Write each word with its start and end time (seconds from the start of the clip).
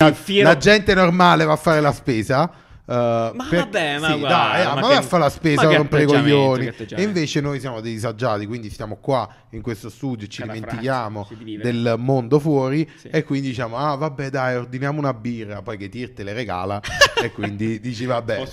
la, 0.00 0.12
fiero- 0.12 0.48
la 0.48 0.56
gente 0.56 0.94
normale 0.94 1.44
va 1.44 1.54
a 1.54 1.56
fare 1.56 1.80
la 1.80 1.90
spesa. 1.90 2.42
uh, 2.84 2.92
Ma 2.92 3.32
vabbè, 3.50 3.98
ma 3.98 4.12
sì, 4.12 4.18
guarda, 4.20 4.28
dai, 4.28 4.64
ma 4.64 4.74
ma, 4.74 4.80
che- 4.82 4.86
vai 4.86 4.96
a 4.96 5.02
fare 5.02 5.22
la 5.24 5.28
spesa 5.28 5.62
a 5.68 5.76
rompere 5.76 6.02
i 6.04 6.06
coglioni. 6.06 6.66
E 6.90 7.02
invece 7.02 7.40
noi 7.40 7.58
siamo 7.58 7.80
dei 7.80 7.94
disagiati, 7.94 8.46
quindi 8.46 8.70
stiamo 8.70 8.98
qua 9.00 9.28
in 9.50 9.60
questo 9.60 9.90
studio, 9.90 10.28
ci 10.28 10.42
Cada 10.42 10.52
dimentichiamo 10.52 11.24
Francia, 11.24 11.62
del 11.62 11.94
mondo 11.98 12.38
fuori 12.38 12.88
Sì. 12.96 13.08
e 13.08 13.24
quindi 13.24 13.48
diciamo, 13.48 13.76
ah 13.76 13.96
vabbè 13.96 14.30
dai, 14.30 14.54
ordiniamo 14.54 15.00
una 15.00 15.12
birra, 15.12 15.62
poi 15.62 15.76
che 15.76 15.88
Tir 15.88 16.12
te 16.12 16.22
le 16.22 16.32
regala 16.32 16.80
e 17.20 17.32
quindi 17.32 17.80
dici 17.80 18.04
vabbè. 18.04 18.46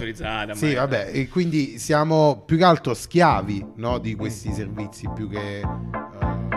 Sì, 0.54 0.74
vabbè, 0.74 1.12
e 1.14 1.28
quindi 1.30 1.78
siamo 1.78 2.42
più 2.44 2.58
che 2.58 2.64
altro 2.64 2.96
schiavi 2.96 3.74
no, 3.76 4.00
di 4.00 4.16
questi 4.16 4.52
servizi 4.52 5.08
più 5.14 5.30
che... 5.30 5.62
uh, 5.64 6.54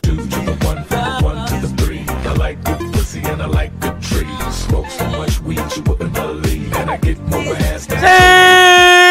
two 0.00 0.16
to 0.16 0.40
the 0.42 0.66
one, 0.66 0.82
the 0.88 0.96
one 1.22 1.44
to 1.44 1.58
the 1.60 1.74
three. 1.74 2.02
I 2.24 2.34
like 2.38 2.58
pussy 3.02 3.20
and 3.24 3.42
I 3.42 3.46
like 3.46 3.72
good 3.80 4.00
trees. 4.00 4.54
Smoke 4.54 4.86
so 4.86 5.06
much 5.10 5.40
weed 5.40 5.60
you 5.76 5.82
wouldn't 5.82 6.14
believe, 6.14 6.72
and 6.76 6.90
I 6.90 6.96
get 6.98 7.18
more 7.30 7.54
ass 7.56 7.86
than 7.86 9.01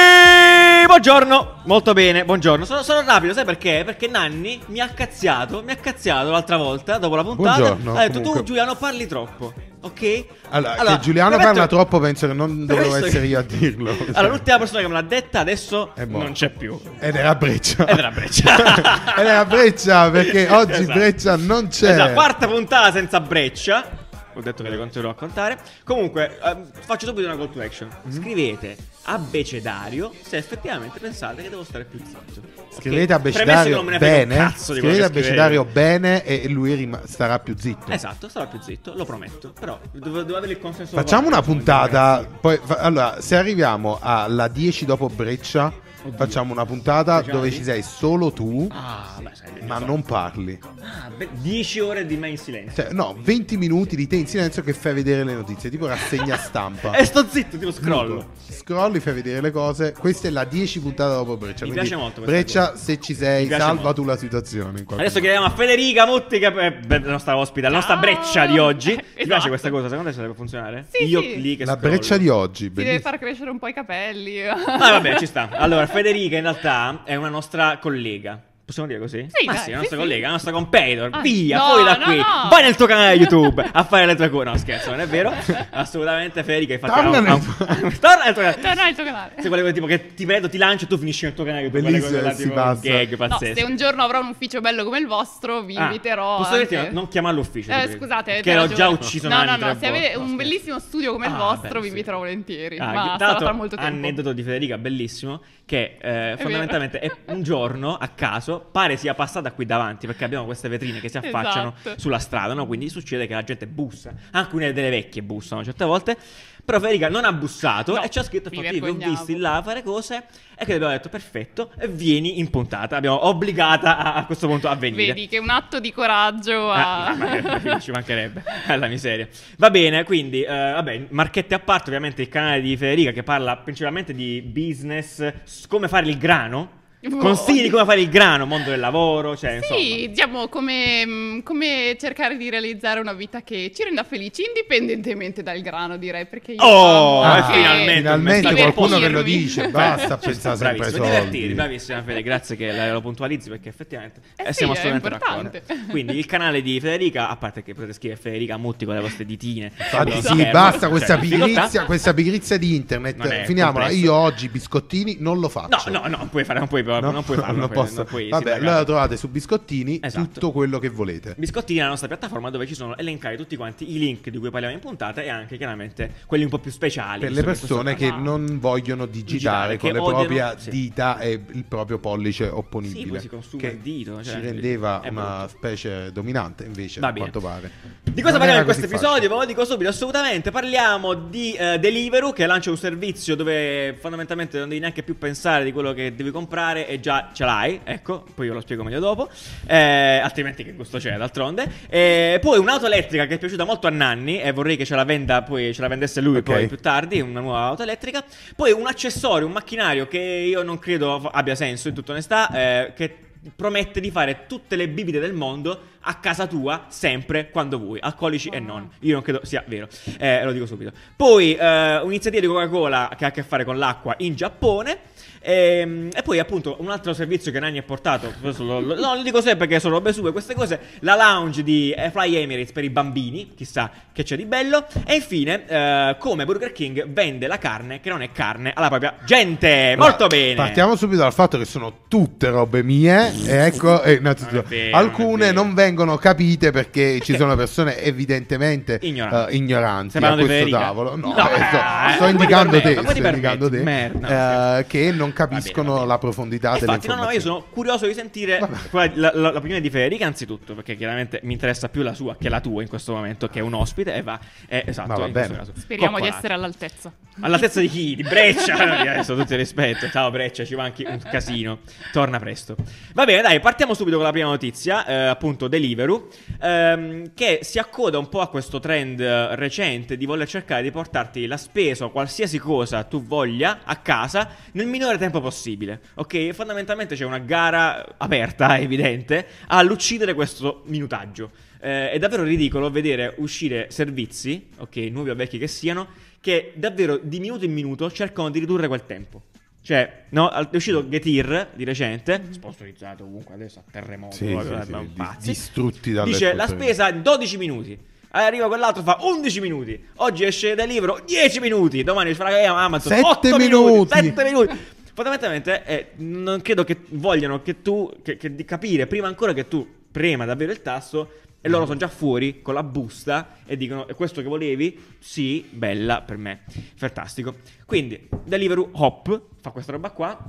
buongiorno, 0.92 1.62
molto 1.68 1.94
bene, 1.94 2.26
buongiorno. 2.26 2.66
Sono, 2.66 2.84
sono 2.84 3.02
rapido, 3.06 3.32
sai 3.32 3.46
perché? 3.46 3.84
Perché 3.86 4.08
Nanni 4.10 4.60
mi 4.68 4.82
ha 4.82 4.90
cazziato, 4.90 5.64
mi 5.64 5.72
ha 5.72 5.78
cazziato 5.78 6.32
l'altra 6.32 6.58
volta, 6.58 6.98
dopo 6.98 7.16
la 7.16 7.24
puntata. 7.24 7.58
Buongiorno, 7.60 7.92
ha 7.96 8.02
detto 8.02 8.14
comunque. 8.18 8.40
tu 8.42 8.46
Giuliano 8.48 8.76
parli 8.76 9.08
troppo, 9.08 9.54
ok? 9.80 10.26
Allora, 10.50 10.76
che 10.76 11.00
Giuliano 11.00 11.30
premetto- 11.30 11.50
parla 11.54 11.68
troppo 11.68 12.00
penso 12.00 12.28
che 12.28 12.34
non 12.34 12.66
dovevo 12.66 12.96
essere 12.96 13.22
che- 13.22 13.26
io 13.28 13.40
a 13.40 13.42
dirlo. 13.42 13.90
Allora, 14.12 14.34
l'ultima 14.34 14.58
persona 14.58 14.82
che 14.82 14.88
me 14.88 14.94
l'ha 14.96 15.02
detta 15.02 15.40
adesso 15.40 15.94
non 16.08 16.34
c'è 16.34 16.50
più. 16.50 16.78
Ed 17.00 17.16
era 17.16 17.36
Breccia. 17.36 17.86
Ed 17.88 17.98
era 17.98 18.12
Breccia. 18.12 19.16
Ed 19.16 19.26
era 19.26 19.46
Breccia 19.46 20.10
perché 20.12 20.48
oggi 20.52 20.72
Esatto. 20.74 21.00
Breccia 21.00 21.36
non 21.38 21.68
c'è. 21.70 21.92
Esatto, 21.92 22.14
quarta 22.14 22.48
puntata 22.50 22.92
senza 22.92 23.22
breccia. 23.22 24.10
Ho 24.34 24.42
detto 24.42 24.62
che 24.64 24.70
le 24.70 24.78
continuerò 24.78 25.12
a 25.14 25.16
contare. 25.16 25.58
Comunque, 25.86 26.38
ehm, 26.44 26.66
faccio 26.86 27.06
subito 27.06 27.28
una 27.28 27.38
call 27.38 27.50
to 27.52 27.62
action. 27.62 27.90
Mhm. 28.04 28.12
Scrivete 28.12 28.78
abecedario 29.04 30.12
se 30.22 30.38
effettivamente 30.38 31.00
pensate 31.00 31.42
che 31.44 31.50
devo 31.50 31.64
stare 31.64 31.86
più 31.86 32.00
zitto. 32.04 32.42
Scrivete 32.70 33.06
che 33.08 33.14
abecedario 33.14 33.84
bene. 33.84 34.54
Scrivete 34.56 35.04
abecedario 35.04 35.66
bene 35.66 36.24
e 36.24 36.48
lui 36.48 36.74
rima- 36.76 37.02
starà 37.06 37.40
più 37.40 37.56
zitto. 37.58 37.92
Esatto, 37.92 38.30
starò 38.30 38.48
più 38.48 38.60
zitto, 38.62 38.94
lo 38.96 39.06
prometto. 39.06 39.54
Però 39.60 39.80
devo, 39.92 40.24
devo 40.24 40.38
avere 40.38 40.54
il 40.54 40.60
consenso. 40.60 40.96
Facciamo 40.96 41.28
una 41.28 41.42
puntata. 41.42 42.26
Poi, 42.40 42.60
fa- 42.64 42.78
allora, 42.78 43.20
se 43.22 43.36
arriviamo 43.36 43.98
alla 44.02 44.48
10 44.48 44.86
dopo 44.86 45.08
Breccia, 45.10 45.72
facciamo 46.16 46.52
una 46.54 46.66
puntata 46.66 47.18
Facciamo 47.18 47.38
dove 47.38 47.50
di- 47.50 47.56
ci 47.56 47.64
sei 47.64 47.82
solo 47.84 48.32
tu, 48.32 48.68
Ah, 48.72 49.18
beh, 49.22 49.30
sai, 49.34 49.51
ma 49.66 49.78
so. 49.80 49.86
non 49.86 50.02
parli. 50.04 50.60
Ah, 50.82 51.10
beh, 51.16 51.30
10 51.34 51.80
ore 51.80 52.06
di 52.06 52.18
me 52.18 52.30
in 52.30 52.38
silenzio. 52.38 52.84
Cioè, 52.84 52.94
no, 52.94 53.16
20 53.20 53.58
minuti 53.58 53.96
di 53.96 54.08
te 54.08 54.16
in 54.18 54.28
silenzio 54.28 54.64
che 54.64 54.74
fai 54.74 54.94
vedere 54.94 55.24
le 55.24 55.34
notizie, 55.34 55.70
tipo 55.70 55.88
rassegna 55.88 56.38
stampa. 56.38 56.92
E 57.02 57.06
sto 57.06 57.26
zitto, 57.28 57.58
tipo 57.58 57.72
scrollo. 57.72 58.30
Scrolli, 58.50 59.00
fai 59.00 59.14
vedere 59.14 59.42
le 59.42 59.52
cose. 59.52 59.94
Questa 59.98 60.28
è 60.28 60.32
la 60.32 60.44
10 60.44 60.80
puntata 60.82 61.16
dopo 61.16 61.38
Breccia. 61.38 61.66
Mi 61.66 61.72
piace 61.72 61.96
molto 61.96 62.22
questa 62.22 62.32
Breccia, 62.32 62.70
cosa. 62.72 62.84
se 62.84 63.00
ci 63.00 63.14
sei, 63.16 63.48
salva 63.48 63.74
molto. 63.74 63.94
tu 63.94 64.04
la 64.06 64.18
situazione. 64.18 64.80
Adesso 64.80 64.96
modo. 64.96 65.20
chiediamo 65.20 65.46
a 65.46 65.50
Federica 65.50 66.06
Mutti, 66.06 66.40
che 66.40 66.48
è 66.48 66.72
beh, 66.74 67.00
la 67.00 67.12
nostra 67.12 67.38
ospite, 67.38 67.68
la 67.68 67.74
nostra 67.74 67.94
Ciao. 67.94 68.02
breccia 68.04 68.46
di 68.46 68.58
oggi. 68.60 68.90
Ti 68.96 69.02
piace 69.02 69.24
Esatto. 69.24 69.48
questa 69.48 69.70
cosa? 69.70 69.88
Secondo 69.90 70.10
te 70.10 70.16
se 70.16 70.22
deve 70.22 70.34
funzionare? 70.34 70.86
Sì, 70.92 71.04
Io 71.06 71.22
sì. 71.22 71.42
lì 71.42 71.56
che 71.58 71.66
La 71.66 71.76
scrollo. 71.78 71.88
Breccia 71.96 72.18
di 72.18 72.30
oggi. 72.30 72.64
Si 72.66 72.72
deve 72.72 73.00
far 73.00 73.18
crescere 73.18 73.50
un 73.50 73.60
po' 73.60 73.68
i 73.68 73.74
capelli. 73.74 74.42
Ah, 74.48 74.56
vabbè, 74.78 75.18
ci 75.18 75.26
sta. 75.26 75.50
Allora, 75.52 75.86
Federica 75.88 76.36
in 76.38 76.44
realtà 76.44 77.02
è 77.04 77.16
una 77.16 77.30
nostra 77.30 77.78
collega. 77.80 78.42
Possiamo 78.72 78.88
dire 78.88 79.00
così? 79.02 79.28
Sì, 79.30 79.46
Ma 79.46 79.52
dai, 79.54 79.62
sì, 79.64 79.70
la 79.72 79.78
nostra 79.80 79.98
sì. 79.98 80.02
collega, 80.02 80.26
la 80.28 80.32
nostra 80.32 80.52
competitor. 80.54 81.10
Ah, 81.12 81.20
Via, 81.20 81.58
no, 81.58 81.64
fuori 81.66 81.84
da 81.84 81.98
no, 81.98 82.04
qui. 82.06 82.16
no. 82.18 82.24
Vai 82.50 82.64
nel 82.64 82.76
tuo 82.78 82.86
canale 82.86 83.16
YouTube 83.16 83.70
a 83.70 83.84
fare 83.84 84.06
le 84.06 84.16
tue 84.16 84.30
cose. 84.30 84.44
No, 84.46 84.58
scherzo, 84.58 84.90
non 84.92 85.02
è 85.02 85.08
vero. 85.08 85.34
Assolutamente, 85.72 86.42
Federica. 86.44 86.74
Infatti, 86.76 86.94
Torna 87.02 87.20
nel 87.20 87.34
un- 87.34 88.00
Torna 88.00 88.24
nel 88.24 88.34
tuo 88.34 88.42
canale. 88.44 88.62
Torna 88.62 88.84
al 88.86 88.96
tuo 88.96 89.04
canale. 89.04 89.32
Se 89.40 89.48
quelle 89.50 89.62
cose 89.62 89.74
tipo 89.74 89.86
che 89.88 90.14
ti 90.14 90.24
vedo, 90.24 90.48
ti 90.48 90.58
lancio 90.58 90.86
e 90.86 90.88
tu 90.88 90.98
finisci 90.98 91.26
nel 91.26 91.34
tuo 91.34 91.44
canale. 91.44 91.70
Bellissimo 91.70 92.00
cose 92.06 92.22
là, 92.22 92.30
che 92.30 92.36
si 92.36 92.42
tipo 92.44 92.54
passa. 92.54 92.80
gag 92.82 93.10
No, 93.12 93.18
pazzesco. 93.18 93.56
se 93.60 93.64
un 93.66 93.76
giorno 93.76 94.04
avrò 94.04 94.22
un 94.22 94.28
ufficio 94.30 94.62
bello 94.62 94.84
come 94.86 95.00
il 95.00 95.08
vostro, 95.08 95.62
vi 95.64 95.76
Ah, 95.76 95.84
inviterò. 95.84 96.38
Posso 96.38 96.56
dirti, 96.56 96.76
anche- 96.78 96.92
no, 96.92 97.00
non 97.02 97.08
chiamarlo 97.10 97.42
ufficio. 97.42 97.72
Eh, 97.74 97.90
scusate, 97.98 98.40
Che 98.42 98.54
l'ho 98.56 98.68
già 98.68 98.88
ucciso 98.88 99.28
No, 99.28 99.44
no, 99.44 99.58
no. 99.58 99.76
Se 99.78 99.86
avete 99.86 100.18
un 100.18 100.36
bellissimo 100.38 100.80
studio 100.80 101.12
come 101.12 101.28
il 101.28 101.34
Ah, 101.34 101.38
vostro, 101.38 101.82
vi 101.82 101.90
inviterò 101.90 102.20
volentieri. 102.20 102.78
Ah, 102.78 102.86
ma 102.86 103.04
sarà 103.18 103.26
l'altro, 103.26 103.46
tra 103.48 103.54
molto 103.54 103.76
tempo. 103.76 103.92
Aneddoto 103.94 104.32
di 104.32 104.44
Federica 104.44 104.78
bellissimo. 104.78 105.42
Che 105.66 105.98
eh, 106.02 106.36
fondamentalmente 106.38 107.00
è 107.00 107.10
un 107.28 107.44
giorno 107.44 107.96
a 107.96 108.10
caso 108.10 108.61
pare 108.62 108.98
sia 108.98 109.14
passata 109.14 109.52
qui 109.52 109.66
davanti 109.66 110.06
perché 110.08 110.24
abbiamo 110.24 110.46
queste 110.46 110.70
vetrine 110.70 111.00
che 111.00 111.10
si 111.10 111.18
affacciano 111.18 111.74
Esatto. 111.80 112.00
sulla 112.00 112.20
strada. 112.20 112.54
No? 112.54 112.66
Quindi 112.68 112.90
succede 112.90 113.28
che 113.28 113.34
la 113.34 113.44
gente 113.44 113.68
bussa. 113.68 114.14
Alcune 114.32 114.72
delle 114.74 114.90
vecchie 114.90 115.22
bussano 115.24 115.64
certe 115.64 115.86
volte. 115.86 116.18
Però 116.64 116.80
Federica 116.80 117.10
non 117.10 117.26
ha 117.26 117.34
bussato 117.34 117.96
No, 117.96 118.04
e 118.04 118.10
ci 118.10 118.20
ha 118.20 118.24
scritto: 118.24 118.50
"Io 118.54 118.62
Vi 118.62 118.68
ho 118.68 118.72
vergognavo." 118.72 119.12
visti 119.12 119.36
là 119.36 119.62
fare 119.66 119.82
cose. 119.82 120.26
E 120.56 120.64
che 120.64 120.76
abbiamo 120.76 120.92
detto: 120.94 121.10
perfetto, 121.10 121.72
vieni 121.90 122.38
in 122.38 122.52
puntata. 122.52 122.96
Abbiamo 122.98 123.26
obbligata 123.26 123.98
a, 123.98 124.14
a 124.14 124.26
questo 124.26 124.46
punto 124.48 124.68
a 124.70 124.76
venire. 124.76 125.08
Vedi 125.08 125.28
che 125.28 125.38
è 125.38 125.40
un 125.40 125.50
atto 125.50 125.80
di 125.80 125.92
coraggio 125.92 126.70
Ah, 126.72 127.08
a... 127.08 127.16
ma- 127.16 127.80
ci 127.82 127.90
mancherebbe 127.90 128.44
alla 128.68 128.86
miseria. 128.88 129.28
Va 129.58 129.72
bene, 129.72 130.04
quindi, 130.04 130.44
eh, 130.44 130.48
vabbè, 130.48 131.08
marchette 131.10 131.56
a 131.56 131.60
parte, 131.60 131.86
ovviamente 131.88 132.22
il 132.22 132.30
canale 132.30 132.62
di 132.62 132.78
Federica 132.78 133.12
che 133.12 133.24
parla 133.24 133.58
principalmente 133.58 134.14
di 134.14 134.44
business, 134.44 135.34
come 135.68 135.88
fare 135.88 136.08
il 136.08 136.18
grano. 136.20 136.80
Consigli 137.10 137.64
di 137.64 137.70
come 137.70 137.84
fare 137.86 138.00
il 138.02 138.10
grano, 138.10 138.46
mondo 138.46 138.70
del 138.70 138.80
lavoro, 138.80 139.36
cioè, 139.36 139.60
Sì, 139.64 139.74
insomma. 139.76 140.08
diciamo 140.08 140.48
come, 140.50 141.06
mh, 141.06 141.44
come 141.44 141.96
cercare 142.00 142.38
di 142.38 142.50
realizzare 142.50 143.00
una 143.00 143.14
vita 143.14 143.42
che 143.42 143.72
ci 143.74 143.84
renda 143.84 144.04
felici 144.04 144.44
indipendentemente 144.46 145.42
dal 145.42 145.60
grano, 145.62 145.98
direi, 145.98 146.28
perché 146.28 146.52
io 146.54 146.62
Oh, 146.64 147.22
anche- 147.22 147.54
finalmente, 147.54 147.94
finalmente 148.02 148.54
qualcuno 148.56 149.00
che 149.00 149.10
lo 149.10 149.22
dice. 149.24 149.70
Basta 149.70 150.18
pensare 150.18 150.58
sempre 150.58 150.86
ai 150.86 150.92
soldi. 150.92 151.48
bravissima 151.54 152.04
Fede, 152.04 152.22
grazie 152.24 152.56
che 152.56 152.72
lo 152.92 153.02
puntualizzi 153.02 153.50
perché 153.50 153.70
effettivamente 153.70 154.22
Eh 154.36 154.44
eh, 154.44 154.48
sì, 154.48 154.54
siamo 154.60 154.74
è 154.74 154.78
assolutamente 154.78 155.08
importante. 155.16 155.64
d'accordo. 155.66 155.92
Quindi 155.92 156.18
il 156.18 156.26
canale 156.32 156.62
di 156.62 156.80
Federica, 156.80 157.30
a 157.30 157.36
parte 157.36 157.64
che 157.64 157.74
potete 157.74 157.94
scrivere 157.94 158.20
Federica 158.22 158.58
Mutti 158.58 158.86
con 158.86 158.94
le 158.94 159.02
vostre 159.02 159.26
ditine. 159.26 159.72
Infatti, 159.76 160.12
sì, 160.14 160.22
schermo, 160.22 160.52
basta 160.52 160.80
cioè, 160.82 160.90
questa 160.90 161.16
difficoltà. 161.16 161.46
pigrizia, 161.54 161.86
questa 161.86 162.14
pigrizia 162.14 162.58
di 162.58 162.76
internet. 162.76 163.44
Finiamola. 163.46 163.86
complesso. 163.86 164.06
Io 164.06 164.14
oggi 164.14 164.48
biscottini 164.50 165.18
non 165.20 165.40
lo 165.40 165.50
faccio. 165.50 165.90
No, 165.90 166.00
no, 166.02 166.08
no, 166.08 166.18
non 166.18 166.30
puoi 166.30 166.44
fare, 166.44 166.60
non 166.60 166.68
puoi, 166.68 166.84
No? 167.00 167.12
non 167.12 167.24
puoi 167.24 167.38
farlo. 167.38 167.58
non 167.60 167.70
puoi- 167.70 167.86
posso. 167.86 167.96
non 167.98 168.06
puoi 168.06 168.30
Vabbè, 168.30 168.52
allora 168.52 168.84
trovate 168.84 169.18
su 169.18 169.30
Biscottini 169.30 170.00
Esatto. 170.02 170.28
tutto 170.30 170.52
quello 170.52 170.80
che 170.80 170.90
volete. 170.90 171.36
Biscottini 171.38 171.80
è 171.80 171.84
la 171.84 171.90
nostra 171.90 172.08
piattaforma 172.08 172.50
dove 172.50 172.68
ci 172.68 172.76
sono 172.76 172.98
elencati 172.98 173.38
tutti 173.38 173.56
quanti 173.56 173.94
i 173.96 173.98
link 174.00 174.30
di 174.30 174.38
cui 174.38 174.50
parliamo 174.50 174.74
in 174.76 174.82
puntata 174.82 175.22
e 175.22 175.30
anche 175.30 175.58
chiaramente 175.58 176.12
quelli 176.26 176.44
un 176.44 176.50
po' 176.50 176.60
più 176.60 176.72
speciali. 176.72 177.22
Per 177.22 177.32
le 177.32 177.40
che 177.40 177.44
persone 177.46 177.96
che 177.96 178.12
non 178.12 178.60
vogliono 178.60 179.06
digitare 179.06 179.30
Digitare, 179.32 179.78
con 179.78 179.92
le 179.92 180.00
proprie 180.00 180.56
sì. 180.58 180.70
dita 180.70 181.20
e 181.20 181.40
il 181.52 181.64
proprio 181.64 182.00
pollice 182.00 182.46
Sì, 182.46 182.52
opponibile. 182.54 183.08
poi 183.10 183.20
si 183.22 183.28
consuma 183.30 183.62
che 183.62 183.68
il 183.70 183.78
dito, 183.78 184.24
cioè, 184.24 184.34
ci 184.36 184.40
rendeva 184.42 185.02
una 185.10 185.38
brutto. 185.40 185.48
specie 185.58 186.12
dominante, 186.12 186.64
invece, 186.66 187.00
a 187.00 187.14
quanto 187.14 187.40
pare. 187.40 187.72
Di 188.04 188.22
cosa 188.22 188.38
Non 188.38 188.40
parliamo 188.40 188.60
in 188.60 188.66
questo 188.66 188.86
episodio? 188.86 189.30
Ve 189.30 189.36
lo 189.36 189.46
dico 189.46 189.64
subito, 189.66 189.90
assolutamente. 189.90 190.52
Parliamo 190.52 191.14
di 191.14 191.54
eh, 191.54 191.80
Deliveroo 191.80 192.34
che 192.34 192.46
lancia 192.46 192.70
un 192.70 192.78
servizio 192.78 193.36
dove 193.36 193.96
fondamentalmente 194.00 194.58
non 194.60 194.68
devi 194.68 194.80
neanche 194.82 195.04
più 195.04 195.18
pensare 195.18 195.64
di 195.64 195.72
quello 195.72 195.94
che 195.94 196.14
devi 196.16 196.32
comprare 196.32 196.81
e 196.88 197.00
già 197.00 197.30
ce 197.34 197.44
l'hai. 197.46 197.80
Ecco, 197.84 198.26
poi 198.36 198.48
io 198.48 198.54
lo 198.54 198.62
spiego 198.62 198.84
meglio 198.84 199.00
dopo. 199.00 199.30
Eh, 199.68 200.20
altrimenti 200.22 200.64
che 200.64 200.74
gusto 200.74 200.98
c'è 200.98 201.16
d'altronde. 201.18 201.70
Eh, 201.90 202.40
poi 202.42 202.60
un'auto 202.60 202.86
elettrica 202.86 203.26
che 203.26 203.36
è 203.36 203.38
piaciuta 203.38 203.64
molto 203.64 203.88
a 203.88 203.90
Nanni 203.90 204.42
e 204.42 204.52
vorrei 204.52 204.78
che 204.78 204.86
ce 204.86 204.96
la 204.96 205.04
venda 205.04 205.42
poi 205.42 205.74
ce 205.74 205.82
la 205.82 205.88
vendesse 205.88 206.22
lui 206.22 206.38
Ok. 206.38 206.44
poi 206.44 206.68
più 206.68 206.78
tardi, 206.78 207.20
una 207.20 207.40
nuova 207.40 207.60
auto 207.62 207.84
elettrica. 207.84 208.24
Poi 208.56 208.72
un 208.72 208.88
accessorio, 208.88 209.46
un 209.46 209.54
macchinario 209.54 210.08
che 210.08 210.20
io 210.20 210.64
non 210.64 210.80
credo 210.80 211.30
abbia 211.32 211.56
senso 211.56 211.88
in 211.88 211.94
tutta 211.94 212.12
onestà, 212.12 212.52
eh, 212.52 212.94
che 212.96 213.16
promette 213.56 214.00
di 214.00 214.12
fare 214.12 214.46
tutte 214.48 214.76
le 214.76 214.88
bibite 214.88 215.20
del 215.20 215.34
mondo 215.34 215.80
a 216.02 216.16
casa 216.16 216.46
tua 216.46 216.86
sempre 216.90 217.50
quando 217.50 217.80
vuoi, 217.80 218.00
alcolici 218.00 218.50
e 218.50 218.60
non. 218.60 218.88
Io 219.00 219.14
non 219.14 219.22
credo 219.24 219.42
sia 219.44 219.64
vero, 219.66 219.88
eh, 220.20 220.44
lo 220.44 220.52
dico 220.52 220.66
subito. 220.66 220.92
Poi 221.16 221.56
eh, 221.56 221.98
un'iniziativa 222.02 222.42
di 222.42 222.48
Coca-Cola 222.48 223.12
che 223.18 223.26
ha 223.26 223.28
a 223.30 223.32
che 223.32 223.44
fare 223.44 223.64
con 223.64 223.78
l'acqua 223.78 224.14
in 224.20 224.36
Giappone. 224.36 225.00
Ehm, 225.44 226.10
E, 226.14 226.22
poi 226.22 226.40
appunto 226.40 226.78
un 226.80 226.90
altro 226.92 227.14
servizio 227.14 227.52
che 227.52 227.60
Nani 227.60 227.78
ha 227.80 227.84
portato, 227.84 228.32
lo, 228.42 228.80
lo- 228.80 228.96
no, 228.96 229.16
lo 229.16 229.24
dico 229.24 229.42
sempre 229.42 229.66
perché 229.66 229.80
sono 229.80 229.96
robe 229.96 230.14
sue 230.14 230.32
queste 230.32 230.54
cose, 230.54 230.80
la 231.00 231.16
lounge 231.16 231.64
di 231.64 231.92
eh, 231.92 232.12
Fly 232.12 232.36
Emirates 232.36 232.72
per 232.72 232.84
i 232.84 232.90
bambini, 232.90 233.54
chissà 233.56 233.90
che 234.14 234.24
c'è 234.24 234.36
di 234.36 234.46
bello. 234.46 234.86
E 235.06 235.16
infine 235.16 235.66
eh, 235.68 236.16
come 236.20 236.46
Burger 236.46 236.72
King 236.72 237.08
vende 237.08 237.48
la 237.48 237.58
carne 237.58 238.00
che 238.02 238.10
non 238.10 238.22
è 238.22 238.32
carne 238.32 238.72
alla 238.76 238.88
propria 238.90 239.16
gente. 239.26 239.96
Molto 239.98 240.28
bene. 240.28 240.56
Partiamo 240.56 240.96
subito 240.96 241.22
dal 241.22 241.34
fatto 241.34 241.58
che 241.58 241.66
sono 241.66 242.02
tutte 242.08 242.50
robe 242.50 242.84
mie. 242.84 243.32
E 243.46 243.56
ecco, 243.66 244.02
e 244.04 244.14
innanzitutto, 244.14 244.56
Non 244.62 244.66
vero, 244.70 244.90
non 244.92 245.00
alcune 245.00 245.46
vero. 245.48 245.64
non 245.64 245.74
vengono 245.74 246.18
capite 246.18 246.72
perché 246.72 247.20
ci 247.24 247.36
sono 247.36 247.56
persone 247.56 247.98
evidentemente 248.02 249.00
Ignoranti. 249.02 249.54
eh, 249.54 249.56
ignoranti 249.58 250.10
Stai 250.10 250.22
a 250.24 250.28
parlando 250.28 250.52
di 250.54 250.60
questo 250.60 250.78
tavolo. 250.78 251.16
No, 251.16 251.28
No, 251.34 251.50
eh, 251.50 251.56
sto, 251.56 251.78
eh, 251.78 252.14
sto 252.14 252.24
ma 252.24 252.30
indicando 252.30 252.82
te, 252.82 253.00
sto 253.02 253.18
indicando 253.28 253.70
te? 253.70 253.78
Merda, 253.82 254.80
eh, 254.80 254.84
scherzo. 254.84 254.90
Non 255.32 255.38
Va 255.38 255.46
bene, 255.48 255.60
capiscono 255.62 255.90
va 255.92 255.96
bene. 255.96 256.08
la 256.08 256.18
profondità 256.18 256.74
delle 256.74 256.86
infatti, 256.94 257.08
no, 257.08 257.16
no, 257.16 257.30
io 257.32 257.40
sono 257.40 257.64
curioso 257.70 258.06
di 258.06 258.14
sentire 258.14 258.60
Vabbè. 258.60 259.12
è 259.12 259.12
la- 259.16 259.32
la- 259.34 259.52
l'opinione 259.52 259.82
di 259.82 259.90
Federica, 259.90 260.26
anzitutto, 260.26 260.74
perché 260.76 260.96
chiaramente 260.96 261.40
mi 261.44 261.54
interessa 261.54 261.90
più 261.90 262.02
la 262.02 262.14
sua 262.14 262.36
che 262.38 262.50
la 262.50 262.60
tua 262.62 262.82
in 262.82 262.88
questo 262.90 263.14
momento, 263.14 263.48
che 263.48 263.60
è 263.60 263.62
un 263.62 263.74
ospite. 263.74 264.14
E 264.16 264.22
va, 264.22 264.40
eh, 264.68 264.84
esatto, 264.88 265.08
va. 265.08 265.28
Speriamo 265.28 265.68
di 265.68 265.98
Coccolata. 265.98 266.38
essere 266.38 266.54
all'altezza. 266.54 267.12
All'altezza 267.42 267.80
di 267.80 267.88
chi? 267.90 268.16
Di 268.16 268.24
Breccia? 268.24 268.76
Adesso 269.12 269.36
tutto 269.36 269.54
il 269.54 269.60
rispetto. 269.60 270.10
Ciao 270.10 270.30
Breccia, 270.32 270.66
ci 270.66 270.76
manchi 270.76 271.04
un 271.08 271.20
casino. 271.20 271.80
Torna 272.12 272.40
presto. 272.40 272.76
Va 273.14 273.26
bene, 273.26 273.42
dai, 273.42 273.60
partiamo 273.60 273.94
subito 273.94 274.18
con 274.18 274.26
la 274.26 274.32
prima 274.32 274.50
notizia, 274.50 275.06
eh, 275.06 275.14
appunto 275.28 275.68
Deliveroo, 275.68 276.28
ehm, 276.62 277.32
che 277.34 277.60
si 277.62 277.80
accoda 277.80 278.18
un 278.18 278.30
po' 278.30 278.42
a 278.42 278.48
questo 278.50 278.80
trend 278.80 279.22
recente 279.22 280.18
di 280.18 280.26
voler 280.26 280.48
cercare 280.48 280.82
di 280.84 280.92
portarti 280.92 281.46
la 281.48 281.58
spesa 281.58 282.06
o 282.06 282.12
qualsiasi 282.12 282.58
cosa 282.60 283.04
tu 283.04 283.24
voglia 283.26 283.80
a 283.84 283.96
casa 283.98 284.50
nel 284.74 284.88
minore 284.88 285.18
tempo 285.22 285.40
possibile. 285.40 286.02
Ok? 286.16 286.52
Fondamentalmente 286.52 287.16
c'è 287.16 287.26
una 287.26 287.40
gara 287.40 288.16
aperta, 288.18 288.78
evidente, 288.78 289.48
all'uccidere 289.68 290.34
questo 290.34 290.84
minutaggio. 290.88 291.52
Eh, 291.80 292.12
è 292.12 292.20
davvero 292.20 292.44
ridicolo 292.44 292.90
vedere 292.92 293.34
uscire 293.38 293.88
servizi, 293.90 294.68
ok, 294.78 294.98
nuovi 295.10 295.30
o 295.30 295.36
vecchi 295.36 295.58
che 295.58 295.68
siano, 295.68 296.08
che 296.42 296.74
davvero 296.76 297.18
di 297.18 297.40
minuto 297.40 297.66
in 297.66 297.74
minuto 297.74 298.12
cercano 298.12 298.50
di 298.50 298.60
ridurre 298.60 298.88
quel 298.88 299.06
tempo. 299.06 299.44
Cioè, 299.84 300.26
no, 300.30 300.50
è 300.50 300.76
uscito 300.76 301.08
Getir 301.08 301.70
di 301.74 301.84
recente, 301.84 302.44
sponsorizzato 302.52 303.24
ovunque 303.24 303.56
adesso 303.56 303.80
a 303.80 303.84
terremoto, 303.90 304.36
Sì, 304.36 304.46
proprio, 304.46 304.84
sì, 304.84 304.92
eh, 304.92 304.98
sì, 305.00 305.10
pazzi. 305.16 305.50
distrutti 305.50 306.12
dalle 306.12 306.32
Dice 306.32 306.54
la 306.54 306.68
spesa 306.68 307.10
in 307.10 307.24
12 307.24 307.58
minuti. 307.58 308.00
Arriva 308.34 308.68
quell'altro 308.68 309.02
fa 309.02 309.18
11 309.22 309.60
minuti. 309.60 310.02
Oggi 310.18 310.46
esce 310.46 310.76
da 310.76 310.86
libro 310.86 311.22
10 311.26 311.60
minuti. 311.60 312.04
Domani 312.04 312.34
farà 312.34 312.74
Amazon 312.74 313.12
Sette 313.12 313.28
8 313.28 313.58
minuti. 313.58 313.92
minuti. 313.92 314.14
7 314.14 314.44
minuti. 314.44 314.80
Fondamentalmente 315.22 315.84
eh, 315.86 316.08
non 316.18 316.62
credo 316.62 316.84
che 316.84 316.98
vogliano 317.10 317.62
che 317.62 317.84
tu 317.84 318.12
che, 318.24 318.38
che 318.38 318.56
di 318.56 318.66
capire 318.66 319.06
prima 319.06 319.28
ancora 319.28 319.54
che 319.54 319.68
tu 319.68 319.88
prema 320.12 320.46
davvero 320.46 320.72
il 320.72 320.82
tasto 320.82 321.34
e 321.62 321.70
loro 321.70 321.86
sono 321.86 322.00
già 322.00 322.08
fuori 322.08 322.64
con 322.64 322.74
la 322.74 322.82
busta 322.82 323.58
e 323.68 323.78
dicono 323.78 324.08
è 324.08 324.16
questo 324.16 324.42
che 324.42 324.48
volevi? 324.48 325.00
Sì, 325.20 325.64
bella 325.70 326.24
per 326.24 326.38
me. 326.38 326.62
Fantastico. 326.96 327.58
Quindi 327.86 328.30
Deliveroo 328.44 328.90
Hop 328.94 329.42
fa 329.62 329.70
questa 329.70 329.92
roba 329.92 330.10
qua. 330.10 330.44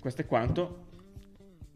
Questo 0.00 0.22
è 0.22 0.26
quanto? 0.26 0.86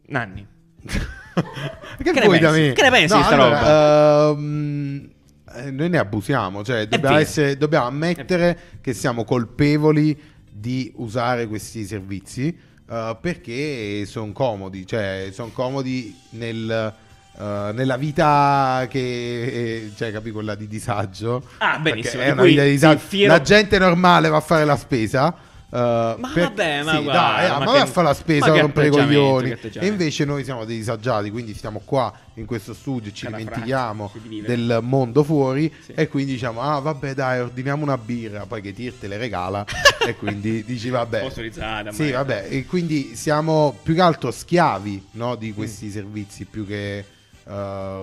Nanni. 0.07 0.43
Che, 1.33 2.03
Che 2.03 2.11
ne 2.19 2.19
da 2.39 2.49
pensi? 2.49 2.59
me? 2.61 2.73
Che 2.73 2.81
ne 2.83 2.89
pensi 2.91 3.13
No, 3.13 3.19
di 3.19 3.25
sta 3.25 3.33
allora, 3.35 4.29
ehm, 4.29 5.09
eh, 5.55 5.71
noi 5.71 5.89
ne 5.89 5.97
abusiamo, 5.97 6.63
cioè 6.63 6.87
dobbiamo, 6.87 7.17
essere- 7.17 7.57
dobbiamo 7.57 7.85
ammettere 7.87 8.59
che 8.81 8.93
siamo 8.93 9.23
colpevoli 9.23 10.19
di 10.55 10.91
usare 10.97 11.47
questi 11.47 11.85
servizi 11.85 12.55
eh, 12.89 13.17
perché 13.19 14.05
sono 14.05 14.31
comodi, 14.31 14.85
cioè 14.85 15.29
sono 15.31 15.49
comodi 15.49 16.15
nel, 16.31 16.93
eh, 17.37 17.71
nella 17.73 17.97
vita 17.97 18.85
che, 18.89 19.91
cioè 19.95 20.11
capi, 20.11 20.31
quella 20.31 20.55
di 20.55 20.67
disagio. 20.67 21.43
Ah, 21.57 21.79
benissimo, 21.79 22.21
È 22.21 22.31
una 22.31 22.43
vita 22.43 22.63
di 22.63 22.69
disagio. 22.71 22.99
fiero- 22.99 23.33
La 23.33 23.41
gente 23.41 23.79
normale 23.79 24.29
va 24.29 24.37
a 24.37 24.41
fare 24.41 24.65
la 24.65 24.77
spesa. 24.77 25.35
Eh, 25.73 26.15
Ma 26.19 26.31
vabbè, 26.35 26.83
ma 26.83 26.91
sì, 26.95 27.03
guarda, 27.03 27.11
dai, 27.21 27.49
ma 27.49 27.59
ma 27.65 27.71
che- 27.73 27.79
a 27.79 27.85
fare 27.87 28.07
la 28.07 28.13
spesa 28.13 28.45
a 28.53 28.59
rompere 28.59 28.87
i 28.87 28.89
coglioni. 28.91 29.51
E 29.73 29.87
invece 29.87 30.23
noi 30.25 30.43
siamo 30.43 30.65
dei 30.65 30.77
disagiati, 30.77 31.31
quindi 31.31 31.53
stiamo 31.55 31.81
qua 31.83 32.13
in 32.35 32.45
questo 32.45 32.73
studio, 32.75 33.11
ci 33.11 33.25
dimentichiamo 33.27 34.11
del 34.45 34.79
mondo 34.81 35.23
fuori 35.23 35.73
Sì. 35.83 35.93
e 35.93 36.07
quindi 36.07 36.33
diciamo 36.33 36.61
ah 36.61 36.79
vabbè 36.79 37.13
dai 37.15 37.39
ordiniamo 37.39 37.81
una 37.83 37.97
birra, 37.97 38.45
poi 38.45 38.61
che 38.61 38.71
Tir 38.73 38.93
te 38.93 39.07
le 39.07 39.17
regala 39.17 39.65
e 40.05 40.15
quindi 40.15 40.63
dici 40.63 40.89
vabbè. 40.89 41.19
Sponsorizzata, 41.19 41.91
Sì, 41.91 42.11
vabbè, 42.11 42.47
e 42.49 42.65
quindi 42.65 43.15
siamo 43.15 43.75
più 43.81 43.95
che 43.95 44.01
altro 44.01 44.29
schiavi 44.31 45.07
no, 45.11 45.35
di 45.35 45.49
Mm. 45.51 45.55
questi 45.55 45.89
servizi 45.89 46.45
più 46.45 46.65
che 46.67 47.03
eh, 47.45 48.01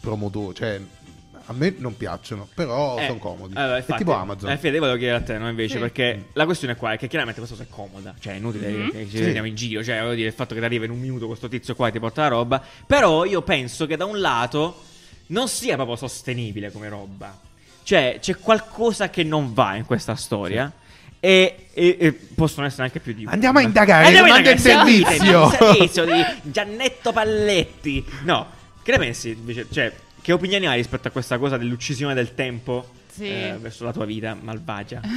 promotori, 0.00 0.54
cioè 0.54 0.80
a 1.46 1.52
me 1.52 1.74
non 1.78 1.96
piacciono, 1.96 2.48
però 2.54 2.98
Eh, 2.98 3.06
sono 3.06 3.18
comodi. 3.18 3.54
allora, 3.56 3.76
è 3.76 3.78
infatti, 3.78 3.98
tipo 3.98 4.14
Amazon. 4.14 4.50
Eh, 4.50 4.56
Fede, 4.58 4.78
volevo 4.78 4.96
chiedere 4.98 5.18
a 5.18 5.22
te, 5.22 5.38
no, 5.38 5.48
invece, 5.48 5.74
Sì. 5.74 5.78
perché 5.80 6.24
la 6.32 6.44
questione 6.44 6.76
qua 6.76 6.92
è 6.92 6.98
che 6.98 7.08
chiaramente 7.08 7.40
questa 7.40 7.56
cosa 7.56 7.68
è 7.70 7.74
comoda. 7.74 8.14
Cioè, 8.18 8.32
è 8.34 8.36
inutile 8.36 8.68
Mhm. 8.68 8.90
che 8.90 9.04
ci 9.10 9.16
Sì. 9.16 9.22
vediamo 9.22 9.46
in 9.46 9.54
giro. 9.54 9.82
Cioè, 9.84 10.00
voglio 10.00 10.14
dire, 10.14 10.28
il 10.28 10.34
fatto 10.34 10.54
che 10.54 10.60
ti 10.60 10.66
arriva 10.66 10.84
in 10.84 10.90
un 10.90 11.00
minuto 11.00 11.26
questo 11.26 11.48
tizio 11.48 11.74
qua 11.74 11.88
e 11.88 11.92
ti 11.92 11.98
porta 11.98 12.22
la 12.22 12.28
roba. 12.28 12.62
Però 12.86 13.24
io 13.24 13.42
penso 13.42 13.86
che 13.86 13.96
da 13.96 14.04
un 14.04 14.20
lato 14.20 14.82
non 15.28 15.48
sia 15.48 15.74
proprio 15.74 15.96
sostenibile 15.96 16.70
come 16.70 16.88
roba. 16.88 17.38
Cioè, 17.84 18.18
c'è 18.20 18.36
qualcosa 18.38 19.10
che 19.10 19.24
non 19.24 19.52
va 19.54 19.76
in 19.76 19.84
questa 19.86 20.14
storia. 20.14 20.70
E, 21.24 21.66
e- 21.72 21.96
e 22.00 22.12
possono 22.12 22.66
essere 22.66 22.82
anche 22.82 22.98
più 22.98 23.12
di 23.14 23.22
una. 23.22 23.30
Andiamo 23.30 23.60
a 23.60 23.62
indagare, 23.62 24.06
Andiamo 24.06 24.26
a 24.26 24.38
domanda 24.38 24.50
in 24.50 24.56
indagare, 24.56 24.90
sì, 24.90 25.02
servizio. 25.04 25.46
il 25.46 25.52
servizio 25.90 26.04
di 26.04 26.24
Giannetto 26.50 27.12
Palletti. 27.12 28.04
No, 28.24 28.46
che 28.82 28.90
ne 28.90 28.98
pensi? 28.98 29.66
Cioè, 29.70 29.92
che 30.22 30.32
opinioni 30.32 30.66
hai 30.66 30.76
rispetto 30.76 31.08
a 31.08 31.10
questa 31.10 31.36
cosa 31.38 31.56
dell'uccisione 31.58 32.14
del 32.14 32.34
tempo 32.34 32.88
Sì. 33.12 33.26
eh, 33.26 33.56
verso 33.60 33.84
la 33.84 33.92
tua 33.92 34.04
vita 34.06 34.36
malvagia? 34.40 35.00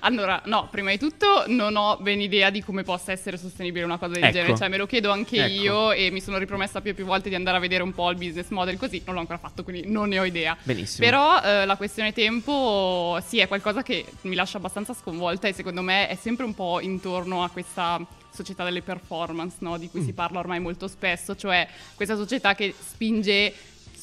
Allora, 0.00 0.40
no, 0.46 0.68
prima 0.70 0.90
di 0.90 0.98
tutto 0.98 1.44
non 1.48 1.74
ho 1.76 1.96
ben 2.00 2.20
idea 2.20 2.50
di 2.50 2.62
come 2.62 2.82
possa 2.82 3.12
essere 3.12 3.36
sostenibile 3.38 3.84
una 3.84 3.98
cosa 3.98 4.12
del 4.14 4.22
Ecco. 4.24 4.32
genere, 4.32 4.56
cioè 4.56 4.68
me 4.68 4.76
lo 4.76 4.86
chiedo 4.86 5.10
anche 5.10 5.44
Ecco. 5.44 5.62
io 5.62 5.92
e 5.92 6.10
mi 6.10 6.20
sono 6.20 6.38
ripromessa 6.38 6.80
più 6.80 6.92
e 6.92 6.94
più 6.94 7.04
volte 7.04 7.28
di 7.28 7.34
andare 7.34 7.56
a 7.56 7.60
vedere 7.60 7.82
un 7.82 7.92
po' 7.92 8.08
il 8.10 8.16
business 8.16 8.48
model 8.50 8.76
così, 8.78 9.02
non 9.04 9.14
l'ho 9.14 9.20
ancora 9.20 9.38
fatto, 9.38 9.62
quindi 9.64 9.88
non 9.90 10.08
ne 10.08 10.18
ho 10.18 10.24
idea. 10.24 10.56
Benissimo. 10.62 11.06
Però 11.06 11.40
eh, 11.42 11.66
la 11.66 11.76
questione 11.76 12.12
tempo 12.12 13.18
sì, 13.26 13.38
è 13.40 13.48
qualcosa 13.48 13.82
che 13.82 14.04
mi 14.22 14.34
lascia 14.34 14.58
abbastanza 14.58 14.94
sconvolta 14.94 15.48
e 15.48 15.52
secondo 15.52 15.82
me 15.82 16.08
è 16.08 16.14
sempre 16.14 16.44
un 16.44 16.54
po' 16.54 16.80
intorno 16.80 17.42
a 17.42 17.50
questa 17.50 18.00
società 18.32 18.64
delle 18.64 18.82
performance, 18.82 19.56
no? 19.60 19.76
di 19.78 19.88
cui 19.88 20.00
Mm. 20.00 20.04
si 20.04 20.12
parla 20.12 20.38
ormai 20.38 20.60
molto 20.60 20.88
spesso, 20.88 21.34
cioè 21.36 21.66
questa 21.94 22.16
società 22.16 22.54
che 22.54 22.74
spinge 22.78 23.52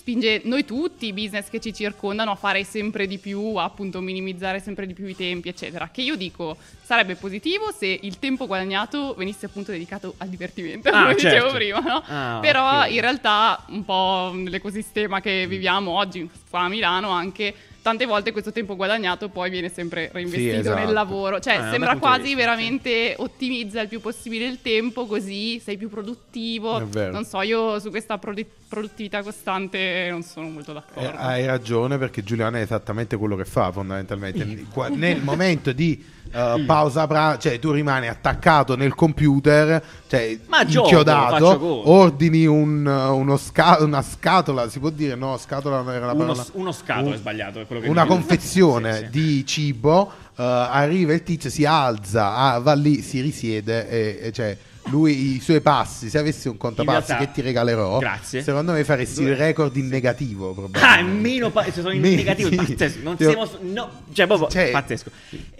spinge 0.03 0.41
noi 0.43 0.65
tutti, 0.65 1.05
i 1.07 1.13
business 1.13 1.47
che 1.49 1.61
ci 1.61 1.73
circondano, 1.73 2.31
a 2.31 2.35
fare 2.35 2.65
sempre 2.65 3.07
di 3.07 3.17
più, 3.19 3.55
a 3.55 3.63
appunto 3.63 4.01
minimizzare 4.01 4.59
sempre 4.59 4.85
di 4.85 4.93
più 4.93 5.07
i 5.07 5.15
tempi, 5.15 5.47
eccetera. 5.47 5.87
Che 5.93 6.01
io 6.01 6.17
dico 6.17 6.57
sarebbe 6.83 7.15
positivo 7.15 7.71
se 7.71 7.99
il 8.01 8.19
tempo 8.19 8.45
guadagnato 8.45 9.13
venisse 9.17 9.45
appunto 9.45 9.71
dedicato 9.71 10.15
al 10.17 10.27
divertimento, 10.27 10.89
Ah, 10.89 11.03
come 11.03 11.15
certo. 11.17 11.35
dicevo 11.47 11.53
prima, 11.53 11.79
no? 11.79 12.03
Ah, 12.05 12.39
Però 12.41 12.81
ok. 12.81 12.91
in 12.91 12.99
realtà 12.99 13.63
un 13.69 13.85
po' 13.85 14.33
l'ecosistema 14.45 15.21
che 15.21 15.47
viviamo 15.47 15.91
oggi, 15.91 16.29
qua 16.49 16.63
a 16.63 16.67
Milano 16.67 17.07
anche, 17.09 17.55
tante 17.83 18.05
volte 18.05 18.31
questo 18.31 18.51
tempo 18.51 18.75
guadagnato 18.75 19.27
poi 19.27 19.49
viene 19.51 19.69
sempre 19.69 20.09
reinvestito 20.11 20.61
esatto. 20.61 20.79
nel 20.79 20.93
lavoro. 20.93 21.39
Cioè, 21.39 21.59
bel 21.59 21.69
sembra 21.71 21.97
quasi 21.97 22.33
veramente 22.33 23.13
ottimizza 23.17 23.81
il 23.81 23.89
più 23.89 23.99
possibile 23.99 24.47
il 24.47 24.61
tempo, 24.61 25.05
così 25.05 25.59
sei 25.59 25.77
più 25.77 25.89
produttivo. 25.89 26.79
Non 26.79 27.25
so, 27.25 27.41
io 27.41 27.79
su 27.79 27.89
questa 27.89 28.17
produ- 28.17 28.47
produttività 28.67 29.21
costante 29.21 30.07
non 30.09 30.23
sono 30.23 30.47
molto 30.49 30.71
Eh, 30.71 30.73
d'accordo. 30.75 31.17
hai 31.17 31.45
ragione 31.45 31.97
perché 31.97 32.23
Giuliano 32.23 32.57
è 32.57 32.61
esattamente 32.61 33.17
quello 33.17 33.35
che 33.35 33.45
fa 33.45 33.71
fondamentalmente. 33.71 34.65
Nel 34.95 35.21
momento 35.21 35.73
di 35.73 36.03
eh, 36.33 36.63
pausa 36.65 37.05
pranzo, 37.07 37.39
cioè 37.41 37.59
tu 37.59 37.71
rimani 37.71 38.07
attaccato 38.07 38.75
nel 38.75 38.95
computer, 38.95 39.81
cioè 40.07 40.37
Ma 40.47 40.65
gioco, 40.65 40.87
inchiodato, 40.87 41.89
ordini 41.91 42.45
un, 42.45 42.85
uno 42.85 43.37
sca- 43.37 43.77
una 43.83 44.01
scatola, 44.01 44.67
si 44.69 44.79
può 44.79 44.89
dire 44.89 45.15
no, 45.15 45.37
scatola 45.37 45.81
non 45.81 45.93
era 45.93 46.07
la 46.07 46.13
Uno, 46.13 46.21
parola. 46.25 46.45
uno 46.53 46.71
scatolo 46.71 47.07
Un- 47.09 47.13
è 47.13 47.17
sbagliato. 47.17 47.59
È 47.61 47.65
quello 47.67 47.81
che 47.81 47.87
una 47.89 48.05
confezione 48.05 48.93
Sì, 48.93 49.03
sì. 49.03 49.09
di 49.09 49.45
cibo, 49.45 50.11
eh, 50.35 50.43
arriva 50.43 51.13
il 51.13 51.23
tizio, 51.23 51.49
si 51.49 51.65
alza, 51.65 52.35
ah, 52.35 52.59
va 52.59 52.73
lì, 52.73 53.01
si 53.01 53.21
risiede 53.21 53.87
e, 53.89 54.19
e 54.23 54.31
cioè 54.31 54.57
lui 54.87 55.35
i 55.35 55.39
suoi 55.39 55.61
passi, 55.61 56.09
se 56.09 56.17
avessi 56.17 56.47
un 56.47 56.57
contapassi 56.57 57.07
realtà- 57.11 57.25
che 57.25 57.31
ti 57.31 57.41
regalerò, 57.41 57.99
Grazie. 57.99 58.41
secondo 58.43 58.73
me 58.73 58.83
faresti 58.83 59.21
il 59.23 59.35
record 59.35 59.75
in 59.77 59.87
negativo 59.87 60.69
Ah, 60.73 61.01
meno 61.01 61.49
pa- 61.51 61.63
se 61.63 61.71
sono 61.81 61.91
in 61.93 62.01
Me- 62.01 62.15
negativo, 62.15 62.49
sì. 62.49 62.55
pazzesco. 62.55 62.99
Non 63.01 63.15
Io- 63.19 63.29
siamo, 63.29 63.49
no, 63.61 63.89
cioè, 64.11 64.25
proprio 64.27 64.49
Cioè- 64.49 64.71
pazzesco. 64.71 65.09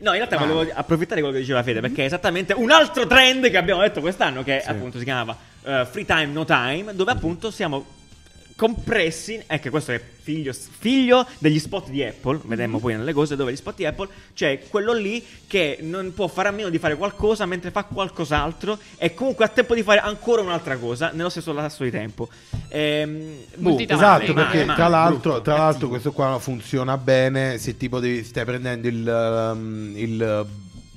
No, 0.02 0.10
in 0.12 0.18
realtà 0.18 0.38
Ma- 0.40 0.46
volevo 0.46 0.72
approfittare 0.74 1.16
di 1.16 1.22
quello 1.22 1.32
che 1.36 1.42
diceva 1.42 1.64
Fede, 1.64 1.80
perché 1.80 2.04
è 2.04 2.06
esattamente 2.06 2.54
un 2.54 2.70
altro 2.72 3.08
trend 3.08 3.50
che 3.50 3.58
abbiamo 3.58 3.82
detto 3.82 4.02
quest'anno, 4.02 4.44
che 4.44 4.62
Sì. 4.64 4.70
appunto 4.70 4.98
si 4.98 5.04
chiamava 5.06 5.36
eh, 5.66 5.88
Free 5.90 6.04
Time 6.06 6.26
No 6.26 6.44
Time, 6.44 6.94
dove 6.94 7.12
appunto 7.12 7.50
siamo 7.50 7.86
compressi, 8.64 9.44
ecco 9.46 9.70
questo 9.72 9.92
è 9.92 10.02
figlio, 10.22 10.54
figlio 10.54 11.28
degli 11.40 11.60
spot 11.60 11.90
di 11.90 12.02
Apple, 12.02 12.40
vedremo 12.46 12.80
poi 12.80 12.96
nelle 12.96 13.12
cose 13.12 13.36
dove 13.36 13.52
gli 13.52 13.58
spot 13.58 13.76
di 13.76 13.86
Apple, 13.86 14.08
c'è 14.34 14.62
quello 14.70 14.94
lì 14.94 15.22
che 15.48 15.80
non 15.82 16.14
può 16.14 16.30
fare 16.30 16.48
a 16.48 16.52
meno 16.52 16.70
di 16.70 16.80
fare 16.80 16.96
qualcosa 16.96 17.46
mentre 17.46 17.72
fa 17.72 17.84
qualcos'altro 17.84 18.78
e 18.96 19.14
comunque 19.14 19.44
ha 19.44 19.50
tempo 19.50 19.76
di 19.76 19.84
fare 19.84 20.00
ancora 20.00 20.42
un'altra 20.42 20.78
cosa 20.78 21.12
nello 21.14 21.28
stesso 21.28 21.52
lasso 21.52 21.84
di 21.84 21.92
tempo. 21.92 22.30
Ehm, 22.70 23.36
boh, 23.56 23.70
Multitasking. 23.70 24.02
Esatto, 24.02 24.34
male, 24.34 24.46
perché 24.46 24.64
male, 24.64 24.78
tra 24.78 24.88
l'altro, 24.88 25.32
brutto, 25.32 25.42
tra 25.42 25.54
l'altro 25.58 25.72
cattivo. 25.74 25.90
questo 25.90 26.12
qua 26.14 26.40
funziona 26.40 26.98
bene 26.98 27.58
se 27.58 27.76
tipo 27.76 28.00
devi, 28.00 28.24
stai 28.24 28.46
prendendo 28.46 28.88
il, 28.88 29.52
um, 29.54 29.92
il 29.94 30.46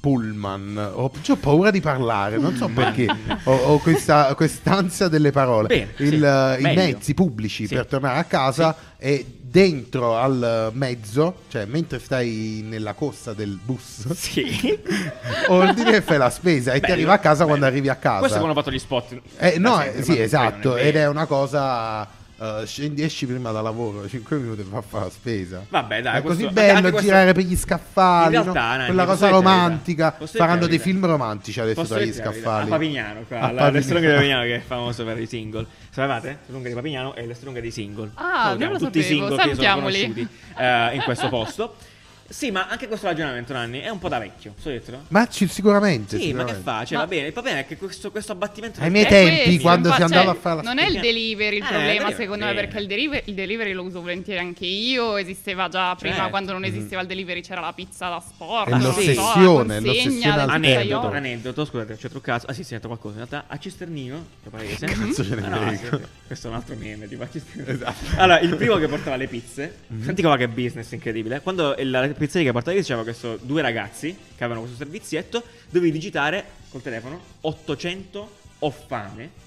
pullman. 0.00 0.93
Ho, 0.95 1.11
ho 1.29 1.37
paura 1.37 1.71
di 1.71 1.81
parlare, 1.81 2.38
non 2.38 2.55
so 2.57 2.69
perché. 2.69 3.07
Ho, 3.45 3.55
ho 3.55 3.79
questa 3.79 4.35
quest'ansia 4.35 5.09
delle 5.09 5.31
parole. 5.31 5.69
Bene, 5.69 5.93
Il, 5.99 6.57
sì, 6.59 6.62
I 6.67 6.75
mezzi 6.75 7.15
pubblici 7.15 7.67
Sì. 7.67 7.75
per 7.75 7.87
tornare 7.87 8.19
a 8.19 8.25
casa 8.25 8.76
e 8.99 9.25
dentro 9.41 10.17
al 10.17 10.71
mezzo, 10.75 11.43
cioè 11.49 11.65
mentre 11.65 11.99
stai 11.99 12.62
nella 12.69 12.93
costa 12.95 13.33
del 13.33 13.59
bus, 13.62 14.11
Sì. 14.12 14.79
ordini 15.49 15.95
e 15.95 16.03
fai 16.03 16.19
la 16.19 16.31
spesa 16.31 16.73
e 16.73 16.75
ti 16.75 16.81
Bello, 16.81 16.93
arriva 16.95 17.12
a 17.15 17.19
casa 17.19 17.45
quando 17.45 17.61
bello. 17.65 17.73
arrivi 17.73 17.88
a 17.88 17.97
casa. 17.97 18.19
Questo 18.19 18.37
è 18.37 18.41
come 18.41 18.53
hanno 18.53 18.61
fatto 18.61 18.75
gli 18.75 18.79
spot. 18.79 19.21
Eh, 19.38 19.59
no, 19.59 19.83
eh, 19.83 20.03
sì, 20.03 20.21
esatto, 20.21 20.76
ed 20.76 20.97
è 20.97 21.07
una 21.09 21.26
cosa... 21.26 22.25
eh, 22.38 22.62
scendi, 22.66 23.02
esci 23.02 23.26
prima 23.26 23.50
da 23.50 23.61
lavoro, 23.62 24.07
5 24.09 24.37
minuti 24.38 24.62
per 24.62 24.83
fare 24.87 25.05
la 25.05 25.11
spesa. 25.11 25.64
Vabbè, 25.69 26.02
dai, 26.02 26.19
è 26.19 26.23
così 26.23 26.43
questo- 26.45 26.52
bello 26.52 26.76
anche 26.76 26.90
questo- 26.90 27.09
girare 27.09 27.33
per 27.33 27.45
gli 27.45 27.57
scaffali, 27.57 28.35
In 28.35 28.45
no? 28.45 28.52
realtà, 28.52 28.61
Nanni, 28.76 28.85
quella 28.87 29.05
cosa 29.07 29.28
romantica. 29.28 30.16
Faranno 30.25 30.66
dei 30.66 30.78
film 30.78 31.05
romantici 31.07 31.61
adesso 31.61 31.81
Posso 31.81 31.95
tra 31.95 32.02
gli 32.02 32.07
dirti 32.07 32.19
la 32.21 32.31
verità? 32.31 32.49
scaffali. 32.49 32.66
A 32.66 32.73
Papignano, 32.73 33.21
qua, 33.26 33.37
A 33.40 33.52
la 33.52 33.62
Papignano. 33.71 34.00
Di 34.00 34.07
Papignano 34.07 34.43
che 34.43 34.55
è 34.57 34.61
famoso 34.66 35.05
per 35.05 35.19
i 35.21 35.26
single. 35.26 35.66
Sapevate? 35.90 36.28
L'estrunga 36.40 36.69
di 36.69 36.75
Papignano 36.75 37.14
e 37.14 37.26
l'estrunga 37.26 37.61
di 37.61 37.71
single. 37.71 38.11
Ah, 38.14 38.43
Salutiamo 38.45 38.73
non 38.73 38.81
lo 38.81 38.87
tutti 38.87 38.99
i 38.99 39.02
sapevo, 39.02 39.19
single 39.21 39.37
che 39.37 39.43
sono 39.43 39.55
salutiamoli. 39.55 40.00
conosciuti 40.14 40.28
eh, 40.59 40.95
in 40.95 41.02
questo 41.02 41.28
posto. 41.28 41.75
Sì, 42.28 42.50
ma 42.50 42.66
anche 42.68 42.88
questo 42.88 43.06
ragionamento, 43.06 43.52
Nanni, 43.52 43.80
è 43.80 43.88
un 43.88 43.99
po' 43.99 44.09
da 44.09 44.18
vecchio. 44.18 44.54
So 44.61 44.68
dirtelo? 44.71 45.04
Ma 45.09 45.26
ci- 45.28 45.47
sicuramente. 45.47 46.18
Sì, 46.18 46.33
ma 46.33 46.45
che 46.45 46.54
sicuramente. 46.54 46.62
fa? 46.62 46.85
Cioè, 46.85 46.97
Ma- 46.99 47.04
va 47.04 47.09
bene. 47.09 47.26
Il 47.28 47.33
problema 47.33 47.59
è 47.59 47.66
che 47.66 47.76
questo, 47.76 48.11
questo 48.11 48.33
abbattimento 48.33 48.80
Ai 48.80 48.90
miei 48.90 49.06
tempi, 49.06 49.42
questo, 49.45 49.62
quando 49.62 49.92
si 49.92 50.02
andava 50.02 50.25
cioè, 50.25 50.33
a 50.33 50.40
fare 50.40 50.56
la 50.56 50.62
Non 50.62 50.78
è 50.78 50.87
il 50.88 51.00
delivery 51.00 51.56
il 51.56 51.62
Eh, 51.62 51.66
problema, 51.66 51.87
delivery, 51.92 52.14
secondo 52.14 52.45
me, 52.45 52.50
sì. 52.50 52.56
perché 52.56 52.78
il 52.78 52.87
delivery, 52.87 53.23
il 53.26 53.35
delivery 53.35 53.73
lo 53.73 53.83
uso 53.85 54.00
volentieri 54.00 54.40
anche 54.40 54.66
io. 54.66 55.16
Esisteva 55.16 55.68
già 55.68 55.95
prima, 55.95 56.14
Certo. 56.16 56.30
quando 56.30 56.52
non 56.52 56.64
esisteva 56.64 57.00
il 57.00 57.06
delivery, 57.06 57.40
c'era 57.42 57.61
la 57.61 57.73
pizza 57.73 58.09
da 58.09 58.21
sport. 58.26 58.68
È 58.68 58.71
non 58.71 58.80
so, 58.80 58.87
l'ossessione, 58.88 59.80
l'ossessione 59.80 60.40
al. 60.40 60.49
Aneddoto, 60.49 61.06
aneddoto, 61.11 61.64
scusate, 61.64 61.97
c'è 61.97 62.09
truccato. 62.09 62.47
Ah 62.49 62.52
sì, 62.52 62.64
si 62.64 62.73
è 62.73 62.76
detto 62.76 62.88
qualcosa. 62.88 63.21
In 63.21 63.26
realtà 63.28 63.45
a 63.52 63.59
Cisternino, 63.59 64.26
che 64.42 64.50
paese. 64.50 64.87
Cazzo 64.87 65.25
ce 65.25 65.35
ne 65.35 65.45
Ah, 65.47 65.49
no, 65.49 65.71
sì, 65.76 65.88
questo 66.26 66.47
è 66.49 66.50
un 66.50 66.56
altro 66.56 66.75
meme, 66.76 67.06
tipo 67.09 67.23
a 67.23 67.28
Cisternino. 67.30 67.71
Esatto. 67.73 68.04
Allora, 68.16 68.40
il 68.40 68.54
primo 68.56 68.76
che 68.76 68.88
portava 68.88 69.16
le 69.16 69.26
pizze, 69.28 69.75
Mhm. 69.87 70.04
senti 70.04 70.23
qua 70.23 70.37
che 70.37 70.49
business 70.49 70.90
incredibile. 70.92 71.40
Quando 71.40 71.75
la 71.78 72.12
pizzeria 72.16 72.46
che 72.49 72.52
portava 72.52 72.80
c'erano 72.80 73.02
questo 73.04 73.38
due 73.40 73.62
ragazzi 73.62 74.16
che 74.37 74.44
avevano 74.44 74.61
questo 74.66 74.76
servizietto, 74.82 75.42
dovevi 75.70 75.92
digitare 75.92 76.44
col 76.70 76.82
telefono 76.82 77.20
800 77.42 78.30
ho 78.61 78.70
fame. 78.70 79.44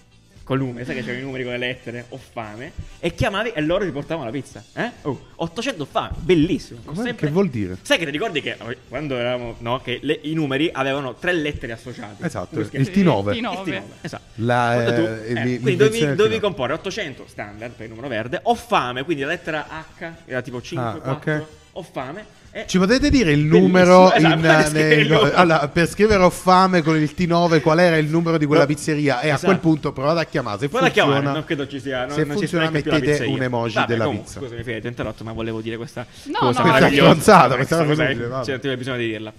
Col 0.50 0.58
numero, 0.58 0.84
sai 0.84 0.96
che 0.96 1.02
c'erano 1.02 1.20
i 1.20 1.24
numeri 1.24 1.44
con 1.44 1.52
le 1.52 1.60
lettere, 1.60 2.06
ho 2.10 2.18
fame. 2.18 2.72
E 3.00 3.14
chiamavi 3.14 3.52
e 3.52 3.62
loro 3.62 3.86
ti 3.86 3.92
portavano 3.92 4.26
la 4.26 4.32
pizza. 4.32 4.64
Eh? 4.74 4.90
Oh, 5.04 5.28
800 5.36 5.84
ho 5.84 5.86
fame, 5.86 6.14
bellissimo. 6.18 6.80
Sempre- 6.96 7.28
Che 7.28 7.32
vuol 7.32 7.50
dire? 7.50 7.78
Sai 7.84 8.00
che 8.00 8.06
ti 8.06 8.10
ricordi 8.10 8.42
che 8.42 8.58
eh, 8.60 8.78
quando 8.88 9.16
eravamo, 9.16 9.58
no, 9.60 9.80
che 9.80 10.00
le- 10.02 10.20
i 10.24 10.34
numeri 10.34 10.68
avevano 10.74 11.14
tre 11.14 11.34
lettere 11.34 11.74
associate. 11.74 12.26
Esatto, 12.26 12.60
il 12.62 12.66
T9. 12.66 12.80
Il 12.80 12.90
T9. 12.90 13.32
Il 13.32 13.44
T9, 13.44 13.82
esatto. 14.02 14.24
La, 14.38 14.72
Quando 14.74 14.94
tu- 14.96 15.08
eh, 15.08 15.30
eh, 15.30 15.34
quindi 15.60 15.76
dovevi, 15.76 16.16
dovevi 16.16 16.38
T9. 16.38 16.40
comporre 16.40 16.74
800 16.74 17.26
standard 17.28 17.74
per 17.74 17.84
il 17.86 17.90
numero 17.92 18.08
verde. 18.08 18.40
Ho 18.42 18.56
fame, 18.56 19.04
quindi 19.04 19.22
la 19.22 19.30
lettera 19.30 19.68
H 20.00 20.12
era 20.26 20.42
tipo 20.42 20.60
5, 20.64 20.84
Ah, 20.88 21.00
4. 21.00 21.12
ok. 21.42 21.46
Ho 21.74 21.84
fame. 21.84 22.26
E 22.52 22.66
Ci 22.68 22.80
potete 22.80 23.12
dire 23.12 23.32
il 23.32 23.42
numero 23.46 24.12
esatto, 24.12 24.34
in, 24.34 24.42
per 24.42 24.50
eh, 24.60 24.64
scrivere 24.64 24.96
nel- 24.96 25.00
il 25.06 25.12
numero. 25.12 25.36
allora, 25.36 25.68
per 25.68 25.88
scrivere 25.88 26.24
ho 26.24 26.30
fame 26.32 26.82
con 26.82 26.96
il 26.96 27.14
T9 27.16 27.62
qual 27.62 27.80
era 27.80 27.98
il 27.98 28.08
numero 28.08 28.38
di 28.40 28.46
quella 28.48 28.62
No, 28.64 28.68
pizzeria 28.68 29.20
e 29.22 29.30
a 29.30 29.34
esatto. 29.34 29.46
quel 29.46 29.60
punto 29.60 29.92
provate 29.94 30.20
a 30.22 30.26
chiamare 30.26 30.58
se 30.58 30.64
la 30.64 30.70
funziona 30.70 30.90
chiamare, 30.90 31.26
non 31.26 31.44
credo 31.46 31.68
ci 31.68 31.80
sia. 31.80 32.06
Non, 32.06 32.16
se 32.16 32.24
non 32.24 32.32
ci 32.34 32.48
funziona 32.48 32.70
mettete 32.72 33.26
un 33.26 33.42
emoji 33.42 33.74
Vabbè, 33.76 33.88
della 33.88 34.06
comunque, 34.06 34.28
pizza. 34.28 34.40
Scusami, 34.42 34.64
Fede, 34.64 34.80
ti 34.80 34.86
ho 34.88 34.90
interrotto, 34.90 35.24
ma 35.24 35.32
volevo 35.34 35.62
dire 35.62 35.78
questa 35.78 36.06
No, 36.24 36.38
cosa 36.40 36.40
no, 36.40 36.50
Questa 36.50 36.64
meravigliosa. 36.64 37.10
stronzata, 37.10 37.56
questa 37.56 37.76
Questa 37.76 37.76
cosa 37.78 37.90
cosa 37.90 38.04
inutile, 38.10 38.28
vabbè. 38.28 38.60
C'era 38.60 38.76
bisogno 38.78 38.98
di 38.98 39.08
dirla. 39.08 39.34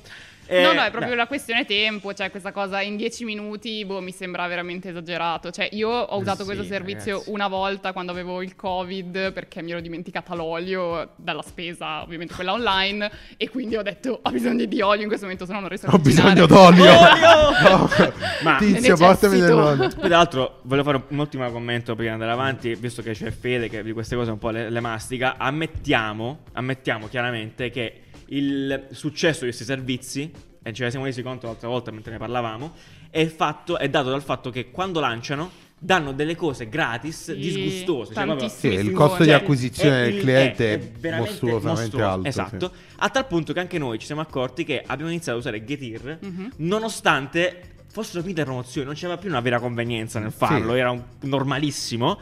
Eh, 0.53 0.63
No, 0.63 0.73
no, 0.73 0.83
è 0.83 0.91
proprio 0.91 1.13
beh. 1.13 1.17
la 1.17 1.27
questione 1.29 1.65
tempo, 1.65 2.13
cioè 2.13 2.29
questa 2.31 2.51
cosa 2.51 2.81
in 2.81 2.97
10 2.97 3.25
minuti, 3.25 3.85
boh, 3.85 4.01
mi 4.01 4.11
sembra 4.11 4.47
veramente 4.49 4.89
esagerato. 4.89 5.51
Cioè, 5.53 5.69
io 5.73 5.89
ho 5.89 6.19
usato 6.19 6.39
sì, 6.41 6.45
questo 6.47 6.65
servizio 6.65 7.13
ragazzi. 7.13 7.31
una 7.31 7.47
volta 7.47 7.93
quando 7.93 8.11
avevo 8.11 8.43
il 8.43 8.57
Covid 8.57 9.33
perché 9.33 9.63
mi 9.63 9.71
ero 9.71 9.81
dimenticata 9.81 10.35
l'olio 10.35 11.11
dalla 11.15 11.43
spesa, 11.43 12.03
ovviamente 12.03 12.35
quella 12.35 12.53
online, 12.53 13.11
e 13.37 13.49
quindi 13.49 13.77
ho 13.77 13.83
detto 13.83 14.19
ho 14.23 14.31
bisogno 14.31 14.65
di 14.65 14.81
olio 14.81 15.03
in 15.03 15.07
questo 15.09 15.27
momento, 15.27 15.47
se 15.47 15.53
no 15.53 15.61
non 15.61 15.69
riesco 15.69 15.87
a 15.87 15.95
ho 15.95 15.99
cucinare. 16.01 16.33
bisogno 16.33 16.47
d'olio 16.47 16.91
Olio! 16.99 17.49
No. 17.71 17.89
Ma- 18.43 18.57
tizio 18.59 18.97
portami 18.97 19.39
dell'olio 19.39 19.89
Poi, 19.89 19.99
tra 20.01 20.09
l'altro, 20.09 20.61
voglio 20.63 20.83
fare 20.83 21.03
un 21.09 21.19
ultimo 21.19 21.49
commento 21.53 21.95
prima 21.95 22.09
di 22.17 22.23
andare 22.23 22.33
avanti, 22.33 22.75
visto 22.75 23.03
che 23.03 23.13
c'è 23.13 23.31
Fede 23.31 23.69
che 23.69 23.83
di 23.83 23.93
queste 23.93 24.17
cose 24.17 24.31
un 24.33 24.39
po' 24.39 24.51
le, 24.51 24.69
le 24.71 24.81
mastica. 24.81 25.37
Ammettiamo, 25.39 26.39
ammettiamo 26.55 27.07
chiaramente 27.09 27.71
che 27.71 28.01
il 28.33 28.89
successo 28.91 29.41
di 29.41 29.47
questi 29.47 29.65
servizi, 29.65 30.31
e 30.63 30.73
ce 30.73 30.85
ne 30.85 30.91
siamo 30.91 31.05
resi 31.07 31.23
conto 31.23 31.47
l'altra 31.47 31.69
volta 31.69 31.91
mentre 31.91 32.13
ne 32.13 32.19
parlavamo, 32.19 32.73
è, 33.11 33.27
fatto, 33.27 33.79
è 33.79 33.89
dato 33.89 34.11
dal 34.11 34.23
fatto 34.23 34.51
che 34.51 34.71
quando 34.71 35.01
lanciano 35.01 35.51
danno 35.83 36.13
delle 36.13 36.37
cose 36.37 36.69
gratis 36.69 37.33
Sì, 37.33 37.37
disgustose. 37.39 38.13
Cioè, 38.13 38.25
proprio- 38.25 38.49
sì, 38.49 38.67
il 38.69 38.93
costo 38.93 39.23
di 39.23 39.31
Cioè, 39.31 39.39
acquisizione 39.39 40.03
è 40.05 40.11
del 40.13 40.21
cliente 40.21 40.73
è- 40.75 40.79
è, 41.09 41.19
mostruosamente 41.19 41.69
mostruoso. 41.97 42.05
alto 42.07 42.29
Esatto. 42.29 42.73
sì. 42.75 42.81
A 42.99 43.09
tal 43.09 43.27
punto 43.27 43.53
che 43.55 43.61
anche 43.61 43.79
noi 43.79 43.99
ci 43.99 44.05
siamo 44.07 44.21
accorti 44.21 44.65
che 44.65 44.83
abbiamo 44.87 45.11
iniziato 45.11 45.39
a 45.39 45.41
usare 45.41 45.65
Getir 45.65 46.19
Mhm. 46.21 46.51
nonostante 46.57 47.63
fossero 47.91 48.21
finite 48.21 48.41
le 48.41 48.47
promozioni, 48.47 48.87
non 48.87 48.95
c'era 48.95 49.17
più 49.17 49.31
una 49.31 49.41
vera 49.41 49.59
convenienza 49.59 50.19
nel 50.21 50.31
farlo, 50.33 50.75
Sì. 50.75 50.79
era 50.79 50.91
un- 50.91 51.03
normalissimo. 51.23 52.21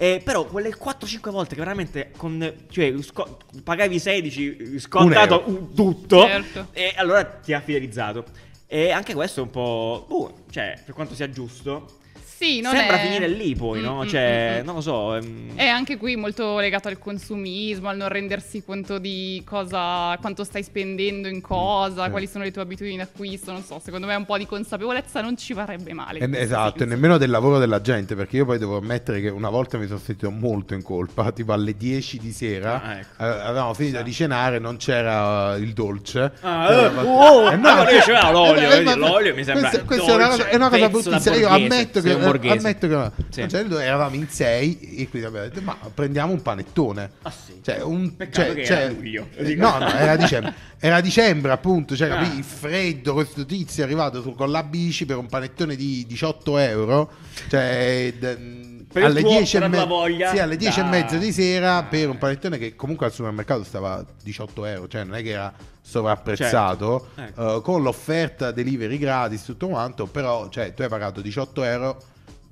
Eh, 0.00 0.20
però 0.24 0.44
quelle 0.44 0.70
4-5 0.76 1.30
volte 1.30 1.54
che 1.56 1.60
veramente 1.60 2.12
con, 2.16 2.52
cioè, 2.70 2.94
sco- 3.02 3.38
pagavi 3.64 3.98
16, 3.98 4.78
scontato 4.78 5.42
Un 5.46 5.54
un- 5.54 5.74
tutto, 5.74 6.20
Certo. 6.24 6.68
e 6.72 6.92
allora 6.96 7.24
ti 7.24 7.52
ha 7.52 7.60
fidelizzato. 7.60 8.24
E 8.68 8.90
anche 8.92 9.12
questo 9.14 9.40
è 9.40 9.42
un 9.42 9.50
po'. 9.50 10.04
boh, 10.08 10.44
cioè, 10.50 10.80
per 10.84 10.94
quanto 10.94 11.14
sia 11.16 11.28
giusto, 11.30 11.96
Sì, 12.38 12.60
non 12.60 12.72
sembra 12.76 12.96
è... 13.00 13.00
finire 13.00 13.26
lì 13.26 13.56
poi, 13.56 13.80
no? 13.80 13.96
Mm, 13.96 14.00
mm, 14.02 14.06
cioè, 14.06 14.52
mm, 14.58 14.60
mm. 14.62 14.64
non 14.64 14.74
lo 14.76 14.80
so. 14.80 15.16
ehm, 15.16 15.56
È 15.56 15.66
anche 15.66 15.96
qui 15.96 16.14
molto 16.14 16.58
legato 16.60 16.86
al 16.86 16.98
consumismo, 16.98 17.88
al 17.88 17.96
non 17.96 18.08
rendersi 18.08 18.62
conto 18.64 18.98
di 18.98 19.42
cosa, 19.44 20.16
quanto 20.20 20.44
stai 20.44 20.62
spendendo 20.62 21.26
in 21.26 21.40
cosa, 21.40 22.04
sì. 22.04 22.10
quali 22.10 22.26
sono 22.28 22.44
le 22.44 22.52
tue 22.52 22.62
abitudini 22.62 22.96
d'acquisto, 22.96 23.50
non 23.50 23.62
so, 23.64 23.80
secondo 23.82 24.06
me 24.06 24.14
un 24.14 24.24
po' 24.24 24.38
di 24.38 24.46
consapevolezza 24.46 25.20
non 25.20 25.36
ci 25.36 25.52
varrebbe 25.52 25.92
male. 25.92 26.20
E- 26.20 26.28
questo 26.28 26.44
esatto, 26.44 26.82
e 26.84 26.86
nemmeno 26.86 27.18
del 27.18 27.30
lavoro 27.30 27.58
della 27.58 27.80
gente, 27.80 28.14
perché 28.14 28.36
io 28.36 28.44
poi 28.44 28.58
devo 28.58 28.76
ammettere 28.78 29.20
che 29.20 29.28
una 29.30 29.50
volta 29.50 29.76
mi 29.78 29.86
sono 29.86 29.98
sentito 29.98 30.30
molto 30.30 30.74
in 30.74 30.82
colpa, 30.82 31.32
tipo 31.32 31.52
alle 31.52 31.76
10 31.76 32.18
di 32.18 32.30
sera, 32.32 32.80
Ah, 32.82 32.98
ecco. 32.98 33.22
eh, 33.24 33.26
avevamo 33.26 33.74
finito 33.74 33.96
Sa. 33.96 34.02
di 34.04 34.12
cenare, 34.12 34.58
non 34.60 34.76
c'era 34.76 35.56
eh, 35.56 35.58
il 35.58 35.72
dolce. 35.72 36.32
Ah, 36.42 36.72
Eh, 36.72 36.84
eh, 36.84 36.90
ma- 36.90 37.04
oh, 37.04 37.50
eh, 37.50 37.56
no, 37.56 37.74
ma 37.74 37.90
io 37.90 38.00
c'era 38.00 38.30
l'olio, 38.30 38.70
eh, 38.70 38.94
l'olio 38.94 39.34
mi 39.34 39.42
sembra 39.42 39.68
Questa, 39.70 39.84
questa 39.86 40.12
è 40.12 40.14
una 40.14 40.26
dolce, 40.28 40.42
cosa, 40.44 40.48
è 40.50 40.56
una 40.56 40.68
cosa 40.68 40.88
bruttissima. 40.88 41.34
Io 41.36 41.48
ammetto 41.48 42.00
che, 42.00 42.14
borghese. 42.30 42.56
ammetto 42.58 42.88
che 42.88 43.10
Sì. 43.30 43.40
non 43.40 43.48
c'era- 43.48 43.82
eravamo 43.84 44.14
in 44.14 44.28
sei 44.28 44.78
e 44.98 45.08
quindi 45.08 45.28
abbiamo 45.28 45.46
detto, 45.48 45.60
ma 45.62 45.76
prendiamo 45.94 46.32
un 46.32 46.42
panettone. 46.42 47.10
Ah, 47.22 47.30
sì. 47.30 47.60
Cioè, 47.62 47.80
un, 47.82 48.16
Peccato 48.16 48.46
cioè, 48.46 48.54
che 48.54 48.64
cioè- 48.64 48.88
luglio, 48.90 49.28
eh, 49.36 49.54
no, 49.56 49.78
no, 49.78 49.88
era 49.92 50.16
dicembre. 50.16 50.54
Era 50.78 51.00
dicembre, 51.00 51.50
appunto. 51.52 51.96
Cioè, 51.96 52.08
Ah. 52.10 52.22
il 52.22 52.44
freddo. 52.44 53.12
Questo 53.14 53.44
tizio 53.44 53.82
è 53.82 53.86
arrivato 53.86 54.22
su- 54.22 54.34
con 54.34 54.50
la 54.50 54.62
bici 54.62 55.06
per 55.06 55.16
un 55.16 55.26
panettone 55.26 55.74
di 55.76 56.04
18 56.06 56.56
euro. 56.58 57.10
Cioè, 57.48 58.14
d- 58.18 58.56
alle 58.94 59.20
tuo- 59.20 59.28
10 59.30 59.56
e, 59.58 59.68
me- 59.68 59.84
voglia? 59.86 60.30
sì, 60.30 60.38
alle 60.38 60.56
10 60.56 60.80
e 60.80 60.84
mezza 60.84 61.16
di 61.18 61.30
sera 61.32 61.82
per 61.82 62.08
un 62.08 62.16
panettone 62.16 62.58
che 62.58 62.74
comunque 62.76 63.06
al 63.06 63.12
supermercato 63.12 63.62
stava 63.64 64.04
18 64.22 64.64
euro. 64.64 64.88
Cioè, 64.88 65.04
non 65.04 65.16
è 65.16 65.22
che 65.22 65.30
era 65.30 65.52
sovrapprezzato. 65.82 67.10
Certo. 67.14 67.30
Ecco. 67.40 67.56
eh, 67.58 67.62
con 67.62 67.82
l'offerta 67.82 68.50
delivery 68.52 68.98
gratis, 68.98 69.42
tutto 69.44 69.68
quanto. 69.68 70.06
Però, 70.06 70.48
cioè, 70.48 70.72
tu 70.74 70.82
hai 70.82 70.88
pagato 70.88 71.20
18 71.20 71.62
euro. 71.64 72.02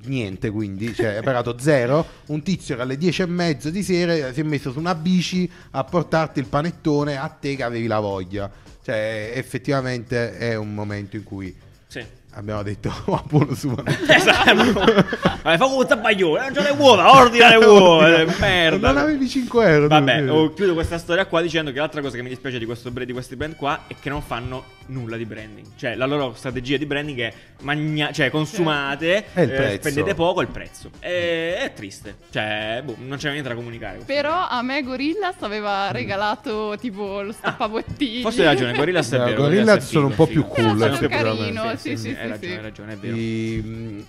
Niente, 0.04 0.50
quindi, 0.50 0.94
cioè, 0.94 1.16
hai 1.16 1.22
pagato 1.22 1.58
zero. 1.58 2.06
Un 2.26 2.42
tizio 2.42 2.76
che 2.76 2.82
alle 2.82 2.96
10 2.96 3.22
e 3.22 3.26
mezza 3.26 3.70
di 3.70 3.82
sera 3.82 4.32
si 4.32 4.40
è 4.40 4.42
messo 4.44 4.70
su 4.70 4.78
una 4.78 4.94
bici 4.94 5.50
a 5.70 5.82
portarti 5.84 6.38
il 6.38 6.46
panettone 6.46 7.16
a 7.16 7.28
te 7.28 7.56
che 7.56 7.62
avevi 7.62 7.86
la 7.86 7.98
voglia. 7.98 8.50
Cioè, 8.84 9.32
effettivamente 9.34 10.36
è 10.38 10.54
un 10.54 10.72
momento 10.74 11.16
in 11.16 11.24
cui 11.24 11.54
Sì. 11.88 12.04
Abbiamo 12.36 12.62
detto, 12.62 12.92
ma 13.06 13.22
buono 13.26 13.54
su. 13.54 13.74
Esatto. 14.08 14.54
Vabbè, 15.42 15.56
fa 15.58 15.64
un 15.66 15.86
tabaglione, 15.86 16.40
non 16.44 16.52
c'ho 16.52 16.62
le 16.62 16.74
uova, 16.76 17.16
ordina 17.20 17.48
le 17.56 17.64
uova, 17.64 18.20
eh, 18.20 18.26
merda. 18.38 18.88
Non 18.92 19.02
avevi 19.02 19.28
5 19.28 19.68
euro. 19.68 19.88
Vabbè, 19.88 20.30
oh, 20.30 20.52
chiudo 20.52 20.74
questa 20.74 20.98
storia 20.98 21.26
qua 21.26 21.40
dicendo 21.40 21.70
che 21.72 21.78
l'altra 21.78 22.00
cosa 22.00 22.16
che 22.16 22.22
mi 22.22 22.28
dispiace 22.28 22.58
di, 22.58 22.64
questo, 22.64 22.90
di 22.90 23.12
questi 23.12 23.36
brand 23.36 23.54
qua 23.56 23.82
è 23.86 23.94
che 24.00 24.08
non 24.08 24.22
fanno 24.22 24.64
nulla 24.86 25.16
di 25.16 25.24
branding. 25.24 25.66
Cioè, 25.76 25.94
la 25.94 26.06
loro 26.06 26.34
strategia 26.34 26.76
di 26.76 26.86
branding 26.86 27.20
è 27.20 27.32
magna- 27.62 28.10
cioè, 28.12 28.30
consumate, 28.30 29.26
È 29.32 29.40
il 29.42 29.50
eh, 29.52 29.54
prezzo. 29.54 29.76
spendete 29.80 30.14
poco, 30.14 30.40
il 30.40 30.48
prezzo. 30.48 30.90
E- 31.00 31.58
è 31.58 31.72
triste. 31.74 32.16
Cioè, 32.30 32.82
boh, 32.84 32.96
non 32.98 33.16
c'è 33.18 33.30
niente 33.30 33.48
da 33.48 33.54
comunicare. 33.54 33.98
Però 34.04 34.48
a 34.48 34.62
me 34.62 34.82
Gorillaz 34.82 35.36
aveva 35.40 35.90
regalato 35.92 36.76
tipo 36.80 37.22
lo 37.22 37.32
stappabottiglie. 37.32 38.22
Forse 38.22 38.40
hai 38.40 38.46
ragione, 38.46 38.72
Gorillaz 38.74 39.12
è 39.12 39.18
No, 39.18 39.24
vero. 39.24 39.42
Gorillaz 39.42 39.86
sono 39.88 40.06
un 40.06 40.14
po' 40.14 40.26
più 40.26 40.42
figo. 40.52 40.54
cool, 40.74 40.94
sono 40.94 41.08
carino, 41.08 41.76
sì, 41.76 41.96
sì, 41.96 42.08
hai 42.08 42.25
sì, 42.25 42.25
ragione, 42.28 42.52
sì. 42.52 42.56
hai 42.56 42.62
ragione, 42.62 42.92
è 42.92 42.96
vero. 42.96 43.16
I, 43.16 43.62
mm, 43.64 44.00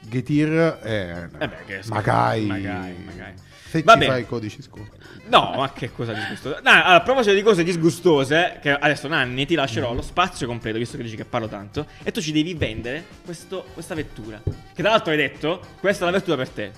Getir 0.00 0.50
è 0.82 1.28
Eh 1.38 1.48
beh, 1.48 1.56
che 1.66 1.80
Magai. 1.88 2.46
Magai, 2.46 2.94
Magai. 3.04 3.34
Se 3.68 3.82
Va 3.82 3.92
ci 3.92 3.98
bene. 4.00 4.10
fai 4.12 4.20
i 4.22 4.26
codici 4.26 4.60
sconto. 4.62 4.96
No, 5.28 5.54
ma 5.56 5.72
che 5.72 5.90
cosa 5.92 6.12
disgustosa. 6.12 6.60
No, 6.62 6.70
allora, 6.70 6.86
a 6.94 7.00
proposito 7.00 7.34
di 7.34 7.42
cose 7.42 7.62
disgustose, 7.64 8.58
che 8.60 8.70
adesso 8.70 9.08
Nanni 9.08 9.46
ti 9.46 9.54
lascerò 9.54 9.94
lo 9.94 10.02
spazio 10.02 10.46
completo, 10.46 10.76
visto 10.76 10.96
che 10.98 11.02
dici 11.04 11.16
che 11.16 11.24
parlo 11.24 11.48
tanto, 11.48 11.86
e 12.02 12.10
tu 12.10 12.20
ci 12.20 12.32
devi 12.32 12.52
vendere 12.54 13.04
questo- 13.24 13.64
questa 13.72 13.94
vettura. 13.94 14.42
Che 14.44 14.82
tra 14.82 14.90
l'altro 14.90 15.12
hai 15.12 15.16
detto, 15.16 15.60
questa 15.80 16.02
è 16.06 16.10
la 16.10 16.12
vettura 16.18 16.36
per 16.36 16.48
te. 16.50 16.70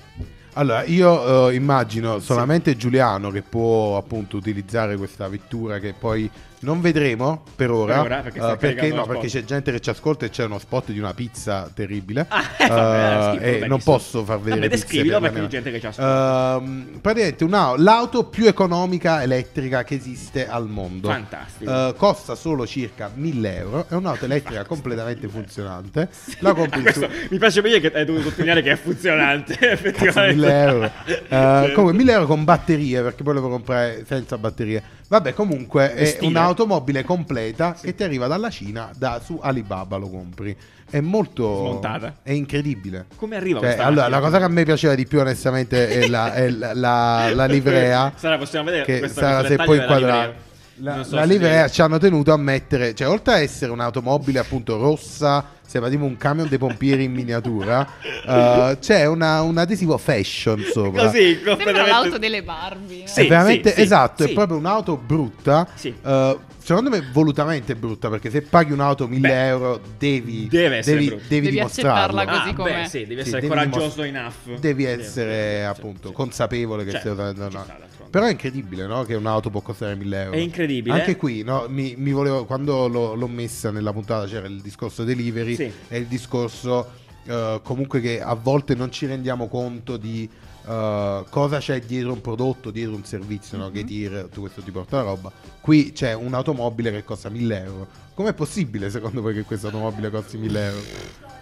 Allora, 0.52 0.84
io 0.84 1.48
eh, 1.48 1.54
immagino 1.56 2.20
solamente 2.20 2.76
Giuliano 2.76 3.30
che 3.32 3.42
può 3.42 3.96
appunto 3.96 4.36
utilizzare 4.36 4.96
questa 4.96 5.26
vettura 5.26 5.80
che 5.80 5.94
poi 5.98 6.30
non 6.60 6.80
vedremo 6.80 7.42
per 7.56 7.70
ora. 7.70 7.94
Per 8.02 8.04
ora, 8.04 8.20
perché 8.22 8.38
eh, 8.38 8.56
perché, 8.56 8.88
no, 8.92 9.06
perché 9.06 9.26
c'è 9.26 9.44
gente 9.44 9.70
che 9.72 9.80
ci 9.80 9.90
ascolta 9.90 10.24
e 10.24 10.30
c'è 10.30 10.44
uno 10.44 10.58
spot 10.58 10.90
di 10.92 10.98
una 10.98 11.12
pizza 11.14 11.70
terribile. 11.72 12.26
Ah, 12.34 12.42
eh, 12.58 12.66
vabbè, 12.68 13.36
Eh, 13.36 13.48
schifo, 13.50 13.64
e 13.64 13.68
non 13.68 13.82
posso 13.82 14.24
far 14.24 14.38
vedere 14.38 14.62
Vabbè, 14.62 14.74
descrivilo 14.74 15.20
perché 15.20 15.40
c'è 15.40 15.46
gente 15.46 15.70
che 15.70 15.80
ci 15.80 15.86
ascolta. 15.86 16.56
Ehm, 16.62 16.98
praticamente 17.00 17.44
una- 17.44 17.74
l'auto 17.76 18.24
più 18.24 18.46
economica 18.46 19.22
elettrica 19.22 19.84
che 19.84 19.94
esiste 19.96 20.48
al 20.48 20.68
mondo. 20.68 21.08
Fantastico. 21.08 21.70
Eh, 21.88 21.94
costa 21.96 22.34
solo 22.34 22.66
circa 22.66 23.10
1000 23.14 23.56
euro. 23.56 23.86
È 23.88 23.94
un'auto 23.94 24.24
elettrica 24.24 24.64
completamente 24.64 25.28
funzionante. 25.28 26.08
La 26.38 26.54
compri 26.54 26.78
su 26.78 26.84
Questo 26.84 27.08
mi 27.30 27.38
piace 27.38 27.60
bene 27.60 27.80
che 27.80 27.92
hai 27.92 28.04
dovuto 28.04 28.28
sottolineare 28.28 28.62
che 28.62 28.72
è 28.72 28.76
funzionante, 28.76 29.58
effettivamente. 29.70 30.34
1000 30.34 30.62
euro. 30.62 30.90
Cioè, 31.28 31.72
comunque 31.72 31.92
1000 31.92 32.12
euro 32.12 32.26
con 32.26 32.44
batterie 32.44 33.02
perché 33.02 33.22
poi 33.22 33.34
lo 33.34 33.42
comprare 33.42 34.04
senza 34.06 34.38
batterie. 34.38 34.82
Vabbè, 35.06 35.34
comunque 35.34 35.94
è 35.94 36.04
Stile. 36.06 36.26
Un'automobile 36.54 37.02
completa 37.04 37.74
che 37.80 37.94
ti 37.94 38.02
arriva 38.04 38.26
dalla 38.28 38.48
Cina, 38.50 38.90
da, 38.96 39.20
su 39.22 39.38
Alibaba 39.42 39.96
lo 39.96 40.08
compri. 40.08 40.56
È 40.88 41.00
molto 41.00 41.56
Smontata. 41.58 42.16
È 42.22 42.30
incredibile. 42.30 43.06
Come 43.16 43.36
arriva 43.36 43.58
Cioè, 43.58 43.68
questa 43.70 43.86
allora, 43.86 44.08
la 44.08 44.20
cosa 44.20 44.38
che 44.38 44.44
a 44.44 44.48
me 44.48 44.64
piaceva 44.64 44.94
di 44.94 45.06
più, 45.06 45.18
onestamente, 45.18 45.88
è 45.88 46.06
la, 46.06 46.32
è 46.32 46.48
la- 46.50 46.72
la- 46.74 47.30
la 47.34 47.44
livrea. 47.46 48.12
Sarà, 48.14 48.38
possiamo 48.38 48.64
vedere 48.66 48.84
che 48.84 48.98
questo 49.00 49.20
se 49.20 49.56
della 49.56 49.64
inquadrare. 49.74 50.52
La, 50.78 51.04
so 51.04 51.14
la 51.14 51.22
livrea 51.24 51.68
ci 51.68 51.82
hanno 51.82 51.98
tenuto 51.98 52.32
a 52.32 52.36
mettere, 52.36 52.94
cioè, 52.94 53.08
oltre 53.08 53.34
a 53.34 53.38
essere 53.38 53.70
un'automobile 53.70 54.40
appunto 54.40 54.76
rossa, 54.76 55.44
sembra 55.66 55.90
tipo 55.90 56.04
un 56.04 56.16
camion 56.16 56.48
dei 56.48 56.58
pompieri 56.58 57.04
in 57.04 57.12
miniatura, 57.12 57.86
eh, 58.26 58.78
c'è 58.80 59.06
una- 59.06 59.42
un 59.42 59.56
adesivo 59.58 59.96
fashion 59.98 60.62
sopra. 60.64 61.06
Così, 61.06 61.34
Sembra 61.34 61.50
completamente... 61.54 61.90
l'auto 61.90 62.18
delle 62.18 62.42
Barbie. 62.42 63.00
no? 63.02 63.06
Sì, 63.08 63.20
è 63.20 63.26
veramente 63.26 63.72
sì, 63.72 63.80
esatto, 63.82 64.24
sì. 64.24 64.30
è 64.30 64.32
proprio 64.34 64.56
un'auto 64.56 64.96
brutta. 64.96 65.66
Sì. 65.74 65.94
eh, 66.04 66.38
secondo 66.58 66.88
me 66.88 67.02
volutamente 67.12 67.74
brutta 67.76 68.08
perché 68.08 68.30
se 68.30 68.40
paghi 68.40 68.72
un'auto 68.72 69.06
1000 69.06 69.28
Beh, 69.28 69.46
euro 69.48 69.80
devi 69.98 70.48
deve 70.48 70.80
devi, 70.82 71.06
brutta. 71.08 71.22
devi 71.28 71.40
Devi 71.46 71.50
dimostrarlo. 71.56 72.20
accettarla 72.20 72.32
Ah, 72.32 72.38
così 72.40 72.50
beh, 72.50 72.56
com'è. 72.56 72.86
sì, 72.88 72.98
devi 73.00 73.14
Sì, 73.14 73.20
essere 73.20 73.40
devi 73.40 73.48
coraggioso 73.48 74.02
dimostra- 74.02 74.06
enough. 74.06 74.60
Devi 74.60 74.82
Sì, 74.84 74.88
essere 74.88 75.58
sì, 75.58 75.64
appunto 75.64 76.08
sì. 76.08 76.14
consapevole 76.14 76.84
che 76.84 76.90
Certo, 76.92 77.12
stai 77.12 77.30
usando 77.30 77.46
una-. 77.46 77.92
Però 78.10 78.26
è 78.26 78.30
incredibile, 78.30 78.86
no? 78.86 79.02
Che 79.02 79.14
un'auto 79.14 79.50
può 79.50 79.60
costare 79.60 79.96
1000 79.96 80.22
euro. 80.22 80.36
È 80.36 80.38
incredibile. 80.38 80.94
Anche 80.96 81.16
qui, 81.16 81.42
no? 81.42 81.66
Mi, 81.68 81.94
mi 81.98 82.12
volevo, 82.12 82.44
quando 82.44 82.86
l'ho, 82.86 83.14
l'ho 83.14 83.26
messa 83.26 83.72
nella 83.72 83.92
puntata 83.92 84.24
c'era 84.26 84.46
il 84.46 84.60
discorso 84.60 85.02
delivery 85.02 85.53
Sì. 85.54 85.72
e 85.88 85.98
il 85.98 86.06
discorso 86.06 86.90
eh, 87.26 87.60
comunque 87.62 88.00
che 88.00 88.20
a 88.20 88.34
volte 88.34 88.74
non 88.74 88.90
ci 88.90 89.06
rendiamo 89.06 89.48
conto 89.48 89.96
di 89.96 90.28
eh, 90.66 91.24
cosa 91.28 91.58
c'è 91.58 91.80
dietro 91.80 92.12
un 92.12 92.20
prodotto, 92.20 92.70
dietro 92.70 92.94
un 92.94 93.04
servizio, 93.04 93.58
no? 93.58 93.66
Mhm. 93.68 93.72
Che 93.72 93.84
tira 93.84 94.20
tutto 94.22 94.40
questo 94.40 94.62
ti 94.62 94.70
porta 94.70 94.96
la 94.96 95.02
roba. 95.02 95.32
Qui 95.60 95.92
c'è 95.92 96.14
un'automobile 96.14 96.90
che 96.90 97.04
costa 97.04 97.28
1000 97.28 97.62
euro. 97.64 97.86
Com'è 98.14 98.32
possibile 98.32 98.90
secondo 98.90 99.20
voi 99.22 99.34
che 99.34 99.42
questa 99.42 99.66
automobile 99.66 100.10
costi 100.10 100.36
1000 100.38 100.64
euro? 100.66 100.82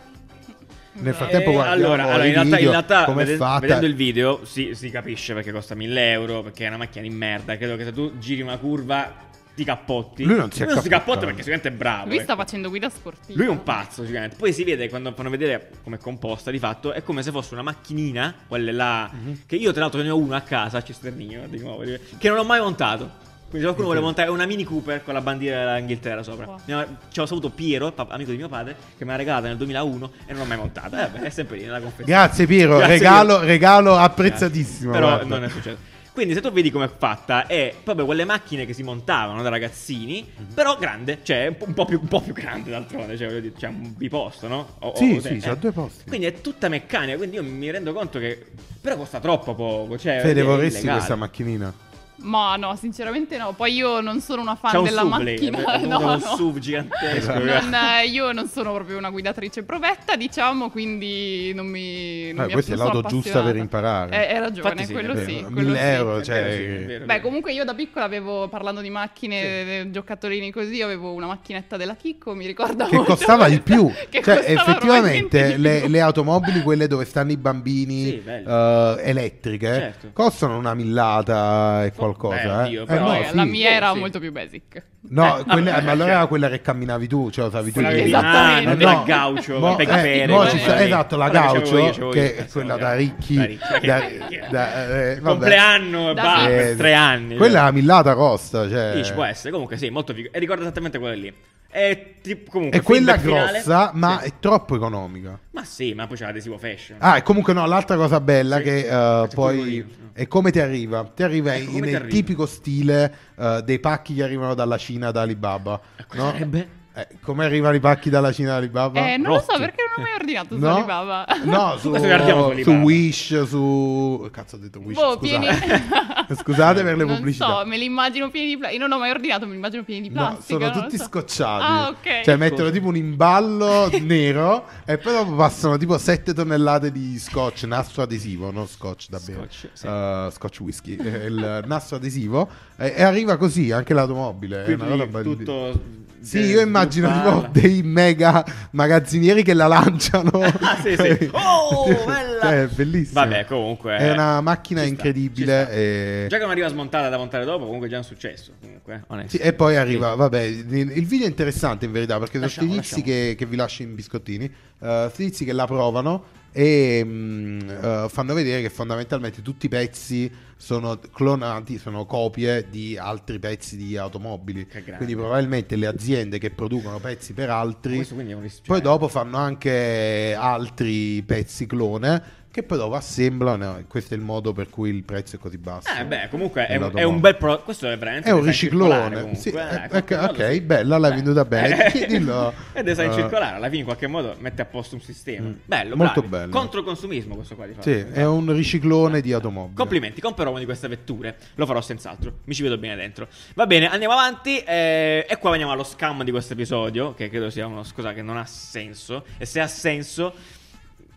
Nel 0.94 1.14
frattempo 1.14 1.50
Eh, 1.50 1.52
guardiamo 1.54 1.92
allora, 1.94 2.02
allora, 2.04 2.24
in 2.26 2.32
realtà, 2.34 2.58
in 2.58 2.68
realtà 2.68 3.04
fatta. 3.36 3.60
vedendo 3.60 3.86
il 3.86 3.94
video 3.94 4.44
si, 4.44 4.74
si 4.74 4.90
capisce 4.90 5.32
perché 5.32 5.50
costa 5.50 5.74
1000 5.74 6.10
euro, 6.12 6.42
perché 6.42 6.64
è 6.64 6.68
una 6.68 6.76
macchina 6.76 7.02
di 7.02 7.10
merda. 7.14 7.56
Credo 7.56 7.76
che 7.76 7.84
se 7.84 7.92
tu 7.92 8.18
giri 8.18 8.42
una 8.42 8.58
curva 8.58 9.30
ti 9.54 9.64
cappotti. 9.64 10.24
Lui 10.24 10.36
non 10.36 10.50
si 10.50 10.60
cappotta 10.60 10.80
accappotta. 10.86 11.20
perché 11.20 11.42
sicuramente 11.42 11.68
è 11.68 11.72
bravo. 11.72 12.08
Lui 12.08 12.16
eh. 12.18 12.22
sta 12.22 12.36
facendo 12.36 12.68
guida 12.68 12.88
sportiva. 12.88 13.38
Lui 13.38 13.46
è 13.46 13.50
un 13.50 13.62
pazzo 13.62 14.04
gigante. 14.04 14.36
Poi 14.36 14.52
si 14.52 14.64
vede 14.64 14.88
quando 14.88 15.12
fanno 15.12 15.30
vedere 15.30 15.70
come 15.82 15.96
è 15.96 15.98
composta, 15.98 16.50
di 16.50 16.58
fatto, 16.58 16.92
è 16.92 17.02
come 17.02 17.22
se 17.22 17.30
fosse 17.30 17.52
una 17.54 17.62
macchinina, 17.62 18.34
quelle 18.48 18.72
là, 18.72 19.10
Mhm. 19.12 19.40
che 19.46 19.56
io 19.56 19.72
tra 19.72 19.82
l'altro 19.82 20.00
ne 20.02 20.10
ho 20.10 20.16
una 20.18 20.36
a 20.36 20.40
casa, 20.42 20.82
cisternino 20.82 21.46
di 21.46 21.58
nuovo, 21.58 21.82
che 22.18 22.28
non 22.28 22.38
ho 22.38 22.44
mai 22.44 22.60
montato. 22.60 23.30
Quindi 23.52 23.68
se 23.68 23.74
qualcuno 23.74 23.88
vuole 23.88 24.00
montare 24.00 24.30
una 24.30 24.46
Mini 24.46 24.64
Cooper 24.64 25.04
con 25.04 25.12
la 25.12 25.20
bandiera 25.20 25.74
dell'Inghilterra 25.74 26.22
sopra. 26.22 26.46
Wow. 26.46 26.86
Ci 27.10 27.20
ho 27.20 27.26
saputo 27.26 27.50
Piero, 27.50 27.92
amico 28.08 28.30
di 28.30 28.38
mio 28.38 28.48
padre, 28.48 28.74
che 28.96 29.04
me 29.04 29.10
l'ha 29.10 29.18
regalata 29.18 29.46
nel 29.48 29.58
2001 29.58 30.10
e 30.24 30.32
non 30.32 30.40
l'ho 30.40 30.48
mai 30.48 30.56
montata. 30.56 31.06
Eh, 31.06 31.10
vabbè, 31.10 31.26
è 31.26 31.28
sempre 31.28 31.58
lì 31.58 31.64
nella 31.64 31.80
confezione. 31.80 32.10
Grazie 32.10 32.46
Piero, 32.46 32.76
Grazie, 32.78 32.94
regalo, 32.94 33.26
Piero. 33.34 33.44
regalo 33.46 33.96
apprezzatissimo. 33.96 34.92
Però 34.92 35.06
guarda. 35.08 35.26
non 35.26 35.44
è 35.44 35.48
successo. 35.50 35.76
Quindi 36.12 36.34
se 36.34 36.40
tu 36.42 36.50
vedi 36.52 36.70
com'è 36.70 36.88
fatta, 36.94 37.46
è 37.46 37.74
proprio 37.82 38.04
quelle 38.04 38.24
macchine 38.24 38.66
che 38.66 38.74
si 38.74 38.82
montavano 38.82 39.42
da 39.42 39.48
ragazzini, 39.48 40.26
Mhm. 40.36 40.52
però 40.54 40.76
grande, 40.76 41.20
cioè 41.22 41.54
un 41.58 41.72
po', 41.72 41.84
più, 41.86 41.98
un 42.02 42.08
po' 42.08 42.20
più 42.20 42.34
grande 42.34 42.70
d'altronde, 42.70 43.16
cioè 43.16 43.28
voglio 43.28 43.40
dire, 43.40 43.54
c'è 43.56 43.68
un 43.68 43.94
biposto, 43.96 44.46
no? 44.46 44.76
O- 44.80 44.94
Sì, 44.94 45.14
o- 45.16 45.20
sì, 45.20 45.28
eh. 45.28 45.38
c'ha 45.38 45.54
due 45.54 45.72
posti. 45.72 46.04
Quindi 46.08 46.26
è 46.26 46.40
tutta 46.40 46.68
meccanica, 46.68 47.16
quindi 47.16 47.36
io 47.36 47.42
mi 47.42 47.70
rendo 47.70 47.92
conto 47.94 48.18
che... 48.18 48.44
Però 48.80 48.96
costa 48.96 49.20
troppo 49.20 49.54
poco, 49.54 49.96
cioè... 49.98 50.20
Fede, 50.20 50.42
vorresti 50.42 50.78
illegale. 50.80 50.96
questa 50.98 51.16
macchinina? 51.16 51.74
Ma 52.22 52.56
no, 52.56 52.74
sinceramente 52.76 53.36
no. 53.36 53.52
Poi 53.56 53.72
io 53.74 54.00
non 54.00 54.20
sono 54.20 54.42
una 54.42 54.54
fan 54.54 54.76
un 54.76 54.84
della 54.84 55.02
SUV 55.02 55.18
lei, 55.18 55.34
macchina. 55.50 55.58
è 55.74 55.78
venuta 55.80 55.86
no, 55.98 55.98
con 55.98 56.14
un 56.14 56.20
no. 56.24 56.36
SUV 56.36 56.58
gigantesco. 56.58 57.32
Non, 57.38 57.74
eh, 57.74 58.06
io 58.06 58.32
non 58.32 58.48
sono 58.48 58.72
proprio 58.74 58.98
una 58.98 59.10
guidatrice 59.10 59.62
provetta, 59.64 60.16
diciamo, 60.16 60.70
quindi 60.70 61.52
non 61.54 61.66
mi. 61.66 62.32
Non 62.32 62.44
Eh, 62.44 62.46
mi 62.46 62.52
questa 62.52 62.74
è 62.74 62.76
l'auto 62.76 63.02
giusta 63.02 63.42
per 63.42 63.56
imparare. 63.56 64.10
Eh, 64.28 64.34
hai 64.34 64.40
ragione, 64.40 64.68
Infatti 64.70 64.84
sì, 64.86 64.92
quello 64.92 65.12
è 65.12 65.24
sì. 65.24 65.34
vero. 65.34 65.50
quello 65.50 65.68
1000 65.68 65.78
sì. 65.78 65.84
euro, 65.84 66.22
cioè... 66.22 66.42
vero, 66.42 66.52
sì, 66.52 66.62
è 66.62 66.86
vero. 66.86 67.04
Beh, 67.06 67.20
comunque 67.20 67.52
io 67.52 67.64
da 67.64 67.74
piccola 67.74 68.04
avevo, 68.04 68.48
parlando 68.48 68.80
di 68.80 68.90
macchine, 68.90 69.40
eh, 69.80 69.90
giocattolini 69.90 70.50
così, 70.50 70.80
avevo 70.82 71.12
una 71.12 71.26
macchinetta 71.26 71.76
della 71.76 71.96
Chicco, 71.96 72.34
mi 72.34 72.46
ricordo 72.46 72.86
che 72.86 72.94
molto. 72.96 73.14
costava 73.16 73.48
di 73.48 73.60
più. 73.60 73.90
Cioè, 74.12 74.20
costava 74.22 74.44
effettivamente, 74.46 75.56
le, 75.56 75.80
più. 75.80 75.88
le 75.88 76.00
automobili, 76.00 76.62
quelle 76.62 76.86
dove 76.86 77.04
stanno 77.04 77.32
i 77.32 77.36
bambini, 77.36 78.22
eh, 78.24 78.94
elettriche, 79.00 79.66
Certo. 79.66 80.10
costano 80.12 80.56
una 80.56 80.74
millata 80.74 81.84
e 81.84 81.92
qualcosa. 81.92 82.10
Beh, 82.16 82.42
eh. 82.42 82.48
oddio, 82.50 82.82
Eh, 82.82 82.86
però- 82.86 83.06
no, 83.06 83.14
Eh, 83.20 83.24
sì. 83.28 83.34
la 83.36 83.44
mia 83.44 83.70
era 83.70 83.92
Sì. 83.92 83.98
molto 83.98 84.18
più 84.18 84.32
basic. 84.32 84.82
No, 85.08 85.38
Eh, 85.40 85.44
quella- 85.44 85.70
ma 85.72 85.76
allora 85.90 85.96
cioè- 85.96 86.08
era 86.16 86.26
quella 86.26 86.48
che 86.48 86.60
camminavi 86.60 87.06
tu, 87.08 87.30
lo 87.34 87.50
sapevi 87.50 87.72
tu. 87.72 87.80
Esattamente. 87.80 88.84
ah, 88.84 88.90
Eh, 88.90 88.94
no. 88.94 89.02
gaucho, 89.04 89.58
Mo- 89.58 89.78
eh, 89.78 90.26
mo 90.28 90.46
sta- 90.46 90.82
esatto, 90.84 91.16
la 91.16 91.28
gaucho, 91.28 91.78
io, 91.78 92.08
che 92.10 92.36
è 92.36 92.46
quella 92.46 92.76
da 92.76 92.94
ricchi, 92.94 93.34
da 93.34 93.44
ricchi. 93.44 94.38
da- 94.38 94.48
da- 94.50 95.10
eh. 95.12 95.20
Compleanno 95.20 96.10
e 96.10 96.14
Da 96.14 96.44
per 96.46 96.76
tre 96.76 96.94
anni. 96.94 97.36
Quella 97.36 97.52
è 97.52 97.56
cioè. 97.56 97.64
la 97.64 97.72
millata 97.72 98.14
costa, 98.14 98.68
cioè... 98.68 98.92
Sì, 98.96 99.04
ci 99.04 99.12
può 99.12 99.24
essere. 99.24 99.50
Comunque, 99.50 99.76
sì, 99.76 99.90
molto 99.90 100.12
figo. 100.14 100.28
E 100.32 100.38
ricorda 100.38 100.62
esattamente 100.62 100.98
quella 100.98 101.14
lì. 101.14 101.32
È 101.68 102.16
tipo, 102.20 102.50
comunque. 102.50 102.78
È 102.78 102.82
quella 102.82 103.12
feedback 103.14 103.26
finale- 103.34 103.50
grossa, 103.62 103.90
ma 103.94 104.18
Sì. 104.20 104.28
è 104.28 104.32
troppo 104.40 104.76
economica. 104.76 105.38
Ma 105.52 105.64
sì, 105.64 105.94
ma 105.94 106.06
poi 106.06 106.16
c'è 106.18 106.26
l'adesivo 106.26 106.58
fashion. 106.58 106.98
Ah, 107.00 107.16
e 107.16 107.22
comunque 107.22 107.54
no, 107.54 107.64
l'altra 107.66 107.96
cosa 107.96 108.20
bella 108.20 108.58
Sì. 108.58 108.62
che 108.62 108.78
eh, 108.80 109.26
C'è 109.26 109.34
poi 109.34 109.84
è 110.12 110.26
come 110.28 110.50
ti 110.50 110.60
arriva. 110.60 111.04
Ti 111.04 111.22
arriva 111.22 111.54
Ecco, 111.54 111.70
in- 111.72 111.84
nel 111.84 111.94
arriva. 111.96 112.10
tipico 112.10 112.46
stile 112.46 113.14
eh, 113.38 113.62
dei 113.64 113.78
pacchi 113.78 114.14
che 114.14 114.22
arrivano 114.22 114.54
dalla 114.54 114.76
Cina 114.78 115.10
da 115.10 115.22
Alibaba. 115.22 115.80
cosa 116.06 116.22
no? 116.22 116.30
sarebbe? 116.32 116.80
Eh, 116.94 117.08
come 117.22 117.46
arrivano 117.46 117.74
i 117.74 117.80
pacchi 117.80 118.10
dalla 118.10 118.32
Cina 118.32 118.50
da 118.50 118.56
Alibaba? 118.56 119.12
Eh, 119.12 119.16
non 119.16 119.32
lo 119.32 119.38
so 119.38 119.46
rotti. 119.52 119.60
perché 119.60 119.82
non 119.88 119.98
ho 119.98 120.02
mai 120.08 120.14
ordinato 120.18 120.54
su 120.54 120.60
No? 120.60 120.74
Alibaba. 120.74 121.26
No, 121.44 121.76
su, 121.80 121.94
su 121.94 122.62
su. 122.62 122.70
Wish, 122.70 123.42
su... 123.44 124.28
Cazzo 124.30 124.56
ho 124.56 124.58
detto 124.58 124.78
Wish, 124.80 124.94
Boh, 124.98 125.16
scusate. 125.16 125.18
pieni... 125.26 125.46
Scusate 126.36 126.82
per 126.82 126.96
le 126.96 127.04
non 127.04 127.16
pubblicità. 127.16 127.60
so, 127.60 127.66
me 127.66 127.76
li 127.76 127.84
immagino 127.84 128.30
pieni 128.30 128.48
di 128.48 128.56
plastica. 128.58 128.82
Io 128.82 128.88
non 128.88 128.96
ho 128.96 129.00
mai 129.00 129.10
ordinato, 129.10 129.44
me 129.46 129.52
li 129.52 129.56
immagino 129.58 129.84
pieni 129.84 130.08
di 130.08 130.14
No, 130.14 130.28
plastica. 130.28 130.58
sono 130.58 130.72
non 130.72 130.82
tutti 130.82 130.96
so. 130.98 131.04
scocciati. 131.04 131.64
Ah, 131.64 131.88
ok. 131.88 132.20
Cioè, 132.24 132.36
mettono 132.36 132.70
tipo 132.70 132.88
un 132.88 132.96
imballo 132.96 133.88
nero 134.00 134.66
e 134.84 134.98
poi 134.98 135.12
dopo 135.14 135.34
passano 135.34 135.76
tipo 135.78 135.96
7 135.98 136.32
tonnellate 136.34 136.90
di 136.92 137.18
scotch, 137.18 137.64
nastro 137.64 138.02
adesivo, 138.02 138.50
non 138.50 138.66
scotch 138.66 139.08
da 139.08 139.18
bere. 139.24 139.48
Scotch, 139.50 139.68
sì. 139.72 139.86
Uh, 139.86 140.30
scotch 140.30 140.60
whisky, 140.60 140.96
eh, 140.96 141.26
il 141.26 141.64
nastro 141.66 141.96
adesivo 141.96 142.48
e, 142.76 142.92
e 142.96 143.02
arriva 143.02 143.36
così 143.36 143.70
anche 143.72 143.94
l'automobile. 143.94 144.64
È 144.64 144.72
una 144.74 144.84
cosa 144.86 145.06
Quindi 145.06 145.44
bella. 145.44 145.70
tutto. 145.70 146.00
Sì, 146.22 146.38
io 146.38 146.60
immagino 146.60 146.81
tipo 146.86 147.06
svilupparla. 147.08 147.48
dei 147.52 147.82
mega 147.82 148.44
magazzinieri 148.70 149.42
che 149.42 149.54
la 149.54 149.66
lanciano. 149.66 150.30
Ah, 150.60 150.76
sì, 150.82 150.96
sì. 150.96 151.30
Oh, 151.32 151.86
bella! 152.04 152.40
Cioè, 152.40 152.62
è 152.62 152.66
bellissimo. 152.66 153.20
Vabbè, 153.20 153.44
comunque. 153.46 153.96
È 153.96 154.10
una 154.12 154.40
macchina 154.40 154.82
incredibile. 154.82 155.70
e- 155.70 156.26
Già 156.28 156.36
che 156.36 156.42
non 156.42 156.50
arriva 156.52 156.68
smontata 156.68 157.08
da 157.08 157.16
montare 157.16 157.44
dopo, 157.44 157.64
comunque 157.64 157.86
è 157.88 157.90
già 157.90 157.98
un 157.98 158.04
successo. 158.04 158.52
Comunque. 158.60 159.04
Sì, 159.26 159.36
e 159.38 159.52
poi 159.52 159.76
arriva, 159.76 160.14
vabbè, 160.14 160.40
il 160.40 161.06
video 161.06 161.26
è 161.26 161.28
interessante 161.30 161.84
in 161.84 161.92
verità 161.92 162.18
perché 162.18 162.34
sono 162.34 162.44
Lasciamo, 162.44 162.74
lasciamo. 162.74 163.02
che, 163.02 163.34
che 163.36 163.46
vi 163.46 163.56
lascio 163.56 163.82
in 163.82 163.94
biscottini, 163.94 164.52
uh, 164.78 165.10
che 165.14 165.52
la 165.52 165.66
provano 165.66 166.24
e 166.52 167.02
mm, 167.04 167.60
eh, 167.68 168.06
fanno 168.08 168.34
vedere 168.34 168.60
che 168.60 168.68
fondamentalmente 168.68 169.40
tutti 169.42 169.66
i 169.66 169.68
pezzi 169.68 170.30
sono 170.56 170.98
clonati, 170.98 171.78
sono 171.78 172.04
copie 172.04 172.66
di 172.70 172.96
altri 172.96 173.38
pezzi 173.38 173.76
di 173.76 173.96
automobili. 173.96 174.68
Quindi 174.96 175.16
probabilmente 175.16 175.74
le 175.76 175.86
aziende 175.86 176.38
che 176.38 176.50
producono 176.50 177.00
pezzi 177.00 177.32
per 177.32 177.50
altri 177.50 178.04
poi 178.04 178.62
cioè, 178.62 178.80
dopo 178.80 179.08
fanno 179.08 179.38
anche 179.38 180.36
altri 180.38 181.22
pezzi 181.22 181.66
clone 181.66 182.40
che 182.52 182.62
poi 182.62 182.76
dopo 182.76 182.94
assemblano 182.94 183.82
questo 183.88 184.12
è 184.12 184.16
il 184.18 184.22
modo 184.22 184.52
per 184.52 184.68
cui 184.68 184.90
il 184.90 185.04
prezzo 185.04 185.36
è 185.36 185.38
così 185.38 185.56
basso. 185.56 185.88
Eh, 185.98 186.04
beh, 186.04 186.28
comunque 186.30 186.66
è 186.66 186.78
è 186.78 187.02
un 187.02 187.18
bel 187.18 187.36
pro. 187.36 187.62
Questo 187.62 187.88
è 187.88 187.96
veramente. 187.96 188.28
È 188.28 188.32
un 188.32 188.44
riciclone. 188.44 189.34
Sì, 189.34 189.48
eh, 189.48 189.84
eh, 189.84 189.88
qualche 189.88 190.14
ok, 190.14 190.20
modo 190.20 190.50
sì. 190.50 190.60
bella, 190.60 190.98
l'hai 190.98 191.14
venduta 191.14 191.44
bene. 191.46 191.86
Chiedilo. 191.90 192.52
È 192.72 192.82
design 192.82 193.10
Eh, 193.10 193.14
circolare, 193.14 193.56
alla 193.56 193.68
fine 193.68 193.78
in 193.78 193.84
qualche 193.84 194.06
modo 194.06 194.36
mette 194.38 194.60
a 194.60 194.66
posto 194.66 194.94
un 194.96 195.00
sistema. 195.00 195.48
Mm. 195.48 195.52
Bello, 195.64 195.96
Molto 195.96 196.20
bravi. 196.20 196.28
bello. 196.28 196.50
Contro 196.58 196.82
consumismo 196.82 197.36
questo 197.36 197.54
qua 197.56 197.64
di 197.66 197.72
fatto. 197.72 197.90
Sì, 197.90 198.04
è 198.12 198.26
un 198.26 198.52
riciclone 198.52 199.22
di 199.22 199.32
automobili. 199.32 199.74
Complimenti, 199.74 200.20
comprerò 200.20 200.50
una 200.50 200.58
di 200.58 200.66
queste 200.66 200.88
vetture. 200.88 201.36
Lo 201.54 201.64
farò 201.64 201.80
senz'altro. 201.80 202.40
Mi 202.44 202.52
ci 202.54 202.62
vedo 202.62 202.76
bene 202.76 202.96
dentro. 202.96 203.28
Va 203.54 203.66
bene, 203.66 203.88
andiamo 203.88 204.12
avanti. 204.12 204.58
eh, 204.58 205.24
e 205.26 205.36
qua 205.38 205.50
veniamo 205.52 205.72
allo 205.72 205.84
scam 205.84 206.22
di 206.22 206.30
questo 206.30 206.52
episodio. 206.52 207.14
Che 207.14 207.30
credo 207.30 207.48
sia 207.48 207.66
una 207.66 207.82
cosa 207.94 208.12
che 208.12 208.20
non 208.20 208.36
ha 208.36 208.44
senso. 208.44 209.24
E 209.38 209.46
se 209.46 209.58
ha 209.58 209.66
senso. 209.66 210.60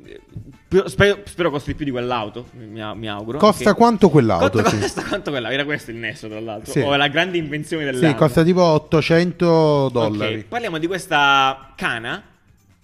Eh, 0.06 0.20
Spero, 0.88 1.20
spero 1.26 1.52
costi 1.52 1.74
più 1.74 1.86
di 1.86 1.92
quell'auto. 1.92 2.48
Mi, 2.54 2.82
mi 2.96 3.08
auguro. 3.08 3.38
Costa 3.38 3.72
Che- 3.72 3.78
quanto 3.78 4.10
quell'auto? 4.10 4.62
Costa, 4.62 4.70
sì. 4.70 4.80
costa 4.80 5.04
quanto 5.06 5.32
quella? 5.32 5.52
Era 5.52 5.64
questo 5.64 5.92
il 5.92 5.98
nesso, 5.98 6.28
tra 6.28 6.40
l'altro. 6.40 6.72
Sì. 6.72 6.80
O 6.80 6.94
è 6.94 6.98
la 6.98 7.08
grande 7.08 7.38
invenzione 7.38 7.86
dell'anno. 7.86 8.08
Sì, 8.10 8.16
costa 8.16 8.44
tipo 8.44 8.62
800 8.62 9.90
dollari. 9.92 10.36
Ok, 10.40 10.44
parliamo 10.46 10.78
di 10.78 10.88
questa 10.88 11.72
cana. 11.76 12.22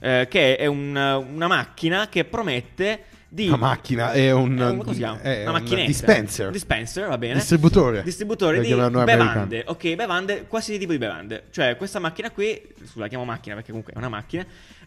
eh, 0.03 0.27
che 0.31 0.55
è 0.55 0.65
un- 0.65 0.95
una 0.95 1.45
macchina 1.47 2.07
che 2.10 2.23
promette 2.25 3.03
di. 3.27 3.47
La 3.49 3.55
macchina 3.55 4.12
è 4.13 4.31
un, 4.31 4.60
Eh, 4.60 4.91
si 4.93 4.97
chiama? 4.97 5.21
è 5.21 5.47
Una 5.47 5.60
un 5.60 5.63
dispenser. 5.86 6.49
Dispenser, 6.49 7.07
va 7.07 7.19
bene. 7.19 7.36
Distributore. 7.36 8.01
Distributore 8.01 8.62
di 8.62 8.69
bevande. 8.69 8.99
americano. 8.99 9.47
Ok, 9.67 9.93
bevande, 9.93 10.45
qualsiasi 10.47 10.79
tipo 10.79 10.91
di 10.91 10.97
bevande. 10.97 11.43
Cioè, 11.51 11.75
questa 11.77 11.99
macchina 11.99 12.31
qui, 12.31 12.60
scusa, 12.84 13.01
la 13.01 13.07
chiamo 13.10 13.25
macchina 13.25 13.53
perché 13.53 13.69
comunque 13.69 13.93
è 13.93 13.97
una 13.99 14.10
macchina, 14.10 14.43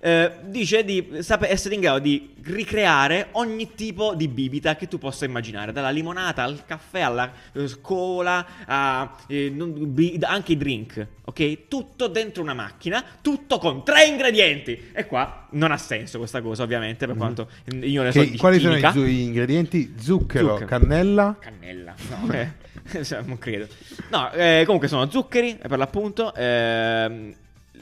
eh, 0.07 0.33
dice 0.49 0.85
di 0.85 1.09
sape- 1.21 1.49
essere 1.49 1.75
in 1.77 1.81
grado 1.81 1.99
di 1.99 2.35
ricreare 2.43 3.29
ogni 3.33 3.75
tipo 3.75 4.15
di 4.15 4.29
bibita 4.29 4.77
che 4.77 4.87
tu 4.87 4.99
possa 4.99 5.25
immaginare, 5.25 5.73
dalla 5.73 5.89
limonata 5.89 6.43
al 6.43 6.63
caffè 6.67 7.01
alla 7.01 7.33
eh, 7.55 7.71
cola, 7.81 8.47
a, 8.67 9.17
eh, 9.29 9.51
bi- 9.51 10.19
anche 10.21 10.53
i 10.53 10.57
drink, 10.59 11.07
ok? 11.25 11.69
Tutto 11.69 12.09
dentro 12.09 12.43
una 12.43 12.53
macchina, 12.53 13.03
tutto 13.23 13.57
con 13.59 13.83
tre 13.83 14.05
ingredienti. 14.05 14.91
E 14.93 15.07
qua 15.07 15.49
non 15.53 15.73
ha 15.73 15.79
senso 15.79 16.19
questa 16.19 16.43
cosa, 16.43 16.65
ovviamente, 16.65 17.07
per 17.07 17.17
quanto 17.17 17.49
io 17.81 18.03
ne 18.03 18.13
so. 18.13 18.21
Che- 18.21 18.31
di 18.31 18.37
quali 18.37 18.59
chimica. 18.59 18.93
sono 18.93 19.07
gli 19.07 19.21
ingredienti? 19.21 19.95
Zucchero, 19.99 20.49
Zucchero. 20.49 20.67
cannella. 20.67 21.37
Cannella, 21.41 21.95
no, 22.11 22.31
eh, 22.31 22.53
non 23.25 23.39
credo. 23.39 23.69
No, 24.11 24.31
eh, 24.33 24.65
comunque 24.67 24.89
sono 24.89 25.09
zuccheri, 25.09 25.57
per 25.67 25.79
l'appunto. 25.79 26.35
ehm, 26.35 27.35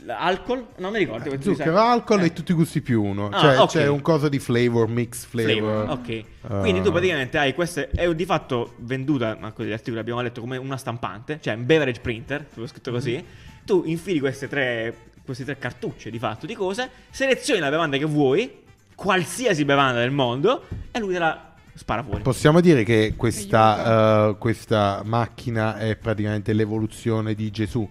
alcol, 0.07 0.67
non 0.79 0.93
mi 0.93 0.99
ricordo. 0.99 1.31
mi 1.31 1.37
sa- 1.37 1.43
Zucchero, 1.43 1.79
alcol 1.79 2.21
eh, 2.21 2.27
e 2.27 2.33
tutti 2.33 2.53
gusti 2.53 2.81
più 2.81 3.03
uno. 3.03 3.29
Ah, 3.29 3.41
cioè 3.41 3.59
ok. 3.59 3.71
c'è 3.71 3.87
un 3.89 4.01
coso 4.01 4.29
di 4.29 4.39
flavor, 4.39 4.89
mix 4.89 5.25
flavor. 5.25 5.53
flavor. 5.53 5.91
Ok. 5.91 6.09
Eh, 6.09 6.27
Quindi 6.61 6.83
tu 6.83 6.91
praticamente 6.91 7.39
hai 7.39 7.55
queste. 7.55 7.89
È 7.91 8.13
di 8.15 8.25
fatto 8.25 8.75
venduta, 8.79 9.37
ma 9.41 9.53
così 9.53 9.69
gli 9.69 9.73
articoli 9.73 9.99
abbiamo 9.99 10.21
letto, 10.21 10.41
come 10.41 10.57
una 10.57 10.77
stampante, 10.77 11.39
cioè 11.41 11.55
un 11.55 11.67
beverage 11.67 12.01
printer, 12.01 12.47
l'ho 12.55 12.67
scritto 12.67 12.91
così. 12.91 13.15
Mhm. 13.15 13.25
Tu 13.65 13.83
infili 13.87 14.19
queste 14.19 14.49
tre, 14.49 14.95
queste 15.25 15.45
tre 15.45 15.57
cartucce 15.59 16.11
di 16.11 16.19
fatto 16.19 16.47
di 16.47 16.55
cose, 16.55 16.91
selezioni 17.11 17.61
la 17.61 17.71
bevanda 17.71 17.97
che 17.97 18.05
vuoi, 18.05 18.51
qualsiasi 18.95 19.65
bevanda 19.65 20.01
del 20.01 20.11
mondo, 20.11 20.65
e 20.91 20.99
lui 20.99 21.13
te 21.13 21.19
la 21.19 21.53
spara 21.75 22.03
fuori. 22.03 22.23
Possiamo 22.23 22.61
dire 22.61 22.85
che 22.85 23.15
questa, 23.17 24.31
eh, 24.31 24.37
questa 24.39 25.03
macchina 25.05 25.79
è 25.79 25.97
praticamente 25.97 26.53
l'evoluzione 26.53 27.35
di 27.35 27.51
Gesù. 27.51 27.89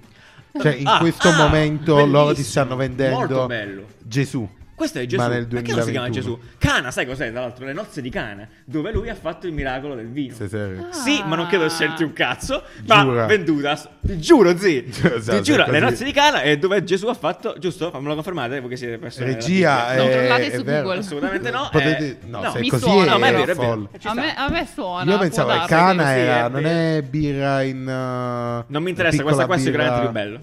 Cioè, 0.59 0.73
in 0.75 0.87
Ah, 0.87 0.99
questo 0.99 1.29
ah, 1.29 1.37
momento 1.37 1.95
loro 2.05 2.27
ti 2.33 2.41
bellissimo. 2.41 2.43
stanno 2.47 2.75
vendendo. 2.75 3.47
Gesù. 3.99 4.49
Questo 4.81 4.97
è 4.97 5.05
Gesù. 5.05 5.21
Ma 5.21 5.27
nel 5.27 5.45
Perché 5.45 5.73
non 5.73 5.83
si 5.83 5.91
chiama 5.91 6.07
2021? 6.09 6.11
Gesù? 6.47 6.57
Cana, 6.57 6.89
sai 6.89 7.05
cos'è? 7.05 7.29
Tra 7.29 7.41
l'altro, 7.41 7.65
le 7.65 7.73
nozze 7.73 8.01
di 8.01 8.09
Cana, 8.09 8.47
dove 8.65 8.91
lui 8.91 9.09
ha 9.09 9.13
fatto 9.15 9.45
il 9.45 9.53
miracolo 9.53 9.93
del 9.93 10.07
vino. 10.07 10.33
Sei 10.33 10.49
serio? 10.49 10.87
Ah. 10.89 10.91
Sì, 10.91 11.21
ma 11.23 11.35
non 11.35 11.45
credo 11.45 11.69
senti 11.69 12.01
un 12.01 12.13
cazzo. 12.13 12.63
Ma 12.87 13.01
Giura. 13.03 13.25
venduta. 13.27 13.79
Ti 14.01 14.19
giuro, 14.19 14.57
sì. 14.57 14.83
Esatto, 14.89 15.37
Ti 15.37 15.43
giuro, 15.43 15.65
le 15.69 15.79
nozze 15.79 16.03
di 16.03 16.11
Cana 16.11 16.41
è 16.41 16.57
dove 16.57 16.83
Gesù 16.83 17.05
ha 17.05 17.13
fatto. 17.13 17.53
Giusto? 17.59 17.91
Fammelo 17.91 18.15
confermate 18.15 18.59
perché 18.59 18.75
siete 18.75 18.97
persone. 18.97 19.25
Regia, 19.27 19.83
No, 19.85 19.91
è, 19.91 19.97
Controllate 19.97 20.51
è 20.51 20.57
su 20.57 20.63
vero. 20.63 20.81
Google. 20.81 20.99
assolutamente 20.99 21.51
no. 21.51 21.69
Potete- 21.71 22.07
eh, 22.07 22.17
no, 22.25 22.41
no, 22.41 22.51
se 22.51 22.67
così 22.67 22.83
suona, 22.83 23.03
è, 23.03 23.09
no, 23.09 23.19
ma 23.19 23.27
è 23.27 23.31
vero, 23.33 23.51
è 23.51 23.55
vero. 23.55 23.89
Ci 23.99 24.07
A 24.07 24.13
me, 24.15 24.35
a 24.35 24.49
me 24.49 24.67
suona. 24.73 25.11
Io 25.11 25.17
pensavo 25.19 25.51
che. 25.59 25.65
Cana 25.67 26.15
era, 26.15 26.45
è 26.47 26.49
non 26.49 26.65
è 26.65 27.03
birra 27.07 27.61
in... 27.61 27.81
uh, 27.81 28.63
Non 28.71 28.81
mi 28.81 28.89
interessa, 28.89 29.21
questa 29.21 29.45
qua 29.45 29.53
è 29.53 29.59
sicuramente 29.59 29.99
più 30.01 30.09
bello. 30.09 30.39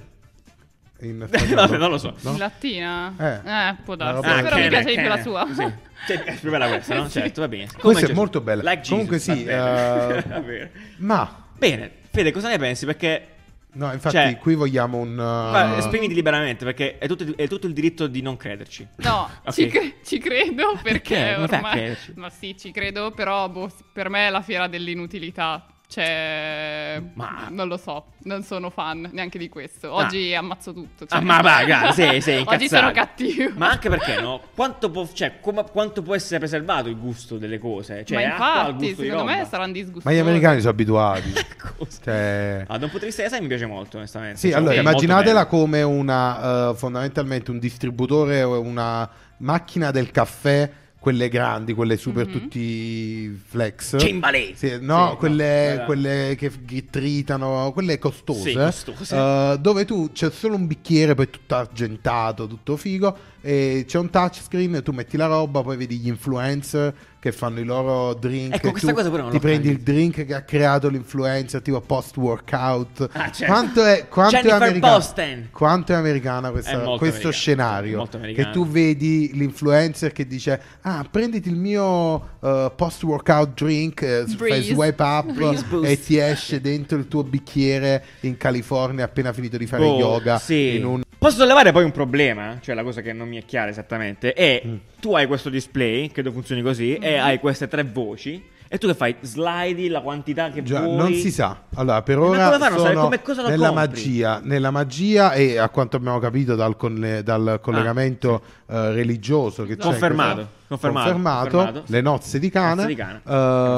In 1.01 1.27
spagnolo. 1.31 1.77
non 1.77 1.91
lo 1.91 1.99
so. 1.99 2.15
No? 2.23 2.33
In 2.33 2.39
lattina? 2.39 3.15
Eh. 3.19 3.51
Eh, 3.51 3.77
può 3.85 3.95
darsi. 3.95 4.21
Però 4.43 4.57
mi 4.57 4.69
piace 4.69 4.89
di 4.89 4.95
più 4.95 5.09
la 5.09 5.17
Cana, 5.19 5.23
sua. 5.23 5.47
Sì. 5.55 5.73
Cioè, 6.07 6.23
è 6.25 6.35
più 6.39 6.51
bella 6.51 6.69
questa, 6.69 6.95
no? 6.95 7.05
Sì. 7.09 7.21
Certo, 7.21 7.41
va 7.41 7.49
bene. 7.49 7.67
Come 7.79 7.95
Questa 7.95 8.11
è 8.11 8.15
molto 8.15 8.41
bella. 8.41 8.63
Like 8.63 8.83
Jesus, 8.83 8.89
Comunque 8.91 9.17
va 9.19 9.23
sì, 9.23 9.45
bene. 9.45 10.37
eh, 10.37 10.41
bene. 10.43 10.71
Ma, 10.99 11.43
Bene, 11.59 11.91
Fede, 12.13 12.31
cosa 12.33 12.49
ne 12.49 12.57
pensi? 12.59 12.87
Perché 12.87 13.27
no, 13.73 13.93
infatti 13.93 14.15
Cioè- 14.15 14.37
qui 14.39 14.55
vogliamo 14.55 14.99
un... 14.99 15.11
uh, 15.13 15.51
Guarda, 15.51 15.77
esprimiti 15.79 16.15
liberamente 16.15 16.65
perché 16.65 16.99
è 16.99 17.09
tutto, 17.09 17.25
è 17.37 17.49
tutto 17.49 17.67
il 17.67 17.73
diritto 17.73 18.07
di 18.07 18.23
non 18.23 18.37
crederci. 18.37 18.87
No, 18.99 19.29
Ok. 19.45 19.53
ci, 19.53 19.67
cre- 19.67 19.95
ci 20.05 20.19
credo 20.19 20.79
Perché? 20.81 21.35
perché 21.35 21.35
ormai... 21.57 21.73
crederci? 21.73 22.13
Ma 22.15 22.31
sì, 22.31 22.57
ci 22.57 22.71
credo, 22.71 23.11
però 23.11 23.49
boh, 23.49 23.71
per 23.93 24.09
me 24.09 24.29
è 24.29 24.31
la 24.31 24.41
fiera 24.41 24.69
dell'inutilità. 24.69 25.67
Cioè, 25.91 27.03
Ma- 27.15 27.47
non 27.51 27.67
lo 27.67 27.79
so, 27.79 28.05
non 28.25 28.43
sono 28.43 28.69
fan 28.69 29.09
neanche 29.13 29.39
di 29.39 29.49
questo. 29.49 29.91
Oggi 29.91 30.35
ammazzo 30.35 30.75
tutto. 30.75 31.07
cioè- 31.07 31.19
Ah, 31.19 31.23
ma 31.23 31.41
va, 31.41 31.65
gara, 31.67 31.93
sei, 31.93 32.21
sei 32.21 32.41
Oggi 32.43 32.55
incazzato. 32.65 32.81
sono 32.83 32.93
cattivo. 32.93 33.51
Ma 33.57 33.71
anche 33.71 33.89
perché 33.89 34.21
no? 34.21 34.43
Quanto 34.55 34.91
può, 34.91 35.09
cioè, 35.11 35.41
come- 35.41 35.65
quanto 35.73 36.03
può 36.03 36.15
essere 36.15 36.39
preservato 36.41 36.91
il 36.91 36.99
gusto 36.99 37.39
delle 37.39 37.59
cose? 37.59 38.05
Cioè, 38.05 38.17
Ma 38.19 38.23
infatti, 38.33 38.95
secondo 38.95 39.25
me 39.25 39.47
saranno 39.49 39.73
disgustosi. 39.73 40.07
Ma 40.07 40.13
gli 40.13 40.19
americani 40.19 40.59
sono 40.61 40.73
abituati. 40.73 41.33
Cioè... 42.03 42.65
Ah, 42.67 42.77
da 42.77 42.85
un 42.85 42.91
punto 42.91 42.99
di 42.99 43.07
vista 43.07 43.23
design 43.23 43.43
mi 43.43 43.49
piace 43.49 43.67
molto, 43.67 43.97
onestamente. 43.97 44.39
Sì, 44.39 44.49
Cioè, 44.51 44.59
allora 44.59 44.75
immaginatela 44.75 45.47
come 45.47 45.83
una, 45.83 46.71
eh, 46.71 46.75
fondamentalmente 46.77 47.51
un 47.51 47.59
distributore 47.59 48.43
o 48.43 48.61
una 48.61 49.09
macchina 49.39 49.91
del 49.91 50.11
caffè, 50.11 50.71
quelle 50.99 51.29
grandi, 51.29 51.75
quelle 51.75 51.97
super 51.97 52.27
Mhm. 52.27 52.33
tutti 52.33 53.29
flex. 53.47 53.99
Cimbalè. 53.99 54.53
Sì, 54.55 54.79
no, 54.81 55.11
Sì, 55.13 55.17
quelle, 55.17 55.77
no, 55.79 55.85
quelle 55.85 56.35
che 56.37 56.51
ghittritano, 56.61 57.71
quelle 57.73 57.99
costose. 57.99 58.41
Sì, 58.51 58.55
costose. 58.55 59.15
eh, 59.17 59.57
dove 59.61 59.85
tu 59.85 60.11
c'è 60.13 60.31
solo 60.31 60.57
un 60.57 60.67
bicchiere, 60.67 61.15
poi 61.15 61.31
tutto 61.31 61.55
argentato, 61.55 62.47
tutto 62.47 62.77
figo. 62.77 63.17
E 63.41 63.85
c'è 63.87 63.99
un 63.99 64.11
touchscreen, 64.11 64.83
tu 64.83 64.93
metti 64.93 65.17
la 65.17 65.27
roba, 65.27 65.63
poi 65.63 65.77
vedi 65.77 65.97
gli 65.99 66.09
influencer 66.09 66.95
che 67.21 67.33
fanno 67.33 67.59
i 67.61 67.65
loro 67.65 68.15
drink. 68.15 68.55
Ecco, 68.57 68.71
questa 68.71 68.93
cosa 68.93 69.09
pure 69.11 69.23
non 69.23 69.31
ti 69.33 69.39
prendi 69.41 69.69
il 69.69 69.79
drink 69.81 70.25
che 70.25 70.35
ha 70.35 70.43
creato 70.43 70.89
l'influencer, 70.89 71.61
tipo 71.63 71.81
post 71.81 72.17
workout. 72.17 73.09
Ah, 73.13 73.31
certo. 73.31 73.53
Quanto 73.53 73.85
è, 73.85 74.07
quanto 74.09 74.37
è 74.37 74.51
americana? 74.51 75.05
Quanto 75.51 75.93
è 75.93 75.95
americana 75.97 76.49
È 76.49 76.51
questa- 76.53 76.77
molto 76.79 76.99
questo 76.99 77.29
americana, 77.29 77.33
scenario? 77.33 78.09
Che 78.35 78.51
tu 78.51 78.67
vedi 78.67 79.31
l'influencer 79.35 80.13
che 80.13 80.27
dice: 80.27 80.61
Ah, 80.83 81.05
prenditi 81.11 81.49
il 81.49 81.57
mio 81.57 82.37
eh, 82.41 82.73
post 82.75 83.03
workout 83.03 83.55
drink, 83.55 84.03
eh, 84.03 84.25
fai 84.27 84.63
swipe 84.63 85.03
up 85.03 85.31
Breeze 85.33 85.65
boost. 85.69 85.89
e 85.91 86.01
ti 86.01 86.19
esce 86.19 86.61
dentro 86.61 86.99
il 86.99 87.09
tuo 87.09 87.25
bicchiere 87.25 88.05
in 88.21 88.37
California 88.37 89.05
appena 89.05 89.33
finito 89.33 89.57
di 89.57 89.67
fare 89.67 89.85
Oh, 89.85 89.99
yoga. 89.99 90.39
sì. 90.39 90.77
in 90.77 90.85
un- 90.85 91.03
Posso 91.19 91.39
sollevare 91.39 91.73
poi 91.73 91.83
un 91.85 91.91
problema? 91.91 92.59
Cioè, 92.61 92.75
la 92.77 92.85
cosa 92.85 93.01
che 93.01 93.13
non 93.13 93.29
mi 93.29 93.39
è 93.39 93.45
chiara 93.45 93.71
esattamente. 93.71 94.33
È 94.33 94.63
Mm. 94.65 94.77
tu 95.01 95.15
hai 95.15 95.27
questo 95.27 95.49
display, 95.51 96.11
credo 96.13 96.31
funzioni 96.31 96.63
così, 96.63 96.95
e 96.95 97.17
hai 97.17 97.39
queste 97.41 97.67
tre 97.67 97.83
voci. 97.83 98.43
E 98.71 98.77
tu 98.79 98.87
che 98.87 98.95
fai? 98.95 99.17
Slidi 99.23 99.89
la 99.89 100.01
quantità 100.03 100.51
che 100.51 100.63
Già, 100.63 100.81
vuoi. 100.83 100.97
non 100.97 101.13
si 101.15 101.31
sa. 101.33 101.63
Allora, 101.75 102.03
per 102.03 102.19
Ma 102.19 102.25
ora 102.27 102.45
come 102.45 102.59
fanno 102.59 102.79
sono 102.79 103.01
come 103.01 103.23
cosa 103.23 103.43
lo 103.43 103.49
nella 103.49 103.69
compri? 103.71 103.87
magia, 103.89 104.41
nella 104.45 104.71
magia 104.71 105.33
e 105.33 105.57
a 105.57 105.69
quanto 105.71 105.97
abbiamo 105.97 106.19
capito 106.19 106.55
dal, 106.55 106.77
conne- 106.77 107.23
dal 107.23 107.59
collegamento 107.63 108.43
eh, 108.69 108.93
religioso 108.93 109.63
che 109.65 109.77
c'è 109.77 109.85
in 109.85 109.91
Confermato, 109.91 110.49
confermato, 110.69 111.11
confermato, 111.13 111.83
le 111.87 112.01
nozze 112.01 112.39
di 112.39 112.51
Cana, 112.51 112.75
Nozze 112.75 112.87
di 112.87 112.95
Cana. 112.95 113.21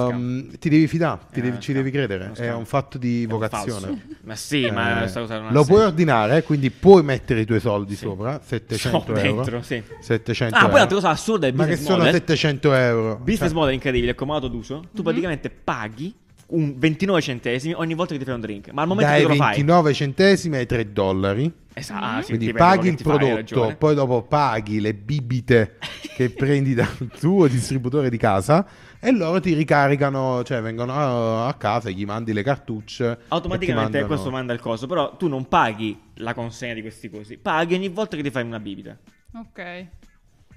ehm, 0.08 0.58
ti 0.58 0.68
devi 0.68 0.86
fidare, 0.88 1.20
ti 1.32 1.38
Eh, 1.38 1.42
devi- 1.42 1.60
ci 1.60 1.72
devi 1.72 1.90
credere, 1.90 2.32
è 2.36 2.52
un 2.52 2.64
fatto 2.66 2.98
di 2.98 3.26
vocazione. 3.26 4.18
Ma 4.24 4.34
sì, 4.34 4.68
ma 4.70 4.96
Eh, 4.96 4.98
questa 5.00 5.20
cosa 5.20 5.38
non 5.38 5.48
ha 5.48 5.52
lo 5.52 5.64
puoi 5.64 5.82
ordinare, 5.84 6.42
quindi 6.42 6.70
puoi 6.70 7.02
mettere 7.02 7.40
i 7.40 7.44
tuoi 7.46 7.60
soldi 7.60 7.94
Sì. 7.94 8.04
sopra, 8.04 8.40
700 8.44 9.04
Sono 9.06 9.18
euro. 9.18 9.34
dentro, 9.42 9.62
sì. 9.62 9.82
700 10.00 10.54
Ah, 10.54 10.58
poi 10.58 10.66
euro. 10.68 10.76
un'altra 10.76 10.96
cosa 10.96 11.08
assurda 11.10 11.46
è 11.46 11.50
il 11.50 11.56
Ma 11.56 11.62
che 11.64 11.70
business 11.70 11.88
sono 11.88 11.98
model. 12.04 12.12
700 12.14 12.72
euro? 12.74 13.16
Business 13.16 13.38
Cioè, 13.50 13.52
model 13.58 13.74
incredibile, 13.74 14.14
comodato 14.14 14.48
d'uso. 14.48 14.82
Tu 14.92 15.02
praticamente 15.02 15.50
paghi 15.50 16.14
un 16.48 16.74
29 16.76 17.20
centesimi 17.22 17.74
ogni 17.74 17.94
volta 17.94 18.12
che 18.12 18.18
ti 18.18 18.24
fai 18.24 18.34
un 18.34 18.40
drink. 18.40 18.70
Ma 18.72 18.82
al 18.82 18.88
momento 18.88 19.10
dai 19.12 19.22
che 19.22 19.28
lo 19.28 19.34
fai. 19.36 19.46
29 19.54 19.94
centesimi 19.94 20.56
ai 20.56 20.66
3 20.66 20.92
dollari. 20.92 21.52
Esatto, 21.72 22.04
ah, 22.04 22.20
sì, 22.22 22.28
Quindi 22.28 22.46
dipende 22.46 22.74
paghi 22.76 22.88
il 22.88 22.94
fai, 22.94 23.02
prodotto, 23.04 23.34
ragione. 23.36 23.76
poi 23.76 23.94
dopo 23.94 24.22
paghi 24.22 24.80
le 24.80 24.92
bibite 24.94 25.78
che 26.14 26.30
prendi 26.34 26.74
dal 26.74 27.08
tuo 27.18 27.46
distributore 27.46 28.10
di 28.10 28.16
casa 28.18 28.66
e 28.98 29.12
loro 29.12 29.40
ti 29.40 29.54
ricaricano, 29.54 30.42
cioè 30.42 30.60
vengono 30.60 30.92
a, 30.92 31.46
a 31.46 31.54
casa 31.54 31.88
e 31.88 31.92
gli 31.92 32.04
mandi 32.04 32.32
le 32.32 32.42
cartucce. 32.42 33.16
ti 33.18 33.24
Automaticamente 33.28 33.82
mandano- 33.98 34.06
questo 34.06 34.30
manda 34.30 34.52
il 34.52 34.60
coso, 34.60 34.86
però 34.86 35.16
tu 35.16 35.28
non 35.28 35.46
paghi 35.46 35.98
la 36.14 36.34
consegna 36.34 36.74
di 36.74 36.80
questi 36.82 37.08
cosi, 37.08 37.38
paghi 37.38 37.74
ogni 37.74 37.88
volta 37.88 38.16
che 38.16 38.22
ti 38.22 38.30
fai 38.30 38.44
una 38.44 38.60
bibita. 38.60 38.98
Ok. 39.34 39.86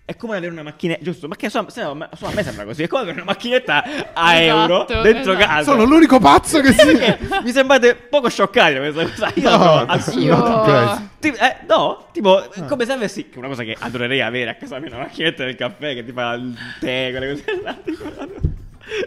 È 0.05 0.17
come 0.17 0.35
avere 0.35 0.51
una 0.51 0.63
macchinetta, 0.63 1.01
giusto? 1.01 1.29
Ma 1.29 1.35
che 1.37 1.49
so, 1.49 1.65
se 1.69 1.81
no, 1.81 1.91
a 1.91 2.31
me 2.33 2.43
sembra 2.43 2.65
così. 2.65 2.83
È 2.83 2.87
come 2.87 3.03
avere 3.03 3.21
una 3.21 3.31
macchinetta 3.31 3.83
a 4.13 4.35
Esatto, 4.35 4.87
euro 4.89 5.01
dentro 5.01 5.31
esatto. 5.31 5.47
casa. 5.47 5.63
Sono 5.71 5.85
l'unico 5.85 6.19
pazzo 6.19 6.59
che 6.59 6.73
si... 6.73 6.97
Mi 7.41 7.51
sembrate 7.51 7.95
poco 7.95 8.27
scioccati 8.29 8.73
da 8.73 8.79
questa 8.91 9.03
cosa. 9.05 9.31
Io 9.39 9.49
No, 9.49 9.57
la 9.57 9.57
trovo 9.57 9.85
no, 9.85 9.91
assurda. 9.93 10.35
no, 10.35 10.61
Christ. 10.63 11.01
Ti- 11.19 11.27
eh, 11.29 11.55
no, 11.69 12.07
tipo, 12.11 12.37
Ah. 12.37 12.63
come 12.65 12.83
se 12.85 12.91
avessi. 12.91 13.29
Che 13.29 13.35
è 13.35 13.37
una 13.37 13.47
cosa 13.47 13.63
che 13.63 13.77
adorerei 13.79 14.19
avere 14.19 14.49
a 14.49 14.55
casa 14.55 14.77
mia, 14.79 14.89
una 14.89 14.99
macchinetta 15.03 15.45
del 15.45 15.55
caffè 15.55 15.93
che 15.93 16.03
ti 16.03 16.11
fa 16.11 16.33
il 16.33 16.53
tè, 16.81 17.07
quelle 17.11 17.29
cose 17.29 17.43
tipo, 17.85 18.51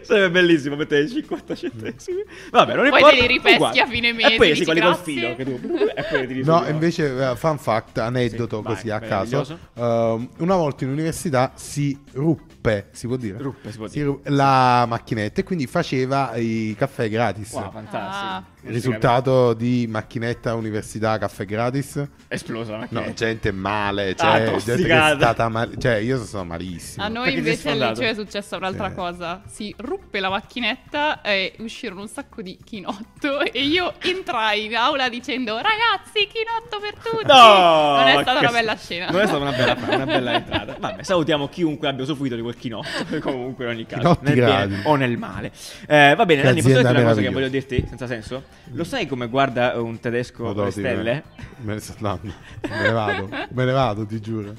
Sarebbe 0.03 0.31
bellissimo 0.31 0.77
mettere 0.77 1.07
50 1.09 1.55
centesimi. 1.55 2.23
Vabbè, 2.51 2.75
non 2.75 2.89
Poi 2.89 2.99
importa. 2.99 3.15
te 3.17 3.21
li 3.23 3.27
ripeschi 3.27 3.55
uguale. 3.57 3.81
a 3.81 3.87
fine 3.87 4.13
mese, 4.13 4.35
E 4.35 4.37
poi 4.37 4.57
sì, 4.57 4.65
quelli 4.65 4.81
col 4.81 4.97
filo 4.97 5.35
che 5.37 5.45
tu. 5.45 5.61
E 5.95 6.05
poi 6.09 6.27
ti 6.27 6.43
No, 6.43 6.59
risumi. 6.59 6.71
invece, 6.71 7.31
eh, 7.31 7.37
fun 7.37 7.59
fact, 7.59 7.99
aneddoto 7.99 8.57
Sì, 8.59 8.63
vai, 8.63 8.75
così 8.75 8.91
a 8.91 9.01
caso. 9.01 9.59
ehm, 9.75 10.29
una 10.39 10.57
volta 10.57 10.85
in 10.85 10.91
università 10.91 11.53
si 11.55 11.99
ruppe, 12.13 12.55
si 12.93 13.07
può 13.07 13.17
dire? 13.17 13.39
Ruppe, 13.39 13.71
si 13.71 13.77
può 13.79 13.87
Si 13.87 13.95
dire. 13.95 14.05
ru- 14.07 14.21
la 14.25 14.85
macchinetta 14.87 15.41
e 15.41 15.45
quindi 15.45 15.67
faceva 15.67 16.35
i 16.37 16.75
caffè 16.79 17.09
gratis. 17.09 17.53
Wow, 17.53 17.71
fantastico. 17.73 18.27
Ah. 18.27 18.45
Il 18.67 18.73
risultato 18.73 19.55
di 19.55 19.87
macchinetta 19.89 20.55
università 20.57 21.19
caffè 21.19 21.45
gratis? 21.45 22.03
Esplosa 22.27 22.77
la 22.79 22.87
No, 22.91 23.13
gente 23.15 23.53
male, 23.53 24.11
Ah, 24.19 24.39
cioè, 24.39 24.57
gente 24.57 24.83
che 24.83 24.93
è 25.11 25.15
stata 25.15 25.49
mal- 25.49 25.77
cioè 25.79 25.95
io 25.97 26.25
sono 26.25 26.45
malissimo. 26.45 27.05
A 27.05 27.09
noi 27.09 27.35
invece 27.35 27.71
al 27.71 27.79
liceo 27.79 28.11
è 28.11 28.15
successa 28.15 28.57
un'altra 28.57 28.89
Sì. 28.89 28.95
cosa. 28.95 29.43
Si 29.47 29.75
ruppe 29.79 30.19
la 30.19 30.31
macchinetta 30.31 31.21
e 31.21 31.55
uscirono 31.59 32.01
un 32.01 32.09
sacco 32.09 32.43
di 32.43 32.59
chinotto 32.65 33.41
e 33.41 33.61
io 33.63 33.95
entrai 34.01 34.65
in 34.65 34.75
aula 34.75 35.09
dicendo 35.09 35.55
ragazzi 35.57 36.27
chinotto 36.27 36.81
per 36.81 36.95
tutti. 36.95 37.27
No! 37.27 37.97
Non 37.99 38.07
è 38.09 38.23
stata 38.23 38.39
una 38.41 38.51
bella 38.51 38.77
scena. 38.77 39.11
Non 39.11 39.21
è 39.21 39.27
stata 39.27 39.43
una 39.43 39.53
bella, 39.53 39.77
una 39.95 40.05
bella 40.07 40.33
entrata. 40.35 40.77
Vabbè, 40.79 41.03
salutiamo 41.05 41.49
chiunque 41.49 41.87
abbia 41.87 42.03
usufruito 42.03 42.35
di 42.35 42.43
quel 42.43 42.56
chinotto. 42.57 42.89
Comunque, 43.21 43.65
in 43.65 43.71
ogni 43.71 43.87
caso, 43.87 44.19
nel 44.23 44.35
bene 44.35 44.37
gratis. 44.37 44.81
o 44.85 44.95
nel 44.97 45.17
male. 45.19 45.53
Eh, 45.87 46.15
va 46.17 46.25
bene, 46.27 46.43
Nanni, 46.43 46.63
posso 46.63 46.75
dirti 46.81 46.91
una 46.93 47.03
cosa 47.03 47.21
che 47.21 47.31
voglio 47.31 47.49
dirti 47.49 47.85
senza 47.89 48.07
senso? 48.07 48.45
Lo 48.73 48.85
sai 48.85 49.07
come 49.07 49.29
guarda 49.29 49.81
un 49.81 49.99
tedesco 50.01 50.53
le 50.53 50.71
stelle? 50.71 51.23
Me 51.61 51.75
ne 51.75 51.81
sto 51.81 51.95
andando. 51.97 52.33
Me 52.69 52.81
ne 52.81 52.91
vado. 52.93 53.29
Me 53.51 53.65
ne 53.65 53.73
vado, 53.73 54.07
ti 54.07 54.21
giuro. 54.21 54.55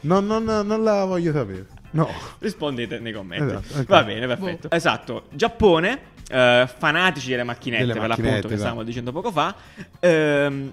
Non, 0.00 0.26
non- 0.26 0.44
non 0.44 0.82
la 0.82 1.04
voglio 1.04 1.32
sapere. 1.32 1.66
No. 1.90 2.08
Rispondete 2.38 2.98
nei 3.00 3.12
commenti. 3.12 3.54
Esatto, 3.54 3.78
ok. 3.80 3.86
Va 3.86 4.02
bene, 4.04 4.26
perfetto. 4.26 4.70
Esatto. 4.70 5.24
Giappone, 5.30 5.98
eh, 6.28 6.68
fanatici 6.78 7.30
delle 7.30 7.42
macchinette, 7.44 7.86
Delle 7.86 7.98
per 7.98 8.08
macchinette, 8.08 8.24
l'appunto, 8.32 8.48
che 8.48 8.54
esatto. 8.54 8.68
stavamo 8.68 8.82
dicendo 8.86 9.12
poco 9.12 9.32
fa. 9.32 9.54
Ehm, 10.00 10.72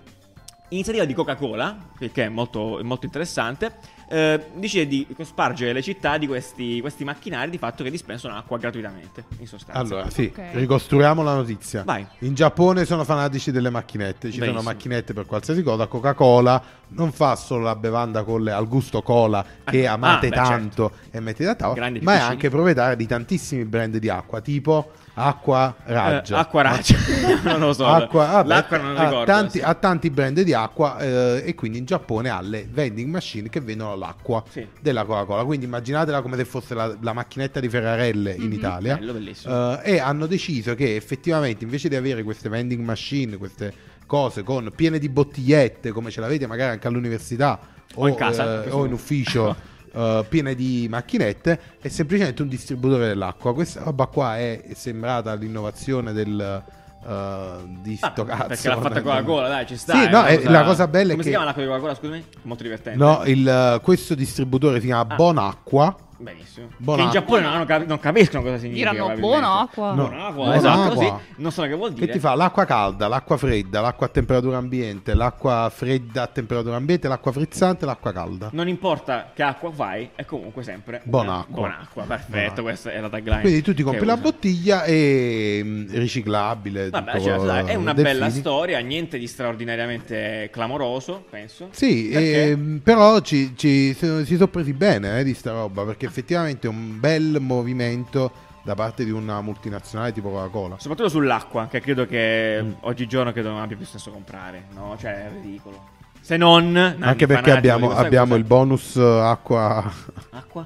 iniziativa 0.76 1.06
di 1.06 1.14
Coca-Cola, 1.14 1.78
che 1.98 2.12
è 2.14 2.30
molto, 2.30 2.80
molto 2.84 3.06
interessante. 3.06 3.94
eh, 4.08 4.40
decide 4.54 4.86
di 4.86 5.08
cospargere 5.18 5.74
le 5.74 5.82
città 5.82 6.20
di 6.20 6.28
questi, 6.28 6.80
questi 6.80 7.04
macchinari 7.04 7.50
di 7.50 7.58
fatto 7.58 7.84
che 7.84 7.90
dispensano 7.90 8.36
acqua 8.38 8.60
gratuitamente. 8.60 9.24
In 9.40 9.48
sostanza. 9.48 9.80
Allora, 9.82 10.12
sì, 10.12 10.32
Ok. 10.32 10.42
ricostruiamo 10.54 11.24
la 11.24 11.34
notizia. 11.34 11.82
Vai. 11.84 12.06
In 12.20 12.36
Giappone 12.36 12.86
sono 12.86 13.04
fanatici 13.04 13.50
delle 13.50 13.72
macchinette. 13.72 14.30
Ci 14.30 14.38
Benissimo. 14.38 14.62
sono 14.62 14.62
macchinette 14.62 15.14
per 15.14 15.26
qualsiasi 15.26 15.64
cosa. 15.64 15.88
Coca-Cola 15.88 16.62
non 16.90 17.12
fa 17.14 17.36
solo 17.36 17.64
la 17.64 17.76
bevanda 17.76 18.24
con 18.24 18.44
le- 18.44 18.52
al 18.52 18.68
gusto 18.68 19.02
cola 19.02 19.44
che 19.64 19.88
Ah, 19.88 19.94
amate 19.94 20.28
ah, 20.28 20.30
beh, 20.30 20.36
tanto 20.36 20.92
e 21.10 21.20
mettete 21.20 21.50
a 21.50 21.56
tavola, 21.56 21.80
Grandi 21.80 22.00
ma 22.02 22.14
è 22.14 22.20
anche 22.20 22.50
proprietaria 22.52 22.94
di 22.96 23.08
tantissimi 23.08 23.66
brand 23.66 23.98
di 23.98 24.08
acqua, 24.10 24.40
tipo 24.40 24.92
Acqua 25.17 25.73
Raggia. 25.86 26.36
Eh, 26.36 26.39
acqua 26.39 26.62
raggia. 26.62 26.97
non 27.43 27.60
lo 27.60 27.73
so. 27.73 27.86
Acqua, 27.86 28.25
vabbè, 28.25 28.47
L'acqua 28.47 28.78
non 28.78 28.97
ha 28.97 29.04
ricordo. 29.06 29.25
tanti, 29.25 29.58
sì. 29.60 29.63
ha 29.63 29.73
tanti 29.73 30.10
brand 30.10 30.41
di 30.41 30.54
acqua 30.54 30.97
eh, 30.99 31.43
e 31.45 31.56
quindi 31.56 31.78
in 31.78 31.86
Giappone 31.86 32.30
ha 32.30 32.41
le 32.41 32.67
vending 32.69 33.10
machine 33.10 33.47
che 33.49 33.62
vendono 33.62 33.95
l'acqua 33.95 34.43
Sì. 34.49 34.67
della 34.82 35.06
Coca-Cola. 35.06 35.45
Quindi 35.45 35.65
immaginatela 35.65 36.21
come 36.21 36.36
se 36.36 36.43
fosse 36.45 36.73
la, 36.73 36.93
la 36.99 37.13
macchinetta 37.13 37.60
di 37.62 37.69
Ferrarelle 37.69 38.34
in 38.34 38.51
Italia. 38.51 38.97
Bello, 38.97 39.13
bellissimo. 39.13 39.82
Eh, 39.82 39.93
e 39.93 39.99
hanno 39.99 40.25
deciso 40.25 40.75
che 40.75 40.95
effettivamente 40.95 41.63
invece 41.63 41.88
di 41.88 41.95
avere 41.95 42.21
queste 42.23 42.49
vending 42.49 42.84
machine, 42.84 43.38
queste 43.38 43.73
cose 44.06 44.43
con 44.43 44.71
piene 44.75 44.99
di 44.99 45.10
bottigliette 45.10 45.91
come 45.91 46.12
ce 46.12 46.19
l'avete 46.21 46.45
magari 46.45 46.73
anche 46.73 46.88
all'università 46.88 47.60
O 47.95 48.08
in 48.08 48.13
casa, 48.15 48.58
eh, 48.58 48.62
questo 48.62 48.78
o 48.78 48.86
in 48.86 48.93
ufficio 48.93 49.56
eh, 49.96 50.26
piene 50.28 50.56
di 50.56 50.88
macchinette 50.90 51.60
è 51.82 51.88
semplicemente 51.88 52.42
un 52.42 52.48
distributore 52.50 53.08
dell'acqua 53.08 53.54
questa 53.54 53.84
roba 53.84 54.06
qua 54.08 54.38
è 54.38 54.64
sembrata 54.76 55.34
l'innovazione 55.36 56.12
del 56.14 56.64
eh, 57.08 57.64
di 57.82 57.98
Ah, 58.02 58.10
sto 58.12 58.24
cazzo 58.24 58.48
perché 58.48 58.68
l'ha 58.68 58.74
fatta 58.76 58.96
fondamentalmente. 58.96 59.04
Coca-Cola, 59.04 59.48
dai, 59.48 59.66
ci 59.68 59.78
sta. 59.78 59.94
Sì, 59.94 60.10
no, 60.10 60.26
eh, 60.26 60.44
la 60.50 60.64
cosa 60.64 60.88
bella 60.88 61.10
è 61.10 61.12
Come 61.12 61.22
si 61.22 61.30
che- 61.30 61.30
chiama 61.30 61.46
l'acqua 61.46 61.62
di 61.64 61.68
Coca-Cola, 61.70 61.96
scusami? 61.96 62.26
Molto 62.42 62.64
divertente. 62.64 62.98
no 62.98 63.22
il, 63.26 63.80
questo 63.84 64.16
distributore 64.16 64.80
si 64.80 64.88
chiama 64.88 65.14
Ah. 65.14 65.16
Bonacqua 65.16 65.96
Benissimo. 66.17 66.69
Buona 66.78 67.01
che 67.01 67.06
in. 67.08 67.12
Giappone 67.13 67.41
non, 67.41 67.54
hanno 67.54 67.65
cap- 67.65 67.86
non 67.86 67.99
capiscono 67.99 68.41
cosa 68.43 68.58
significa. 68.58 68.91
Diranno 68.91 69.15
buona 69.19 69.60
acqua. 69.60 69.93
No. 69.93 70.08
Buona 70.08 70.25
acqua, 70.28 70.34
Buona 70.43 70.56
esatto, 70.56 70.82
acqua. 70.82 70.95
così. 70.95 71.13
Non 71.38 71.51
so 71.51 71.62
che 71.63 71.73
vuol 71.73 71.93
dire. 71.93 72.06
Che 72.06 72.12
ti 72.13 72.19
fa 72.19 72.36
l'acqua 72.36 72.65
calda, 72.65 73.08
l'acqua 73.08 73.38
fredda, 73.38 73.82
l'acqua 73.82 74.06
a 74.06 74.10
temperatura 74.10 74.58
ambiente, 74.58 75.13
l'acqua 75.13 75.69
fredda 75.73 76.23
a 76.23 76.28
temperatura 76.28 76.75
ambiente, 76.78 77.08
l'acqua 77.08 77.32
frizzante 77.32 77.86
l'acqua 77.86 78.13
calda. 78.13 78.49
Non 78.54 78.67
importa 78.67 79.32
che 79.34 79.43
acqua 79.43 79.71
fai, 79.71 80.10
è 80.15 80.23
comunque 80.25 80.63
sempre 80.63 81.01
Buona 81.04 81.39
acqua. 81.39 81.54
Buona 81.56 81.80
acqua, 81.82 82.04
perfetto. 82.04 82.54
Buona. 82.62 82.69
Questa 82.69 82.91
è 82.91 82.99
la 83.01 83.10
tagline. 83.10 83.41
Quindi 83.41 83.62
tu 83.62 83.73
ti 83.73 83.84
compri 83.84 84.06
la 84.06 84.17
bottiglia 84.17 84.84
e 84.86 85.62
mm, 85.63 85.86
riciclabile. 85.89 86.89
Vabbè, 86.89 87.19
certo, 87.19 87.43
dai, 87.45 87.65
è 87.67 87.75
una 87.75 87.93
delfini. 87.93 88.19
bella 88.19 88.30
storia, 88.32 88.80
niente 88.80 89.17
di 89.17 89.28
straordinariamente 89.28 90.49
clamoroso, 90.51 91.25
penso. 91.30 91.67
Sì, 91.71 92.10
ehm, 92.12 92.80
però 92.84 93.19
ci, 93.19 93.54
ci- 93.58 93.93
si 93.93 94.23
si 94.25 94.34
sono 94.36 94.47
presi 94.47 94.73
bene 94.73 95.19
eh, 95.19 95.23
di 95.23 95.34
sta 95.34 95.51
roba 95.51 95.84
perché 95.84 96.05
effettivamente 96.06 96.68
è 96.68 96.70
un 96.70 97.00
bel 97.00 97.38
movimento 97.41 98.32
da 98.63 98.74
parte 98.74 99.04
di 99.06 99.12
una 99.12 99.41
multinazionale 99.41 100.12
tipo 100.12 100.30
Coca-Cola. 100.30 100.78
Soprattutto 100.80 101.10
sull'acqua, 101.10 101.68
che 101.68 101.82
credo 101.82 102.06
che 102.08 102.62
Mm. 102.63 102.72
oggigiorno 102.82 103.32
credo 103.32 103.50
non 103.50 103.62
abbia 103.62 103.78
più 103.78 103.86
senso 103.86 104.10
comprare, 104.12 104.65
no? 104.74 104.96
Cioè, 105.00 105.26
è 105.26 105.30
ridicolo. 105.32 105.94
Se 106.20 106.38
non... 106.38 106.76
Anche 107.00 107.28
perché 107.28 107.52
abbiamo, 107.52 107.91
abbiamo 107.91 108.36
il 108.36 108.44
bonus 108.44 108.96
eh, 108.96 109.02
acqua. 109.04 109.91
Acqua? 110.32 110.65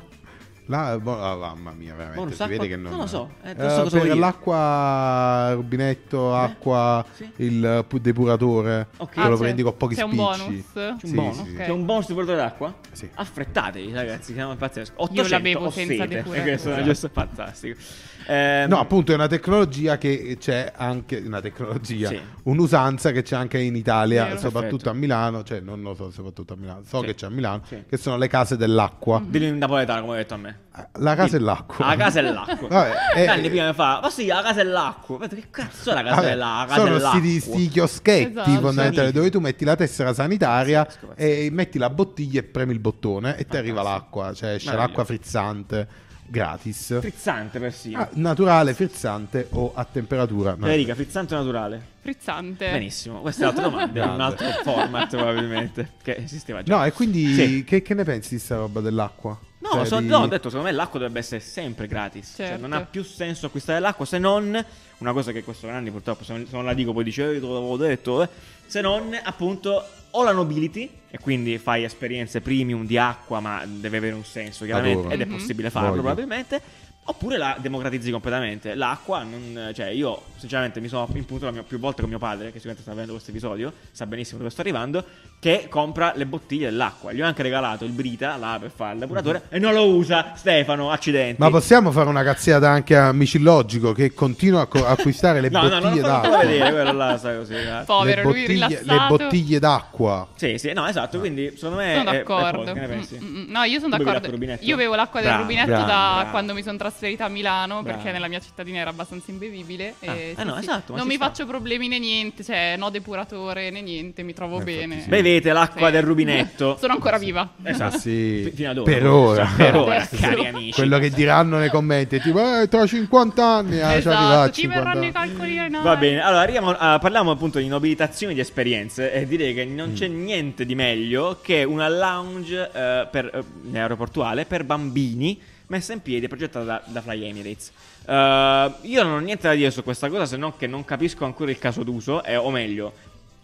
Là, 0.70 1.00
bo- 1.00 1.20
ah, 1.20 1.36
mamma 1.36 1.72
mia, 1.72 1.96
veramente. 1.96 2.20
Bonus 2.20 2.36
si 2.44 2.48
vede 2.48 2.68
che 2.68 2.76
non, 2.76 2.92
Non 2.92 3.00
lo 3.02 3.08
so, 3.08 3.32
eh, 3.44 3.56
Eh, 3.58 3.70
so 3.70 3.90
per 3.90 4.16
l'acqua, 4.16 5.54
rubinetto, 5.54 6.36
acqua, 6.36 7.04
Sì. 7.12 7.28
il 7.38 7.86
pu- 7.88 7.98
depuratore. 7.98 8.88
Ok. 8.98 9.14
Te 9.16 9.20
Ah, 9.20 9.28
lo 9.30 9.38
prendi 9.38 9.64
con 9.64 9.76
pochi 9.78 9.96
c'è 9.96 10.04
un 10.04 10.12
spicci. 10.12 10.24
bonus? 10.44 10.66
C'è 10.74 10.90
un 10.92 11.00
Sì, 11.00 11.14
bonus. 11.14 11.36
sì, 11.44 11.50
sì. 11.50 11.56
C'è 11.56 11.70
un 11.70 11.86
bonus 11.86 12.08
di 12.08 12.14
portatore 12.14 12.44
d'acqua? 12.44 12.74
Sì. 12.92 13.10
Affrettatevi, 13.16 13.92
ragazzi, 13.94 14.34
siamo 14.34 14.56
pazzeschi. 14.56 14.94
800 14.98 15.22
Io 15.24 15.30
la 15.30 15.40
bevo 15.40 15.70
senza 15.72 16.06
depuratore. 16.06 16.42
questo 16.44 16.68
è 16.70 16.72
Esatto. 16.74 16.86
giusto 16.88 17.10
fantastico. 17.12 17.80
Ehm, 18.28 18.70
No, 18.70 18.80
appunto, 18.80 19.12
è 19.12 19.16
una 19.16 19.26
tecnologia 19.28 19.98
che 19.98 20.38
c'è 20.40 20.72
anche. 20.76 21.18
Una 21.26 21.42
tecnologia, 21.42 22.10
Sì. 22.10 22.20
un'usanza 22.44 23.12
che 23.12 23.24
c'è 23.24 23.36
anche 23.36 23.58
in 23.58 23.76
Italia, 23.76 24.26
Vero. 24.26 24.38
soprattutto 24.38 24.84
Perfetto. 24.84 24.90
a 24.92 24.94
Milano. 24.94 25.44
Cioè, 25.44 25.62
non 25.62 25.82
lo 25.82 25.96
so, 25.96 26.12
soprattutto 26.12 26.54
a 26.54 26.58
Milano, 26.58 26.82
so 26.86 27.00
Sì. 27.00 27.06
che 27.08 27.16
c'è 27.16 27.26
a 27.26 27.30
Milano, 27.30 27.62
Sì. 27.66 27.84
che 27.90 27.98
sono 27.98 28.18
le 28.18 28.28
case 28.28 28.56
dell'acqua. 28.56 29.20
Dillo 29.26 29.46
in 29.46 29.58
napoletano, 29.58 30.02
come 30.02 30.12
hai 30.14 30.18
detto 30.20 30.34
a 30.36 30.38
me. 30.38 30.59
La 30.94 31.14
casa 31.16 31.36
è 31.36 31.40
l'acqua. 31.40 31.88
La 31.88 31.96
casa 31.98 32.20
è 32.20 32.22
l'acqua. 32.22 32.68
Vabbè, 32.70 32.94
eh, 33.16 33.26
Nanni 33.26 33.50
prima 33.50 33.68
mi 33.68 33.74
fa, 33.74 34.00
ma 34.02 34.10
sì, 34.10 34.28
la 34.28 34.42
casa 34.42 34.62
è 34.62 34.64
l'acqua. 34.64 35.16
Ho 35.16 35.20
detto, 35.20 35.36
Che 35.36 35.48
cazzo 35.50 35.92
è 35.92 35.94
la 35.94 36.04
casa 36.04 36.16
Vabbè, 36.16 36.28
della 36.30 36.46
la 36.60 36.66
casa 36.68 36.82
sono 36.82 36.94
dell'acqua? 36.98 37.20
sti, 37.20 37.40
sti 37.40 37.68
chioschetti 37.68 38.30
Esatto. 38.32 38.50
fondamentalmente 38.60 39.08
Sì. 39.08 39.12
dove 39.14 39.30
tu 39.30 39.40
metti 39.40 39.66
la 39.66 39.76
tessera 39.76 40.14
sanitaria 40.14 40.86
pazzesco. 40.86 41.14
e 41.16 41.50
metti 41.52 41.78
la 41.78 41.90
bottiglia 41.90 42.40
e 42.40 42.44
premi 42.44 42.72
il 42.74 42.80
bottone 42.80 43.36
e 43.38 43.46
ti 43.46 43.58
arriva 43.58 43.82
l'acqua, 43.82 44.34
cioè 44.34 44.52
esce 44.54 44.74
l'acqua 44.74 45.04
frizzante 45.04 45.88
gratis. 46.26 47.00
Frizzante 47.00 47.60
persino. 47.60 48.00
Ah, 48.00 48.10
naturale, 48.14 48.74
frizzante 48.74 49.48
o 49.52 49.72
a 49.76 49.84
temperatura. 49.84 50.56
Federica, 50.56 50.94
frizzante 50.96 51.34
o 51.34 51.38
naturale? 51.40 51.82
Frizzante. 52.02 52.72
Benissimo, 52.72 53.20
questa 53.20 53.42
è 53.42 53.46
l'altra 53.46 53.64
domanda. 53.68 54.04
è 54.04 54.08
un 54.08 54.22
altro 54.22 54.48
format 54.64 55.10
probabilmente 55.10 55.94
che 56.02 56.16
esisteva 56.18 56.62
già. 56.64 56.78
No, 56.78 56.86
e 56.86 56.92
quindi 56.94 57.34
Sì. 57.34 57.64
che, 57.66 57.82
che 57.82 57.94
ne 57.96 58.04
pensi 58.04 58.36
di 58.36 58.40
sta 58.40 58.56
roba 58.58 58.80
dell'acqua? 58.80 59.38
No, 59.62 59.70
Cioè, 59.72 59.86
so- 59.86 60.00
di- 60.00 60.08
no, 60.08 60.20
ho 60.20 60.28
detto, 60.28 60.50
secondo 60.50 60.70
me 60.70 60.74
l'acqua 60.76 61.00
dovrebbe 61.00 61.20
essere 61.20 61.42
sempre 61.42 61.86
gratis. 61.88 62.34
Cioè, 62.36 62.46
Certo. 62.48 62.62
non 62.62 62.72
ha 62.74 62.82
più 62.86 63.04
senso 63.04 63.48
acquistare 63.48 63.80
l'acqua 63.80 64.06
se 64.06 64.18
non 64.18 64.66
una 65.00 65.14
cosa 65.14 65.32
che 65.34 65.44
questo 65.44 65.68
anni 65.70 65.92
purtroppo, 65.92 66.24
se 66.24 66.46
non, 66.50 66.64
la 66.66 66.74
dico 66.74 66.94
poi 66.94 67.04
dice, 67.04 67.24
"Eh, 67.30 67.40
te 67.40 67.46
l'avevo 67.46 67.76
detto, 67.78 68.24
eh", 68.24 68.30
se 68.66 68.80
non 68.82 69.18
appunto 69.22 69.86
o 70.12 70.24
la 70.24 70.32
nobility 70.32 70.90
e 71.10 71.20
quindi 71.20 71.58
fai 71.58 71.84
esperienze 71.84 72.40
premium 72.42 72.86
di 72.86 72.98
acqua, 72.98 73.40
ma 73.42 73.64
deve 73.66 73.98
avere 73.98 74.16
un 74.16 74.24
senso 74.24 74.64
chiaramente 74.66 75.00
Adoro. 75.00 75.14
ed 75.14 75.22
è 75.22 75.26
Mhm. 75.26 75.32
possibile 75.36 75.70
farlo 75.70 75.90
Voglio. 75.90 76.02
probabilmente. 76.02 76.62
Oppure 77.10 77.38
la 77.38 77.58
democratizzi 77.60 78.12
completamente. 78.12 78.76
L'acqua, 78.76 79.24
non, 79.24 79.72
cioè 79.74 79.88
io 79.88 80.22
sinceramente 80.36 80.80
mi 80.80 80.88
sono 80.88 81.08
impuntato 81.14 81.52
mio- 81.52 81.64
più 81.64 81.80
volte 81.80 82.02
con 82.02 82.10
mio 82.12 82.20
padre, 82.20 82.46
che 82.52 82.60
sicuramente 82.60 82.84
sta 82.84 82.92
vedendo 82.92 83.14
questo 83.14 83.32
episodio, 83.32 83.74
sa 83.92 84.06
benissimo 84.06 84.38
dove 84.38 84.52
sto 84.52 84.62
arrivando, 84.62 85.04
che 85.40 85.66
compra 85.70 86.14
le 86.16 86.28
bottiglie 86.28 86.66
dell'acqua. 86.70 87.12
Gli 87.12 87.20
ho 87.22 87.26
anche 87.26 87.42
regalato 87.42 87.84
il 87.84 87.92
Brita 87.94 88.36
là 88.38 88.58
per 88.62 88.70
fare 88.70 88.94
il 88.94 89.00
depuratore 89.00 89.42
e 89.50 89.58
non 89.58 89.74
lo 89.74 89.88
usa 89.88 90.34
Stefano, 90.36 90.92
accidenti. 90.92 91.42
Ma 91.42 91.50
possiamo 91.50 91.90
fare 91.92 92.10
una 92.10 92.22
cazziata 92.24 92.70
anche 92.70 92.96
a 92.96 93.12
Micillogico 93.12 93.92
che 93.92 94.14
continua 94.14 94.62
a 94.62 94.66
co- 94.68 94.86
acquistare 94.86 95.42
le 95.42 95.50
No, 95.50 95.64
no, 95.64 95.68
non 95.70 95.82
bottiglie 95.82 96.02
lo 96.02 96.08
fa 96.08 96.20
d'acqua. 96.20 96.38
vedere, 96.46 96.72
quello 96.72 96.92
là, 96.92 97.18
sai 97.18 97.38
così. 97.38 97.54
eh. 97.56 97.82
Povero, 97.86 98.16
le, 98.18 98.22
lui 98.22 98.40
bottiglie, 98.42 98.68
rilassato. 98.68 98.94
le 98.94 99.18
bottiglie 99.18 99.60
d'acqua. 99.60 100.28
Sì, 100.36 100.58
sì, 100.60 100.74
no, 100.74 100.86
esatto, 100.88 101.18
quindi 101.18 101.54
secondo 101.56 101.78
me 101.78 101.96
Sono 101.98 102.10
è- 102.12 102.14
è 102.14 102.18
d'accordo. 102.18 102.58
poco, 102.60 102.74
che 102.74 102.80
ne 102.82 102.88
pensi? 102.88 103.18
Mm, 103.20 103.38
mm, 103.40 103.46
No, 103.50 103.64
io 103.64 103.80
sono 103.80 103.98
d'accordo. 103.98 104.38
Io 104.60 104.76
bevo 104.76 104.94
l'acqua 104.96 105.20
del 105.22 105.30
Bravo, 105.30 105.44
rubinetto 105.44 105.68
bravo, 105.70 105.86
da 105.88 106.14
bravo. 106.18 106.30
quando 106.30 106.54
mi 106.54 106.62
sono 106.64 106.78
trasferita 107.00 107.26
a 107.26 107.30
Milano 107.30 107.82
Bravo. 107.82 107.96
perché 107.98 108.12
nella 108.12 108.28
mia 108.28 108.40
cittadina 108.42 108.80
era 108.80 108.90
abbastanza 108.90 109.32
imbevibile. 109.32 109.96
Ah, 110.06 110.14
e 110.14 110.30
eh 110.32 110.36
sì, 110.38 110.44
no, 110.44 110.54
sì. 110.56 110.60
esatto, 110.60 110.92
non 110.94 111.02
ci 111.04 111.08
mi 111.08 111.16
sta. 111.16 111.26
faccio 111.26 111.46
problemi 111.46 111.88
né 111.88 111.98
niente, 111.98 112.44
cioè 112.44 112.76
no 112.78 112.90
depuratore 112.90 113.70
né 113.70 113.82
niente, 113.82 114.22
mi 114.24 114.34
trovo 114.34 114.56
Eh, 114.56 114.60
infatti 114.60 114.78
bene. 114.78 115.02
sì. 115.02 115.10
Bevete 115.10 115.54
l'acqua 115.54 115.88
Sì. 115.88 115.94
del 115.94 116.04
rubinetto. 116.04 116.78
Sono 116.80 116.94
ancora 116.94 117.18
viva. 117.18 117.50
Esatto. 117.64 117.98
Sì, 118.00 118.42
Fi- 118.44 118.52
fino 118.52 118.70
ad 118.72 118.78
ora. 118.80 118.92
per 118.92 119.08
ora. 119.08 119.50
Per 119.56 119.76
ora, 119.76 120.08
cari 120.20 120.46
amici. 120.48 120.72
Quello 120.74 121.00
che 121.00 121.10
diranno 121.10 121.58
nei 121.58 121.70
commenti 121.70 122.18
è 122.18 122.22
tipo, 122.22 122.40
eh, 122.62 122.68
tra 122.68 122.86
50 122.86 123.46
anni, 123.46 123.76
eh, 123.76 123.78
ci 123.78 123.84
arriva 123.84 124.18
a 124.18 124.32
esatto, 124.32 124.52
ti 124.52 124.62
50 124.62 124.84
verranno 124.90 125.06
i 125.08 125.12
calcoli 125.12 125.58
ai 125.58 125.70
Va 125.70 125.96
bene, 125.96 126.22
allora 126.22 126.42
arriviamo 126.42 126.70
a- 126.72 127.00
parliamo 127.00 127.32
appunto 127.32 127.60
di 127.60 127.68
nobilitazione 127.68 128.34
di 128.34 128.40
esperienze 128.42 129.14
e 129.14 129.26
direi 129.26 129.54
che 129.54 129.64
non 129.66 129.94
c'è 129.94 130.08
Mm. 130.10 130.24
niente 130.24 130.66
di 130.66 130.76
meglio 130.76 131.40
che 131.42 131.64
una 131.64 131.88
lounge 131.88 132.70
eh, 132.74 133.08
per, 133.10 133.44
eh, 133.74 133.78
aeroportuale 133.80 134.46
per 134.46 134.64
bambini 134.66 135.40
messa 135.70 135.94
in 135.94 136.02
piedi 136.02 136.26
e 136.26 136.28
progettata 136.28 136.66
da, 136.66 136.82
da 136.86 137.02
Fly 137.02 137.24
Emirates. 137.26 137.72
Eh, 138.06 138.72
io 138.82 139.04
non 139.04 139.14
ho 139.14 139.20
niente 139.20 139.48
da 139.48 139.54
dire 139.54 139.72
su 139.72 139.84
questa 139.84 140.10
cosa 140.10 140.26
se 140.26 140.38
non 140.38 140.56
che 140.58 140.68
non 140.68 140.86
capisco 140.86 141.26
ancora 141.26 141.52
il 141.52 141.60
caso 141.60 141.84
d'uso, 141.84 142.24
eh, 142.24 142.36
o 142.36 142.50
meglio, 142.52 142.94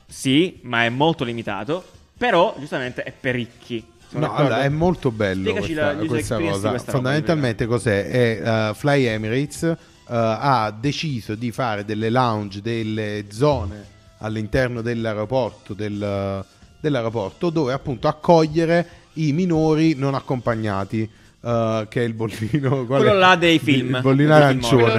sì, 0.05 0.59
ma 0.63 0.83
è 0.85 0.89
molto 0.89 1.23
limitato, 1.23 1.83
però 2.17 2.55
giustamente 2.59 3.03
è 3.03 3.11
per 3.11 3.35
ricchi. 3.35 3.93
No, 4.09 4.33
allora, 4.33 4.61
è 4.61 4.69
molto 4.69 5.11
bello 5.11 5.49
Spiegaci 5.49 5.73
questa, 5.73 5.93
la 5.93 6.05
questa 6.05 6.37
cosa. 6.37 6.69
questa 6.69 6.69
roba, 6.69 6.91
Fondamentalmente 6.91 7.65
cos'è? 7.65 8.09
È, 8.09 8.69
eh, 8.69 8.73
Fly 8.73 9.03
Emirates 9.03 9.63
eh, 9.63 9.75
ha 10.07 10.71
deciso 10.71 11.35
di 11.35 11.51
fare 11.51 11.83
delle 11.83 12.09
lounge, 12.09 12.61
delle 12.61 13.25
zone 13.29 13.93
all'interno 14.19 14.81
dell'aeroporto, 14.81 15.73
del- 15.73 16.45
dell'aeroporto 16.79 17.49
dove 17.49 17.73
appunto 17.73 18.07
accogliere 18.07 18.87
i 19.13 19.33
minori 19.33 19.95
non 19.95 20.13
accompagnati. 20.15 21.09
Eh, 21.45 21.85
che 21.89 22.01
è 22.01 22.03
il 22.05 22.13
bollino 22.13 22.85
Quello 22.85 23.13
là 23.13 23.35
dei 23.35 23.59
film. 23.59 23.95
il 23.95 24.01
bollino 24.01 24.33
arancione 24.33 24.93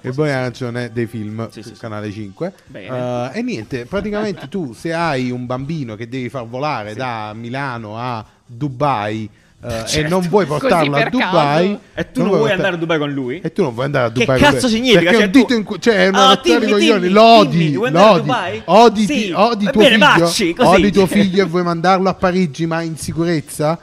il 0.00 0.12
bollino 0.14 0.36
arancione 0.36 0.90
dei 0.92 1.06
film 1.06 1.48
Sì, 1.50 1.62
sì, 1.62 1.74
sì. 1.74 1.80
canale 1.80 2.10
5 2.10 2.52
Bene. 2.66 3.30
Eh, 3.34 3.38
e 3.38 3.42
niente 3.42 3.84
praticamente 3.84 4.48
tu 4.48 4.72
se 4.72 4.92
hai 4.94 5.30
un 5.30 5.44
bambino 5.46 5.94
che 5.94 6.08
devi 6.08 6.28
far 6.28 6.46
volare 6.46 6.94
da 6.94 7.32
Milano 7.34 7.98
a 7.98 8.24
Dubai 8.46 9.28
e 9.64 9.86
Certo. 9.86 10.08
non 10.08 10.26
vuoi 10.28 10.44
portarlo 10.44 10.96
a 10.96 11.08
Dubai 11.08 11.68
caso. 11.68 11.80
E 11.94 12.10
tu 12.10 12.20
non 12.22 12.28
vuoi 12.30 12.38
portar- 12.40 12.56
andare 12.56 12.74
a 12.74 12.78
Dubai 12.78 12.98
con 12.98 13.12
lui? 13.12 13.40
e 13.40 13.52
tu 13.52 13.62
non 13.62 13.72
vuoi 13.74 13.84
andare 13.84 14.06
a 14.06 14.10
Che 14.10 14.18
Dubai 14.20 14.40
cazzo 14.40 14.58
con- 14.62 14.68
significa? 14.70 14.98
perché 15.02 15.14
Cioè, 15.14 15.22
è 15.22 15.26
un 15.26 15.30
dito 15.30 15.46
tu- 15.46 15.52
in 15.74 15.80
cioè 15.80 15.94
è 15.94 16.08
una 16.08 16.26
rottura 16.30 16.58
di 16.58 16.66
coglioni 16.72 17.08
lodi 17.08 17.72
lodi 17.74 18.20
Dubai? 18.22 18.62
odi, 18.64 19.06
Sì. 19.06 19.32
odi 19.32 19.64
tuo 19.70 19.80
bene, 19.82 19.94
figlio 19.94 20.06
vacci, 20.24 20.54
odi 20.58 20.90
tuo 20.90 21.06
figlio 21.06 21.42
e 21.44 21.46
vuoi 21.46 21.62
mandarlo 21.62 22.08
a 22.08 22.14
Parigi 22.14 22.66
ma 22.66 22.80
in 22.82 22.96
sicurezza 22.96 23.78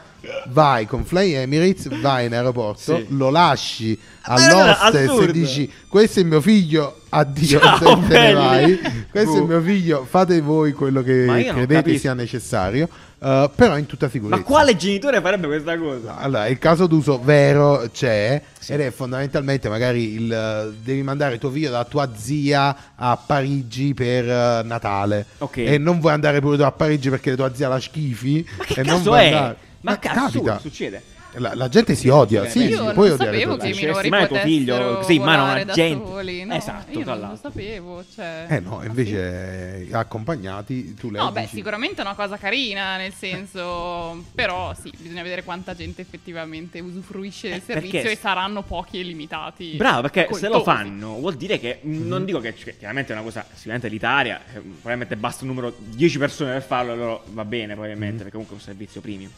vai 0.47 0.85
con 0.85 1.05
Fly 1.05 1.33
Emirates 1.33 1.87
vai 2.01 2.25
in 2.25 2.33
aeroporto 2.33 2.97
Sì. 2.97 3.05
lo 3.09 3.29
lasci 3.29 3.97
all'hostess 4.23 5.19
e 5.27 5.31
dici 5.31 5.71
questo 5.87 6.19
è 6.19 6.23
mio 6.23 6.41
figlio 6.41 7.01
addio 7.09 7.59
Ciao, 7.59 7.99
te 8.07 8.33
vai 8.33 8.79
questo 9.09 9.37
è 9.37 9.39
Buh. 9.39 9.45
mio 9.47 9.61
figlio 9.61 10.05
fate 10.07 10.41
voi 10.41 10.73
quello 10.73 11.01
che 11.01 11.25
credete 11.51 11.97
sia 11.97 12.13
necessario 12.13 12.87
eh, 13.21 13.49
però 13.53 13.77
in 13.77 13.85
tutta 13.85 14.07
sicurezza 14.09 14.37
Ma 14.37 14.43
quale 14.43 14.75
genitore 14.77 15.19
farebbe 15.19 15.47
questa 15.47 15.77
cosa? 15.77 16.17
allora, 16.17 16.47
il 16.47 16.57
caso 16.59 16.85
d'uso 16.87 17.19
vero 17.21 17.89
c'è 17.91 18.41
Sì. 18.59 18.73
ed 18.73 18.81
è 18.81 18.91
fondamentalmente 18.91 19.67
magari 19.69 20.13
il 20.13 20.73
devi 20.81 21.01
mandare 21.01 21.37
tuo 21.37 21.49
figlio 21.49 21.71
da 21.71 21.83
tua 21.85 22.09
zia 22.15 22.75
a 22.95 23.17
Parigi 23.17 23.93
per 23.93 24.29
eh, 24.29 24.61
Natale 24.63 25.25
Ok. 25.39 25.57
e 25.57 25.77
non 25.77 25.99
vuoi 25.99 26.13
andare 26.13 26.39
pure 26.39 26.57
tu 26.57 26.63
a 26.63 26.71
Parigi 26.71 27.09
perché 27.09 27.35
tua 27.35 27.53
zia 27.53 27.67
la 27.67 27.79
schifi 27.79 28.47
Ma 28.57 28.63
che 28.65 28.81
e 28.81 28.83
non 28.83 29.01
vuoi 29.01 29.19
è? 29.19 29.25
andare. 29.33 29.57
Ma, 29.81 29.97
cazzo 29.99 30.41
capita 30.41 30.59
succede? 30.59 31.03
la, 31.33 31.53
la 31.53 31.69
gente 31.69 31.93
si 31.93 32.07
odia 32.09 32.41
Io 32.43 32.49
sì, 32.49 32.65
sì, 32.67 32.75
non 32.75 32.91
puoi 32.93 33.11
odiare 33.11 33.37
sapevo 33.37 33.55
che 33.55 33.67
i 33.67 33.69
Lasceresti 33.69 33.85
minori 33.85 34.09
mai 34.09 34.27
tuo 34.27 34.37
figlio 34.39 34.97
così 34.97 35.15
in 35.15 35.21
mano 35.21 35.45
a 35.45 35.65
gente? 35.65 36.05
soli, 36.07 36.43
no? 36.43 36.53
Esatto, 36.55 36.99
io 36.99 37.05
non 37.05 37.19
lo 37.19 37.39
sapevo, 37.39 38.03
cioè... 38.15 38.45
eh 38.49 38.59
no 38.59 38.83
invece 38.83 39.87
eh, 39.87 39.93
accompagnati 39.95 40.95
tu 40.95 41.11
le 41.11 41.19
No, 41.19 41.31
beh, 41.31 41.41
dici- 41.41 41.55
sicuramente 41.57 42.01
è 42.01 42.01
una 42.03 42.15
cosa 42.15 42.37
carina, 42.37 42.97
nel 42.97 43.13
senso, 43.13 44.25
però 44.33 44.73
sì, 44.73 44.91
bisogna 44.97 45.21
vedere 45.21 45.43
quanta 45.43 45.75
gente 45.75 46.01
effettivamente 46.01 46.79
usufruisce 46.79 47.49
del 47.49 47.57
Eh, 47.57 47.61
perché 47.61 47.81
servizio 47.81 48.09
e 48.09 48.15
s- 48.15 48.19
saranno 48.19 48.63
pochi 48.63 48.99
e 48.99 49.03
limitati. 49.03 49.75
Bravo, 49.75 50.01
perché 50.01 50.27
se 50.33 50.47
lo 50.47 50.61
Coltosi. 50.61 50.63
fanno 50.63 51.13
vuol 51.19 51.35
dire 51.35 51.59
che 51.59 51.77
mh, 51.81 52.07
non 52.07 52.25
dico 52.25 52.39
che 52.39 52.55
cioè, 52.57 52.75
chiaramente 52.75 53.11
è 53.13 53.15
una 53.15 53.23
cosa 53.23 53.45
sicuramente 53.53 53.85
elitaria, 53.87 54.41
eh, 54.51 54.59
probabilmente 54.59 55.15
basta 55.15 55.43
un 55.43 55.49
numero 55.51 55.75
10 55.77 56.17
persone 56.17 56.53
per 56.53 56.63
farlo, 56.63 56.91
allora 56.93 57.19
va 57.27 57.45
bene 57.45 57.73
probabilmente, 57.73 58.17
perché 58.23 58.31
comunque 58.31 58.55
è 58.55 58.59
un 58.59 58.65
servizio 58.65 58.99
premium. 58.99 59.31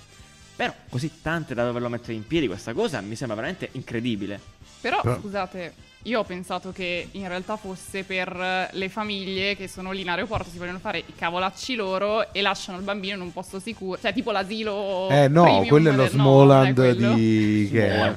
Però 0.56 0.74
così 0.90 1.12
tante 1.22 1.54
da 1.54 1.64
doverlo 1.66 1.90
mettere 1.90 2.14
in 2.14 2.26
piedi 2.28 2.48
questa 2.48 2.74
cosa 2.74 3.02
mi 3.02 3.16
sembra 3.16 3.36
veramente 3.36 3.70
incredibile. 3.74 4.40
Però, 4.82 5.00
Però- 5.02 5.20
scusate, 5.20 5.74
io 6.04 6.20
ho 6.20 6.24
pensato 6.24 6.72
che 6.72 7.08
in 7.12 7.28
realtà 7.28 7.56
fosse 7.58 8.04
per 8.04 8.28
eh, 8.36 8.70
le 8.72 8.90
famiglie 8.90 9.56
che 9.56 9.68
sono 9.68 9.92
lì 9.92 10.02
in 10.02 10.10
aeroporto, 10.10 10.50
si 10.50 10.58
vogliono 10.58 10.80
fare 10.80 10.98
i 11.00 11.14
cavolacci 11.16 11.76
loro 11.76 12.34
e 12.34 12.42
lasciano 12.42 12.80
il 12.80 12.84
bambino 12.84 13.16
in 13.16 13.22
un 13.22 13.32
posto 13.32 13.60
sicuro, 13.60 14.00
cioè 14.02 14.12
tipo 14.12 14.32
l'asilo 14.32 15.08
eh 15.10 15.28
no, 15.28 15.44
premium 15.44 15.68
quello 15.68 15.90
è 15.90 15.94
lo 15.94 16.04
no, 16.04 16.10
Smoland 16.10 16.74
quello. 16.76 17.14
di 17.14 17.70
che, 17.72 18.16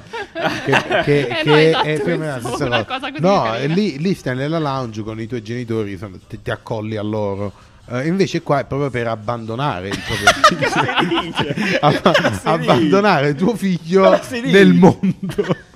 che, 0.65 0.81
che- 1.03 1.19
Eh, 1.27 1.27
che 1.35 1.41
no, 1.45 1.55
esatto, 1.55 1.85
è 1.87 2.01
più 2.01 2.13
o 2.13 2.17
meno 2.17 2.31
la 2.31 2.39
stessa 2.39 2.65
una 2.65 2.85
cosa. 2.85 3.11
cosa 3.11 3.19
No, 3.19 3.65
lì, 3.73 3.99
lì 3.99 4.13
stai 4.15 4.35
nella 4.35 4.57
lounge 4.59 5.03
con 5.03 5.19
i 5.21 5.27
tuoi 5.27 5.43
genitori, 5.43 5.99
ti, 6.27 6.41
ti 6.41 6.49
accolli 6.51 6.95
a 6.97 7.03
loro. 7.03 7.53
Eh, 7.87 8.07
invece 8.07 8.41
qua 8.41 8.59
è 8.61 8.65
proprio 8.65 8.89
per 8.89 9.07
abbandonare 9.07 9.89
il 9.89 9.99
proprio 10.05 10.27
figlio. 10.43 11.21
dice? 11.21 11.77
Abba- 11.81 12.41
abbandonare 12.43 13.35
tuo 13.35 13.55
figlio 13.55 14.19
nel 14.43 14.73
mondo. 14.73 15.03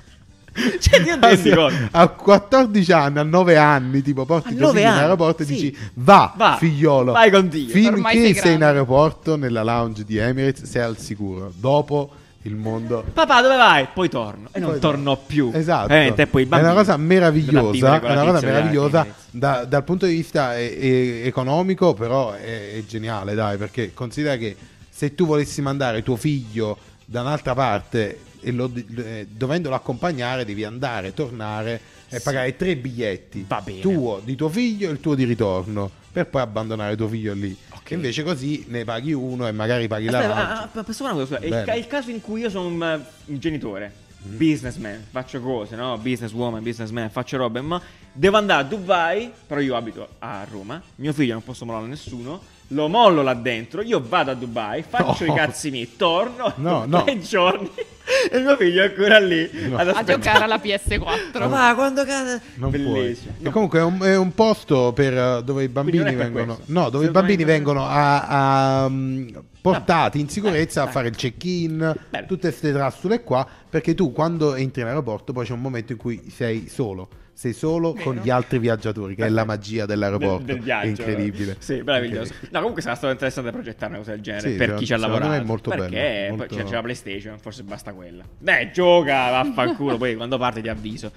Cioè, 0.80 1.00
io 1.02 1.14
non 1.16 1.30
rendi 1.30 1.50
conto. 1.54 1.88
a 1.92 2.08
14 2.08 2.92
anni, 2.92 3.18
a 3.20 3.22
9 3.22 3.56
anni, 3.56 4.02
tipo 4.02 4.26
porti 4.26 4.56
tuo 4.56 4.66
9 4.66 4.72
figlio 4.72 4.80
in 4.88 4.92
anni, 4.92 5.02
aeroporto 5.02 5.44
sì. 5.44 5.52
e 5.52 5.54
dici 5.54 5.76
va, 5.94 6.34
Va, 6.36 6.56
figliolo, 6.58 7.12
vai 7.12 7.30
con 7.30 7.48
Dio." 7.48 7.66
Ormai 7.86 8.12
finché 8.16 8.32
sei 8.32 8.34
sei 8.34 8.52
in 8.54 8.58
grande. 8.58 8.64
aeroporto 8.64 9.36
nella 9.36 9.62
lounge 9.62 10.04
di 10.04 10.16
Emirates 10.18 10.64
sei 10.64 10.82
al 10.82 10.98
sicuro. 10.98 11.52
Dopo 11.56 12.10
il 12.42 12.54
mondo 12.54 13.04
Papà, 13.12 13.42
dove 13.42 13.56
vai? 13.56 13.88
Poi 13.92 14.08
torno. 14.08 14.48
E 14.52 14.60
non 14.60 14.70
Poi 14.70 14.80
torno 14.80 15.16
più. 15.16 15.50
Esatto, 15.52 15.84
Ovviamente, 15.84 16.26
poi 16.26 16.44
è 16.48 16.58
una 16.58 16.72
cosa 16.72 16.96
meravigliosa, 16.96 18.00
è 18.00 18.10
una 18.12 18.24
cosa 18.24 18.46
meravigliosa 18.46 19.06
da- 19.30 19.64
dal 19.64 19.84
punto 19.84 20.06
di 20.06 20.14
vista 20.14 20.56
e- 20.56 20.76
e- 20.80 21.22
economico, 21.26 21.92
però 21.94 22.32
è, 22.32 22.76
è 22.76 22.84
geniale, 22.86 23.34
dai, 23.34 23.56
perché 23.58 23.92
considera 23.92 24.36
che 24.36 24.56
se 24.88 25.14
tu 25.14 25.26
volessi 25.26 25.60
mandare 25.60 26.02
tuo 26.02 26.16
figlio 26.16 26.78
da 27.04 27.20
un'altra 27.20 27.54
parte 27.54 28.20
e 28.40 28.52
lo- 28.52 28.70
eh, 28.96 29.26
dovendolo 29.30 29.74
accompagnare 29.74 30.44
devi 30.46 30.64
andare, 30.64 31.12
tornare 31.12 31.80
e 32.08 32.16
Sì. 32.16 32.22
pagare 32.22 32.56
tre 32.56 32.74
biglietti, 32.76 33.46
tuo, 33.80 34.20
di 34.24 34.34
tuo 34.34 34.48
figlio 34.48 34.88
e 34.88 34.92
il 34.92 35.00
tuo 35.00 35.14
di 35.14 35.24
ritorno, 35.24 35.90
per 36.10 36.26
poi 36.28 36.40
abbandonare 36.40 36.96
tuo 36.96 37.06
figlio 37.08 37.34
lì. 37.34 37.54
Ok. 37.80 37.90
E 37.90 37.94
invece 37.94 38.22
così 38.22 38.64
ne 38.68 38.84
paghi 38.84 39.12
uno 39.12 39.46
e 39.48 39.52
magari 39.52 39.88
paghi 39.88 40.06
la 40.10 40.18
Aspetta, 40.18 40.34
lounge. 40.36 40.78
ah, 40.78 40.82
posso 40.84 41.04
fare 41.04 41.14
una 41.16 41.24
cosa? 41.24 41.36
scusa? 41.40 41.72
Il, 41.72 41.78
il 41.78 41.86
caso 41.86 42.10
in 42.10 42.20
cui 42.20 42.40
io 42.40 42.50
sono 42.50 42.66
un, 42.68 43.00
un 43.26 43.38
genitore, 43.38 43.92
businessman, 44.22 45.06
faccio 45.10 45.40
cose, 45.40 45.76
no? 45.76 45.96
Businesswoman, 45.98 46.62
businessman, 46.62 47.10
faccio 47.10 47.36
robe, 47.36 47.60
ma 47.60 47.80
devo 48.12 48.36
andare 48.36 48.62
a 48.62 48.64
Dubai, 48.64 49.32
però 49.46 49.60
io 49.60 49.74
abito 49.76 50.08
a 50.18 50.44
Roma, 50.50 50.80
mio 50.96 51.12
figlio 51.12 51.32
non 51.32 51.42
posso 51.44 51.64
mollare 51.64 51.86
nessuno, 51.86 52.40
lo 52.72 52.88
mollo 52.88 53.22
là 53.22 53.34
dentro, 53.34 53.82
io 53.82 54.02
vado 54.06 54.30
a 54.30 54.34
Dubai, 54.34 54.82
faccio 54.86 55.24
No. 55.26 55.32
i 55.32 55.36
cazzi 55.36 55.70
miei, 55.70 55.96
torno, 55.96 56.52
No, 56.56 56.84
no. 56.86 57.02
tre 57.04 57.18
giorni 57.18 57.68
e 58.30 58.38
mio 58.40 58.56
figlio 58.56 58.82
è 58.84 58.88
ancora 58.88 59.18
lì 59.18 59.50
No. 59.68 59.76
A 59.78 60.04
giocare 60.04 60.44
alla 60.44 60.56
PS4. 60.56 61.48
Ma 61.48 61.74
quando 61.74 62.04
cazzo... 62.04 62.40
Non 62.54 62.70
puoi. 62.70 62.82
Bellissimo. 62.82 63.32
E 63.42 63.50
comunque 63.50 63.80
è 63.80 63.82
un, 63.82 64.00
è 64.02 64.16
un 64.16 64.32
posto 64.34 64.92
per, 64.92 65.12
eh, 65.16 65.42
dove 65.44 65.64
i 65.64 65.68
bambini 65.68 66.14
vengono, 66.14 66.58
no, 66.66 66.90
dove 66.90 67.06
i 67.06 67.10
bambini 67.10 67.42
vengono 67.44 67.84
a, 67.86 68.82
a, 68.84 68.88
mm, 68.88 69.28
portati 69.60 70.20
in 70.20 70.28
sicurezza 70.28 70.84
Eh, 70.84 70.86
a 70.86 70.90
fare 70.90 71.08
il 71.08 71.16
check-in, 71.16 71.96
Bello. 72.08 72.26
tutte 72.26 72.48
queste 72.48 72.72
trassule 72.72 73.22
qua, 73.22 73.46
perché 73.68 73.94
tu 73.94 74.12
quando 74.12 74.54
entri 74.54 74.82
in 74.82 74.86
aeroporto 74.88 75.32
poi 75.32 75.44
c'è 75.44 75.52
un 75.52 75.60
momento 75.60 75.92
in 75.92 75.98
cui 75.98 76.30
sei 76.30 76.68
solo. 76.68 77.08
Sei 77.40 77.54
solo 77.54 77.94
con 77.94 78.16
Vero. 78.16 78.26
gli 78.26 78.28
altri 78.28 78.58
viaggiatori, 78.58 79.14
che 79.14 79.24
è 79.24 79.30
la 79.30 79.46
magia 79.46 79.86
dell'aeroporto. 79.86 80.44
Del, 80.44 80.60
del. 80.60 80.78
È 80.78 80.84
incredibile. 80.84 81.56
Sì, 81.58 81.80
meraviglioso. 81.82 82.24
Incredibile. 82.24 82.50
No, 82.50 82.58
comunque 82.58 82.82
sarà 82.82 82.94
stato 82.96 83.12
interessante 83.14 83.50
progettare 83.50 83.92
una 83.92 83.98
cosa 84.00 84.10
del 84.10 84.20
genere 84.20 84.50
Sì, 84.50 84.56
per 84.58 84.68
cioè, 84.68 84.76
chi 84.76 84.84
ci 84.84 84.92
ha 84.92 84.98
lavorato. 84.98 85.32
è 85.32 85.40
molto 85.42 85.70
perché 85.70 85.88
bello, 85.88 86.28
poi 86.28 86.36
molto- 86.36 86.54
c'è, 86.54 86.64
c'è 86.64 86.74
la 86.74 86.82
PlayStation, 86.82 87.38
forse 87.38 87.62
basta 87.62 87.94
quella. 87.94 88.24
Dai, 88.36 88.70
gioca, 88.72 89.30
vaffanculo, 89.30 89.96
poi 89.96 90.16
quando 90.16 90.36
parte 90.36 90.60
ti 90.60 90.68
avviso. 90.68 91.12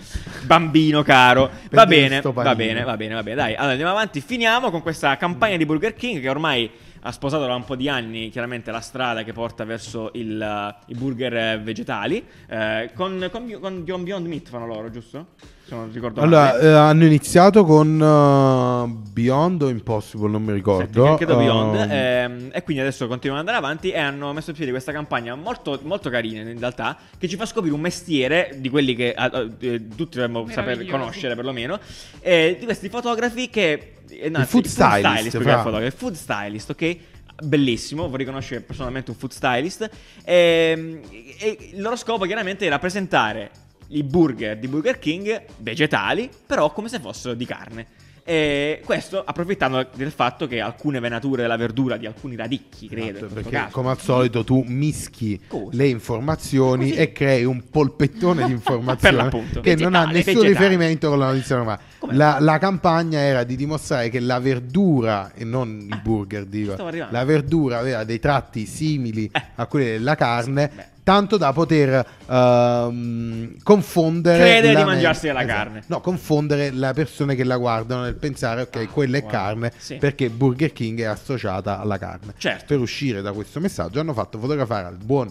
Bambino 0.45 1.03
caro. 1.03 1.49
Va 1.71 1.85
bene, 1.85 2.21
va 2.21 2.55
bene, 2.55 2.83
va 2.83 2.95
bene, 2.95 3.13
va 3.15 3.23
bene. 3.23 3.35
Dai, 3.35 3.55
allora 3.55 3.71
andiamo 3.71 3.91
avanti. 3.91 4.21
Finiamo 4.21 4.71
con 4.71 4.81
questa 4.81 5.17
campagna 5.17 5.57
di 5.57 5.65
Burger 5.65 5.93
King 5.93 6.21
che 6.21 6.29
ormai 6.29 6.71
ha 7.01 7.11
sposato 7.11 7.45
da 7.45 7.53
un 7.53 7.65
po' 7.65 7.75
di 7.75 7.89
anni 7.89 8.29
chiaramente 8.29 8.71
la 8.71 8.79
strada 8.79 9.23
che 9.23 9.33
porta 9.33 9.65
verso 9.65 10.11
il, 10.13 10.39
uh, 10.39 10.89
i 10.89 10.95
burger 10.95 11.35
eh, 11.35 11.59
vegetali. 11.61 12.25
Eh, 12.47 12.91
con, 12.93 13.27
con, 13.29 13.57
con 13.59 13.83
Beyond 13.83 14.03
Beyond 14.05 14.25
Meat 14.25 14.47
fanno 14.47 14.65
loro, 14.65 14.89
giusto? 14.89 15.27
Se 15.65 15.75
non 15.75 15.89
ricordo 15.93 16.19
Allora, 16.19 16.59
eh, 16.59 16.67
hanno 16.67 17.05
iniziato 17.05 17.63
con 17.63 17.99
uh, 17.99 19.11
Beyond 19.11 19.61
o 19.61 19.69
Impossible, 19.69 20.29
non 20.29 20.41
mi 20.41 20.47
Senti, 20.49 20.61
ricordo. 20.61 21.15
credo 21.15 21.37
Beyond. 21.37 21.75
Um, 21.75 21.87
ehm, 21.89 22.49
e 22.51 22.63
quindi 22.63 22.81
adesso 22.81 23.07
continuano 23.07 23.41
ad 23.41 23.47
andare 23.47 23.65
avanti 23.65 23.89
e 23.91 23.97
hanno 23.97 24.33
messo 24.33 24.49
in 24.49 24.57
piedi 24.57 24.71
questa 24.71 24.91
campagna 24.91 25.35
molto, 25.35 25.79
molto 25.83 26.09
carina 26.09 26.41
in 26.41 26.59
realtà, 26.59 26.97
che 27.17 27.29
ci 27.29 27.37
fa 27.37 27.45
scoprire 27.45 27.73
un 27.73 27.79
mestiere 27.81 28.55
di 28.57 28.69
quelli 28.69 28.93
che 28.93 29.13
ah, 29.13 29.47
eh, 29.59 29.87
tutti 29.95 30.17
dovremmo 30.17 30.45
saper 30.49 30.85
conoscere 30.85 31.33
perlomeno, 31.35 31.79
eh, 32.19 32.57
di 32.59 32.65
questi 32.65 32.89
fotografi 32.89 33.49
che... 33.49 33.93
eh, 34.09 34.29
no, 34.29 34.39
Il 34.39 34.45
food 34.45 34.65
anzi, 34.65 34.99
stylist, 34.99 35.29
più 35.29 35.39
che 35.39 35.45
fra. 35.45 35.53
il 35.53 35.61
fotografo, 35.61 35.97
food 35.97 36.13
stylist, 36.15 36.69
ok? 36.71 36.97
Bellissimo, 37.41 38.09
vorrei 38.09 38.25
conoscere 38.25 38.59
personalmente 38.61 39.11
un 39.11 39.17
food 39.17 39.31
stylist. 39.31 39.89
Ehm, 40.25 40.99
E, 41.39 41.57
il 41.73 41.81
loro 41.81 41.95
scopo 41.95 42.25
chiaramente 42.25 42.65
era 42.65 42.77
presentare 42.79 43.49
i 43.93 44.03
burger 44.03 44.57
di 44.57 44.67
Burger 44.67 44.99
King 44.99 45.41
vegetali, 45.57 46.29
però 46.45 46.71
come 46.71 46.89
se 46.89 46.99
fossero 46.99 47.33
di 47.33 47.45
carne. 47.45 47.85
E 48.25 48.79
questo 48.85 49.21
approfittando 49.21 49.85
del 49.95 50.11
fatto 50.11 50.47
che 50.47 50.61
alcune 50.61 51.01
venature 51.01 51.41
della 51.41 51.57
verdura 51.57 51.97
di 51.97 52.05
alcuni 52.05 52.37
radicchi, 52.37 52.87
credo. 52.87 53.17
esatto, 53.17 53.33
perché 53.33 53.49
caso. 53.49 53.71
come 53.73 53.89
al 53.89 53.99
solito 53.99 54.45
tu 54.45 54.63
mischi 54.65 55.41
Cosa? 55.45 55.67
le 55.75 55.87
informazioni 55.89 56.87
Così. 56.91 57.01
e 57.01 57.11
crei 57.11 57.43
un 57.43 57.61
polpettone 57.69 58.45
di 58.45 58.51
informazioni 58.53 59.29
che 59.61 59.75
non 59.75 59.93
ha 59.95 60.05
nessun 60.05 60.35
vegetale. 60.35 60.47
riferimento 60.47 61.09
con 61.09 61.19
la 61.19 61.25
notizia 61.33 61.57
normale. 61.57 61.81
La, 62.11 62.37
la 62.39 62.57
campagna 62.59 63.19
era 63.19 63.43
di 63.43 63.57
dimostrare 63.57 64.07
che 64.07 64.21
la 64.21 64.39
verdura 64.39 65.33
e 65.33 65.43
non 65.43 65.85
i 65.91 65.99
burger 66.01 66.45
dico, 66.45 66.73
stavo 66.75 66.87
arrivando. 66.87 67.13
la 67.17 67.25
verdura 67.25 67.77
aveva 67.79 68.05
dei 68.05 68.19
tratti 68.19 68.65
simili 68.65 69.29
Eh. 69.33 69.41
a 69.55 69.65
quelli 69.67 69.85
della 69.91 70.15
carne 70.15 70.71
Beh. 70.73 70.91
Tanto 71.03 71.37
da 71.37 71.51
poter 71.53 72.05
ehm, 72.27 73.55
confondere 73.63 74.37
Crede 74.37 74.71
la 74.71 74.79
di 74.79 74.85
mangiarsi 74.85 75.25
della 75.27 75.41
esatto. 75.43 75.57
carne. 75.57 75.83
no 75.87 76.01
confondere 76.01 76.71
le 76.71 76.91
persone 76.93 77.35
che 77.35 77.43
la 77.43 77.57
guardano 77.57 78.03
nel 78.03 78.15
pensare 78.15 78.61
ok 78.61 78.75
Ah, 78.75 78.87
quella 78.87 79.17
è 79.17 79.21
wow. 79.21 79.29
carne 79.29 79.71
Sì. 79.77 79.95
perché 79.97 80.29
Burger 80.29 80.71
King 80.71 80.99
è 81.01 81.05
associata 81.05 81.79
alla 81.79 81.97
carne 81.97 82.33
Certo. 82.37 82.65
per 82.67 82.79
uscire 82.79 83.21
da 83.21 83.31
questo 83.31 83.59
messaggio 83.59 83.99
hanno 83.99 84.13
fatto 84.13 84.39
fotografare 84.39 84.87
al 84.87 84.97
buon 84.97 85.27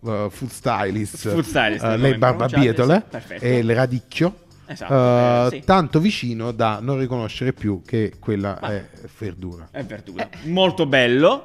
uh, 0.00 0.28
food 0.30 0.50
stylist, 0.50 1.28
Food 1.30 1.44
stylist, 1.44 1.84
uh, 1.84 1.96
le 1.96 2.16
barbabietole 2.18 3.04
sì, 3.26 3.34
e 3.40 3.58
il 3.58 3.74
radicchio 3.74 4.36
Esatto, 4.66 4.94
uh, 4.94 5.46
eh, 5.54 5.58
sì. 5.58 5.62
tanto 5.66 6.00
vicino 6.00 6.50
da 6.52 6.78
non 6.80 6.98
riconoscere 6.98 7.52
più 7.52 7.82
che 7.84 8.14
quella 8.18 8.56
Ma- 8.60 8.70
è 8.72 8.84
verdura 9.18 9.68
È 9.70 9.82
verdura. 9.84 10.26
Molto 10.44 10.86
bello. 10.86 11.44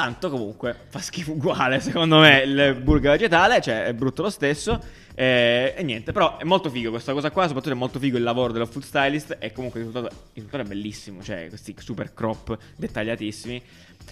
Tanto 0.00 0.30
comunque 0.30 0.74
fa 0.88 0.98
schifo 0.98 1.32
uguale, 1.32 1.78
secondo 1.78 2.20
me, 2.20 2.40
il 2.40 2.80
burger 2.82 3.10
vegetale, 3.10 3.60
cioè 3.60 3.84
è 3.84 3.92
brutto 3.92 4.22
lo 4.22 4.30
stesso. 4.30 4.80
eh, 5.14 5.74
e 5.76 5.82
niente, 5.82 6.10
però 6.12 6.38
è 6.38 6.44
molto 6.44 6.70
figo 6.70 6.88
questa 6.88 7.12
cosa 7.12 7.30
qua, 7.30 7.46
soprattutto 7.46 7.74
è 7.74 7.78
molto 7.78 7.98
figo 7.98 8.16
il 8.16 8.22
lavoro 8.22 8.50
dello 8.50 8.64
food 8.64 8.82
stylist 8.82 9.36
e 9.38 9.52
comunque 9.52 9.80
il 9.80 9.86
risultato, 9.86 10.14
il 10.14 10.30
risultato 10.36 10.62
è 10.62 10.66
bellissimo, 10.66 11.22
cioè 11.22 11.48
questi 11.48 11.74
super 11.78 12.14
crop 12.14 12.56
dettagliatissimi. 12.76 13.62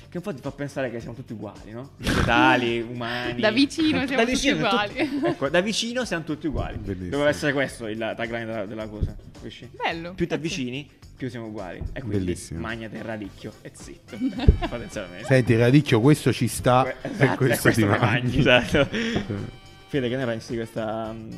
Che 0.09 0.17
un 0.17 0.23
po' 0.23 0.35
ti 0.35 0.41
fa 0.41 0.51
pensare 0.51 0.91
che 0.91 1.01
siamo 1.01 1.15
tutti 1.15 1.33
uguali, 1.33 1.71
no? 1.73 1.91
Vegetali, 1.99 2.81
umani. 2.81 3.41
Da 3.41 3.51
vicino 3.51 4.07
siamo 4.07 4.23
tutti 4.23 4.33
vicino 4.35 4.57
uguali. 4.57 4.95
tutti- 4.95 5.27
ecco, 5.27 5.49
da 5.49 5.61
vicino 5.61 6.05
siamo 6.05 6.25
tutti 6.25 6.47
uguali. 6.47 6.77
Bellissimo. 6.79 7.11
Doveva 7.11 7.29
essere 7.29 7.53
questo 7.53 7.87
il 7.89 7.99
tagline 8.17 8.45
della, 8.45 8.67
della 8.67 8.87
cosa, 8.89 9.15
capisci? 9.33 9.69
Bello. 9.73 10.15
Più 10.15 10.27
ti 10.27 10.37
grazie. 10.37 10.37
avvicini, 10.37 10.91
più 11.17 11.29
siamo 11.29 11.47
uguali. 11.47 11.79
E 11.93 12.01
quindi 12.01 12.19
Bellissimo. 12.19 12.61
magnate 12.61 12.97
il 12.97 13.05
radicchio 13.05 13.53
e 13.63 13.73
zitto. 13.75 14.17
Potenzialmente. 14.69 15.25
senti 15.27 15.57
radicchio 15.57 16.01
questo 16.01 16.33
ci 16.33 16.49
sta 16.49 16.87
e 16.89 16.95
esatto, 17.03 17.37
questo, 17.37 17.69
e 17.69 17.73
questo 17.73 17.81
ti 17.81 17.85
mi 17.87 17.99
mangi. 17.99 18.39
esatto. 18.39 18.89
Fede, 19.89 20.09
che 20.09 20.17
ne 20.17 20.25
pensi 20.27 20.51
di 20.51 20.57
questa... 20.57 21.13
mm, 21.13 21.31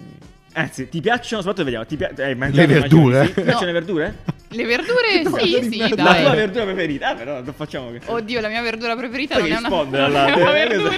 Anzi, 0.53 0.89
ti 0.89 1.01
piacciono, 1.01 1.43
soprattutto 1.43 1.63
vediamo, 1.65 1.87
ti 1.87 1.97
pia- 1.97 2.11
hai 2.19 2.35
mangiato, 2.35 2.67
Le 2.67 2.81
verdure? 2.81 3.27
Sì. 3.27 3.35
Ti 3.35 3.43
piacciono 3.43 3.61
No. 3.61 3.67
le 3.67 3.73
verdure? 3.73 4.17
Le 4.53 4.65
verdure, 4.65 5.23
sì, 5.45 5.69
sì, 5.71 5.79
La 5.79 5.87
tua 5.89 5.97
dai. 6.03 6.37
verdura 6.37 6.65
preferita? 6.65 7.09
Ah, 7.11 7.15
però 7.15 7.41
non 7.41 7.55
facciamo 7.55 7.93
che... 7.93 8.01
Oddio, 8.05 8.41
la 8.41 8.49
mia 8.49 8.61
verdura 8.61 8.97
preferita 8.97 9.39
Poi 9.39 9.49
non 9.49 9.53
è 9.53 9.59
una, 9.61 9.69
risponde 9.69 9.97
non 9.99 10.07
alla- 10.07 10.27
è 10.27 10.33
una 10.43 10.51
eh, 10.63 10.67
verdura. 10.69 10.95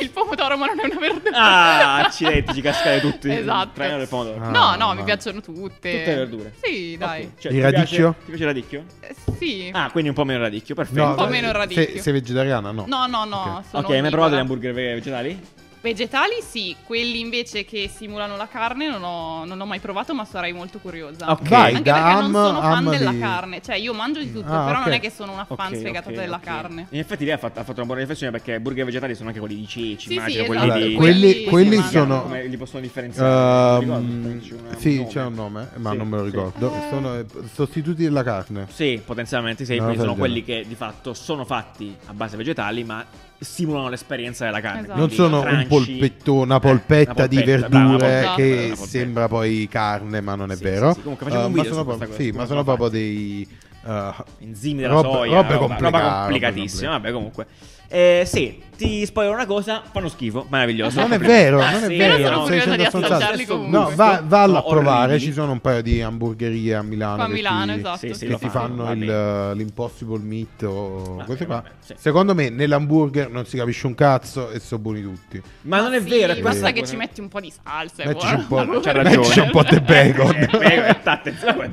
Il 0.00 0.10
pomodoro, 0.10 0.56
ma 0.56 0.66
non 0.66 0.78
è 0.78 0.84
una 0.84 0.98
verdura. 1.00 1.36
Ah, 1.36 1.96
accidenti, 2.04 2.54
ci 2.54 2.60
cascate 2.60 3.00
tutti. 3.00 3.28
Esatto. 3.28 3.70
Traino 3.74 3.98
del 3.98 4.06
pomodoro. 4.06 4.40
Ah, 4.40 4.50
no, 4.50 4.76
no, 4.76 4.86
ma- 4.86 4.94
mi 4.94 5.02
piacciono 5.02 5.40
tutte. 5.40 5.64
Tutte 5.90 6.04
le 6.06 6.14
verdure. 6.14 6.52
Sì, 6.62 6.96
dai. 6.96 7.24
Ok, 7.24 7.28
cioè, 7.40 7.52
Il 7.52 7.58
ti 7.58 7.64
piace- 7.64 7.76
radicchio? 7.76 8.14
Ti 8.18 8.24
piace 8.26 8.42
il 8.42 8.48
radicchio? 8.48 8.84
Eh, 9.00 9.14
sì. 9.36 9.70
Ah, 9.72 9.90
quindi 9.90 10.10
un 10.10 10.14
po' 10.14 10.24
meno 10.24 10.38
radicchio, 10.40 10.74
perfetto. 10.76 11.02
No, 11.02 11.08
Un 11.10 11.16
po' 11.16 11.26
meno 11.26 11.48
il 11.48 11.54
radicchio. 11.54 11.84
se- 11.96 12.00
sei 12.02 12.12
vegetariana 12.12 12.70
no 12.70 12.84
No, 12.86 13.06
no, 13.08 13.24
no. 13.24 13.64
Ok. 13.72 13.90
hai 13.90 14.00
mai 14.00 14.10
provato 14.12 14.36
gli 14.36 14.38
hamburger 14.38 14.72
ve- 14.72 14.94
vegetali? 14.94 15.40
Vegetali 15.86 16.42
sì, 16.42 16.74
quelli 16.84 17.20
invece 17.20 17.64
che 17.64 17.88
simulano 17.88 18.36
la 18.36 18.48
carne 18.48 18.88
non 18.88 19.04
ho, 19.04 19.44
non 19.44 19.60
ho 19.60 19.66
mai 19.66 19.78
provato, 19.78 20.14
ma 20.16 20.24
sarei 20.24 20.52
molto 20.52 20.80
curiosa. 20.80 21.30
Ok. 21.30 21.48
Vai, 21.48 21.74
Anche 21.74 21.88
da 21.90 22.02
perché 22.02 22.20
non 22.22 22.32
sono 22.32 22.60
fan 22.60 22.88
della 22.90 23.10
di- 23.12 23.18
carne, 23.20 23.62
cioè 23.62 23.76
io 23.76 23.94
mangio 23.94 24.18
di 24.18 24.32
tutto, 24.32 24.52
Ah, 24.52 24.64
però 24.64 24.78
ok. 24.80 24.84
non 24.86 24.92
è 24.94 24.98
che 25.00 25.10
sono 25.10 25.32
una 25.32 25.44
fan 25.44 25.70
Ok, 25.72 25.78
sfegata 25.78 26.08
ok, 26.08 26.14
della 26.16 26.36
ok. 26.38 26.42
carne. 26.42 26.86
In 26.90 26.98
effetti 26.98 27.24
lei 27.24 27.34
ha 27.34 27.38
fatto, 27.38 27.60
ha 27.60 27.62
fatto 27.62 27.76
una 27.76 27.84
buona 27.86 28.00
riflessione 28.00 28.32
perché 28.32 28.54
i 28.54 28.58
burger 28.58 28.84
vegetali 28.84 29.14
sono 29.14 29.28
anche 29.28 29.38
quelli 29.38 29.54
di 29.54 29.68
ceci, 29.68 30.08
Sì, 30.08 30.14
immagino, 30.14 30.40
sì, 30.42 30.46
quelli 30.48 30.64
esatto. 30.66 30.86
di... 30.86 30.94
Quelli, 30.94 31.44
quelli 31.44 31.76
si 31.82 31.88
sono 31.88 32.22
Come 32.22 32.46
li 32.46 32.56
possono 32.56 32.80
differenziare? 32.80 33.28
Non 33.28 33.76
mi 33.78 33.84
Ehm, 33.84 34.40
ricordo, 34.40 34.44
c'è 34.44 34.54
un- 34.54 34.66
un 34.66 34.76
sì, 34.80 34.96
nome. 34.96 35.08
c'è 35.08 35.22
un 35.22 35.34
nome, 35.34 35.68
ma 35.76 35.90
Sì, 35.92 35.96
non 35.98 36.08
me 36.08 36.16
lo 36.16 36.24
sì. 36.24 36.30
ricordo. 36.30 36.72
Sono 36.90 37.14
eh, 37.16 37.26
sostituti 37.54 38.02
della 38.02 38.24
carne. 38.24 38.66
Sì, 38.72 39.00
potenzialmente 39.04 39.64
sì, 39.64 39.76
No, 39.76 39.84
quindi 39.84 40.00
sono 40.00 40.16
quelli 40.16 40.42
che 40.42 40.64
di 40.66 40.74
fatto 40.74 41.14
sono 41.14 41.44
fatti 41.44 41.96
a 42.06 42.12
base 42.12 42.36
vegetali, 42.36 42.82
ma 42.82 43.04
simulano 43.38 43.88
l'esperienza 43.88 44.44
della 44.44 44.60
carne. 44.60 44.82
Esatto. 44.82 44.98
Non 44.98 45.10
sono 45.10 45.40
un 45.40 45.46
crunchy. 45.46 45.66
polpetto, 45.68 46.34
una 46.34 46.56
Eh, 46.56 46.60
polpetta 46.60 47.12
una 47.12 47.26
di 47.26 47.36
polpetta, 47.36 47.68
brava, 47.68 47.84
una 47.84 47.96
verdure 47.96 48.26
polpetta, 48.26 48.34
che 48.34 48.86
sembra 48.86 49.28
poi 49.28 49.68
carne, 49.70 50.20
ma 50.20 50.34
non 50.34 50.50
è 50.50 50.56
Sì, 50.56 50.62
vero. 50.62 50.88
sì, 50.88 50.94
sì. 50.94 51.00
Comunque 51.02 51.26
facciamo 51.26 51.44
Eh, 51.44 51.46
un 51.46 51.52
ma 51.52 51.62
video 51.62 51.72
sono 51.72 51.82
su 51.82 51.86
proprio, 51.88 52.06
questa 52.08 52.22
sì, 52.24 52.30
cosa, 52.30 52.42
ma 52.42 52.46
sono 52.48 52.62
sono 52.62 52.76
proprio 52.76 52.98
dei 53.00 53.48
eh, 53.86 54.12
Enzimi 54.40 54.80
della 54.80 54.94
robe- 54.94 55.08
soia, 55.08 55.34
robe 55.36 55.52
roba, 55.52 55.58
complicate, 55.66 55.84
roba 55.98 56.14
complicatissima. 56.20 56.62
complicate. 56.62 56.86
Vabbè, 57.00 57.12
comunque. 57.12 57.46
Eh, 57.88 58.24
sì, 58.26 58.60
ti 58.76 59.06
spoilerò 59.06 59.34
una 59.36 59.46
cosa, 59.46 59.82
fanno 59.90 60.08
schifo, 60.08 60.44
meraviglioso. 60.50 61.00
Non 61.00 61.12
è 61.12 61.18
vero, 61.18 61.58
non 61.60 61.84
è 61.84 61.86
vero. 61.88 62.26
sono 62.26 62.44
stai 62.44 62.44
curiosa 62.46 62.50
dicendo 62.54 62.76
di 62.76 62.84
stronzate. 62.84 63.14
assaggiarli 63.14 63.44
comunque. 63.46 63.78
No, 63.78 63.92
va, 63.94 64.22
vallo 64.24 64.58
a 64.58 64.62
provare. 64.64 65.12
orribili. 65.12 65.20
Ci 65.28 65.32
sono 65.32 65.52
un 65.52 65.60
paio 65.60 65.82
di 65.82 66.02
hamburgerie 66.02 66.74
a 66.74 66.82
Milano. 66.82 67.14
Qua 67.14 67.24
a 67.24 67.26
che 67.28 67.32
Milano, 67.32 67.72
ti- 67.74 67.78
esatto. 67.78 67.98
Sì, 67.98 68.14
sì, 68.14 68.24
che 68.26 68.32
lo 68.32 68.38
ti 68.38 68.48
fanno, 68.48 68.66
fanno 68.68 68.82
va 68.84 68.90
il, 68.92 68.98
bene. 68.98 69.54
l'impossible 69.54 70.18
meat 70.18 70.62
o 70.64 71.02
Vabbè, 71.14 71.24
queste 71.24 71.46
qua. 71.46 71.54
vabbè, 71.56 71.68
sì. 71.78 71.94
Secondo 71.96 72.34
me 72.34 72.48
nell'hamburger 72.50 73.30
non 73.30 73.46
si 73.46 73.56
capisce 73.56 73.86
un 73.86 73.94
cazzo 73.94 74.50
e 74.50 74.58
sono 74.58 74.80
buoni 74.82 75.02
tutti. 75.02 75.40
Ma 75.62 75.80
non 75.80 75.94
è 75.94 76.00
Sì, 76.00 76.08
vero, 76.08 76.32
è 76.32 76.40
basta 76.40 76.42
questa 76.50 76.70
che 76.72 76.86
ci 76.86 76.96
metti 76.96 77.20
un 77.20 77.28
po' 77.28 77.40
di 77.40 77.52
salsa. 77.62 78.02
e 78.02 78.06
Mettici 78.08 78.34
un 78.34 78.44
buono. 78.48 78.72
po', 78.72 78.80
C'ha 78.84 78.92
mettici 79.02 79.38
un 79.40 79.50
po' 79.50 79.62
di 79.62 79.80
bacon. 79.80 80.34
Eh, 80.66 80.80
bacon, 80.80 80.96
attenzione. 81.04 81.72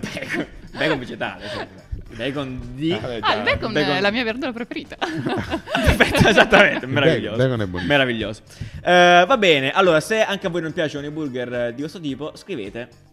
Bacon 0.72 1.00
vegetale. 1.00 1.44
cioè, 1.54 1.68
Bacon 2.16 2.60
di... 2.76 2.92
Ah, 2.92 3.14
il 3.16 3.44
bacon, 3.44 3.78
è 3.78 4.00
la 4.00 4.12
mia 4.12 4.24
verdura 4.24 4.52
preferita. 4.52 4.96
Perfetto, 4.98 6.28
esattamente, 6.28 6.86
meraviglioso. 6.86 7.38
bacon 7.38 7.62
è 7.62 7.66
buonissimo. 7.66 7.94
Meraviglioso. 7.94 8.42
Eh, 8.84 9.26
va 9.28 9.38
bene, 9.38 9.72
allora 9.72 10.00
se 10.00 10.22
anche 10.24 10.48
a 10.48 10.50
voi 10.50 10.62
non 10.62 10.74
piacciono 10.74 11.06
i 11.06 11.12
burger 11.12 11.54
eh, 11.54 11.74
di 11.74 11.82
questo 11.82 12.00
tipo, 12.00 12.32
scrivete 12.36 13.12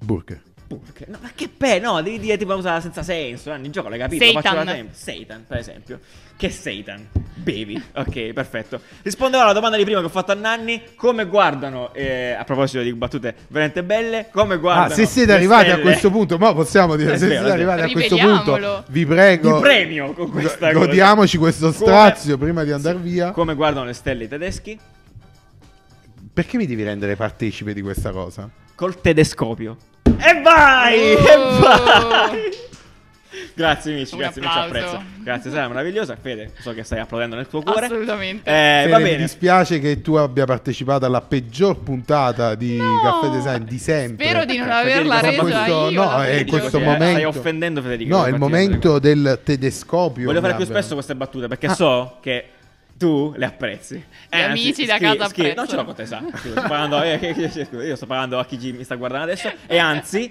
Burger. 0.00 0.40
Burger. 0.76 1.08
No, 1.08 1.18
ma 1.20 1.30
che 1.34 1.48
pe, 1.48 1.80
no, 1.80 2.00
devi 2.00 2.18
dire 2.20 2.36
tipo 2.36 2.52
una 2.52 2.60
cosa 2.62 2.80
senza 2.80 3.02
senso, 3.02 3.52
eh, 3.52 3.58
in 3.60 3.72
gioco 3.72 3.88
l'hai 3.88 3.98
capito, 3.98 4.24
lo 4.24 4.30
Satan. 4.32 4.42
faccio 4.52 4.64
da 4.64 4.72
tempo. 4.72 4.92
Satan, 4.94 5.44
per 5.48 5.58
esempio. 5.58 6.00
Che 6.36 6.48
Satan? 6.50 7.06
Bevi. 7.34 7.82
Ok, 7.96 8.32
perfetto. 8.32 8.80
Risponderò 9.02 9.42
alla 9.42 9.52
domanda 9.52 9.76
di 9.76 9.84
prima 9.84 9.98
che 10.00 10.06
ho 10.06 10.10
fatto 10.10 10.30
a 10.32 10.34
Nanni, 10.34 10.82
come 10.94 11.26
guardano 11.26 11.92
eh, 11.92 12.30
a 12.38 12.44
proposito 12.44 12.82
di 12.82 12.92
battute 12.94 13.34
veramente 13.48 13.82
belle, 13.82 14.28
come 14.32 14.58
guardano 14.58 14.86
Ah, 14.92 14.94
se 14.94 15.06
siete 15.06 15.32
arrivati 15.32 15.66
a 15.66 15.72
stelle- 15.72 15.82
questo 15.82 16.10
punto, 16.10 16.38
ma 16.38 16.54
possiamo 16.54 16.96
dire, 16.96 17.14
È 17.14 17.18
se 17.18 17.26
vero, 17.26 17.40
siete 17.40 17.52
arrivati 17.52 17.80
a 17.82 17.90
questo 17.90 18.16
punto, 18.16 18.84
vi 18.88 19.04
prego, 19.06 19.54
Di 19.56 19.60
premio 19.60 20.12
con 20.12 20.30
questa 20.30 20.68
go- 20.72 20.78
cosa. 20.78 20.86
godiamoci 20.86 21.36
questo 21.36 21.72
Come- 21.72 21.76
strazio 21.76 22.38
prima 22.38 22.62
di 22.64 22.70
andare 22.72 22.96
via. 22.98 23.32
Come 23.32 23.54
guardano 23.54 23.86
le 23.86 23.92
stelle 23.92 24.24
i 24.24 24.28
tedeschi? 24.28 24.78
Perché 26.32 26.56
mi 26.56 26.66
devi 26.66 26.82
rendere 26.84 27.16
partecipe 27.16 27.74
di 27.74 27.82
questa 27.82 28.12
cosa? 28.12 28.48
Col 28.74 28.98
tedescopio. 29.00 29.76
E 30.22 30.40
vai! 30.42 31.14
Oh. 31.14 31.18
E 31.18 31.60
vai! 31.60 32.48
grazie 33.54 33.92
amici, 33.92 34.14
Un 34.14 34.20
grazie, 34.20 34.40
mi 34.40 34.46
ci 34.48 34.58
applauso. 34.58 34.78
apprezzo. 34.86 35.02
Grazie, 35.22 35.50
Sara, 35.50 35.68
meravigliosa. 35.68 36.16
Fede, 36.20 36.52
so 36.60 36.72
che 36.72 36.82
stai 36.82 36.98
applaudendo 37.00 37.36
nel 37.36 37.46
tuo 37.46 37.62
cuore. 37.62 37.86
Assolutamente. 37.86 38.48
Eh, 38.50 38.80
Fede, 38.82 38.90
va 38.90 38.96
Mi 38.98 39.02
bene. 39.04 39.16
dispiace 39.18 39.78
che 39.80 40.00
tu 40.00 40.14
abbia 40.14 40.44
partecipato 40.46 41.04
alla 41.04 41.20
peggior 41.20 41.78
puntata 41.82 42.54
di 42.54 42.76
No, 42.76 43.00
Caffè 43.02 43.28
Design 43.28 43.62
di 43.64 43.78
sempre. 43.78 44.24
Spero 44.26 44.44
di 44.44 44.56
non 44.56 44.70
averla 44.70 45.20
resa 45.20 45.40
questo- 45.42 45.88
io. 45.90 46.02
no, 46.02 46.22
è 46.22 46.44
questo 46.46 46.78
Sì, 46.78 46.84
momento- 46.84 47.04
Stai 47.10 47.24
offendendo 47.24 47.82
Federico. 47.82 48.10
No, 48.16 48.22
il 48.26 48.32
infatti, 48.34 48.40
momento 48.52 48.98
del 48.98 49.40
tedescopio. 49.44 50.24
Voglio 50.26 50.40
fare 50.40 50.52
mi 50.52 50.58
più 50.58 50.66
spesso 50.66 50.94
queste 50.94 51.14
battute 51.14 51.46
perché 51.48 51.68
so 51.70 52.16
che 52.20 52.44
tu 53.00 53.32
le 53.34 53.46
apprezzi. 53.46 53.94
Gli 53.96 54.36
amici 54.36 54.84
da 54.84 54.96
scri- 54.96 55.06
casa 55.06 55.28
scri- 55.28 55.54
Non 55.54 55.64
apprezzano. 55.64 55.66
ce 55.68 55.76
l'ho 55.76 55.84
con 55.84 55.94
te, 55.94 56.04
sa. 56.04 56.22
Scusa, 56.38 56.60
Sto 56.60 56.68
parlando, 56.68 57.02
eh, 57.02 57.50
scusa, 57.66 57.82
io 57.82 57.96
sto 57.96 58.04
parlando 58.06 58.38
a 58.38 58.44
chi 58.44 58.72
mi 58.72 58.84
sta 58.84 58.96
guardando 58.96 59.24
adesso. 59.32 59.50
E 59.66 59.78
anzi, 59.78 60.30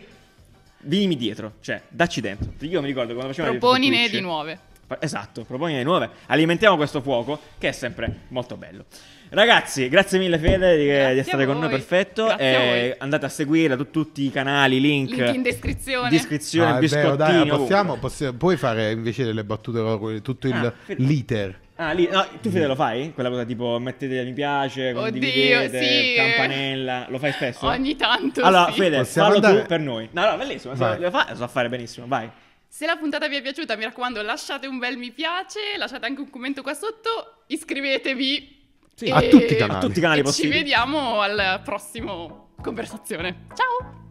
vieni 0.81 1.15
dietro. 1.15 1.53
Cioè, 1.61 1.81
dacci 1.89 2.21
dentro. 2.21 2.51
Io 2.59 2.79
mi 2.81 2.87
ricordo 2.87 3.13
quando 3.13 3.29
facevamo 3.33 3.53
le 3.53 3.59
Proponine 3.59 4.07
di 4.07 4.19
nuove. 4.21 4.59
Esatto, 4.99 5.43
proponine 5.45 5.81
nuove. 5.83 6.09
Alimentiamo 6.27 6.75
questo 6.75 7.01
fuoco 7.01 7.39
che 7.57 7.69
è 7.69 7.71
sempre 7.71 8.21
molto 8.27 8.55
bello. 8.55 8.85
Ragazzi, 9.31 9.87
grazie 9.89 10.17
mille 10.19 10.37
Fede 10.39 10.77
di, 10.77 10.85
Grazie 10.85 11.13
di 11.13 11.19
a 11.19 11.21
essere 11.21 11.45
con 11.47 11.59
noi, 11.59 11.69
perfetto. 11.69 12.25
A 12.25 12.35
Eh, 12.39 12.55
voi. 12.89 12.95
andate 12.99 13.25
a 13.25 13.29
seguire 13.29 13.75
tu- 13.77 13.89
tutti 13.91 14.23
i 14.23 14.31
canali, 14.31 14.79
link, 14.79 15.11
Link 15.11 15.35
in 15.35 15.41
descrizione. 15.43 16.09
descrizione, 16.09 16.71
Ah, 16.71 16.77
è 16.79 16.85
vero, 16.87 17.15
dai, 17.15 17.47
possiamo, 17.47 17.97
possiamo- 17.97 18.37
puoi 18.37 18.57
fare 18.57 18.91
invece 18.91 19.23
delle 19.25 19.43
battute 19.43 20.21
tutto 20.21 20.47
il 20.47 20.53
Ah, 20.53 20.73
Fede- 20.85 21.03
l'iter. 21.03 21.59
Ah, 21.81 21.91
lì, 21.93 22.09
no, 22.11 22.27
tu 22.41 22.49
Fede 22.49 22.67
lo 22.67 22.75
fai? 22.75 23.13
Quella 23.13 23.29
cosa 23.29 23.45
tipo 23.45 23.79
mettete 23.79 24.21
mi 24.25 24.33
piace, 24.33 24.89
Oddio, 24.89 25.01
condividete, 25.01 25.81
sì. 25.81 26.13
campanella, 26.17 27.05
lo 27.07 27.17
fai 27.19 27.31
spesso? 27.31 27.65
Ogni 27.67 27.95
tanto 27.95 28.41
Allora, 28.41 28.65
sì. 28.73 28.79
Fede, 28.81 28.97
Possiamo 28.97 29.27
fallo 29.29 29.39
andare- 29.45 29.61
tu 29.61 29.67
per 29.69 29.79
noi. 29.79 30.09
No, 30.11 30.29
no, 30.29 30.35
bellissimo, 30.35 30.73
se 30.75 30.79
Vai. 30.79 30.99
lo 30.99 31.09
fa, 31.09 31.27
lo 31.29 31.35
so 31.37 31.47
fare 31.47 31.69
benissimo, 31.69 32.05
vai. 32.05 32.29
Se 32.67 32.85
la 32.85 32.97
puntata 32.97 33.29
vi 33.29 33.37
è 33.37 33.41
piaciuta, 33.41 33.77
mi 33.77 33.85
raccomando, 33.85 34.21
lasciate 34.21 34.67
un 34.67 34.77
bel 34.77 34.97
mi 34.97 35.11
piace, 35.11 35.59
lasciate 35.77 36.05
anche 36.05 36.19
un 36.19 36.29
commento 36.29 36.61
qua 36.61 36.73
sotto, 36.73 37.43
iscrivetevi. 37.47 38.57
Sì, 38.95 39.05
e- 39.05 39.11
a 39.11 39.21
tutti 39.21 39.53
i 39.53 39.55
canali. 39.55 39.77
A 39.79 39.87
tutti 39.87 39.99
i 39.99 40.01
canali 40.01 40.19
e 40.19 40.23
ci 40.23 40.29
possibili. 40.29 40.57
vediamo 40.57 41.21
al 41.21 41.61
prossimo 41.63 42.49
conversazione. 42.61 43.45
Ciao! 43.55 44.07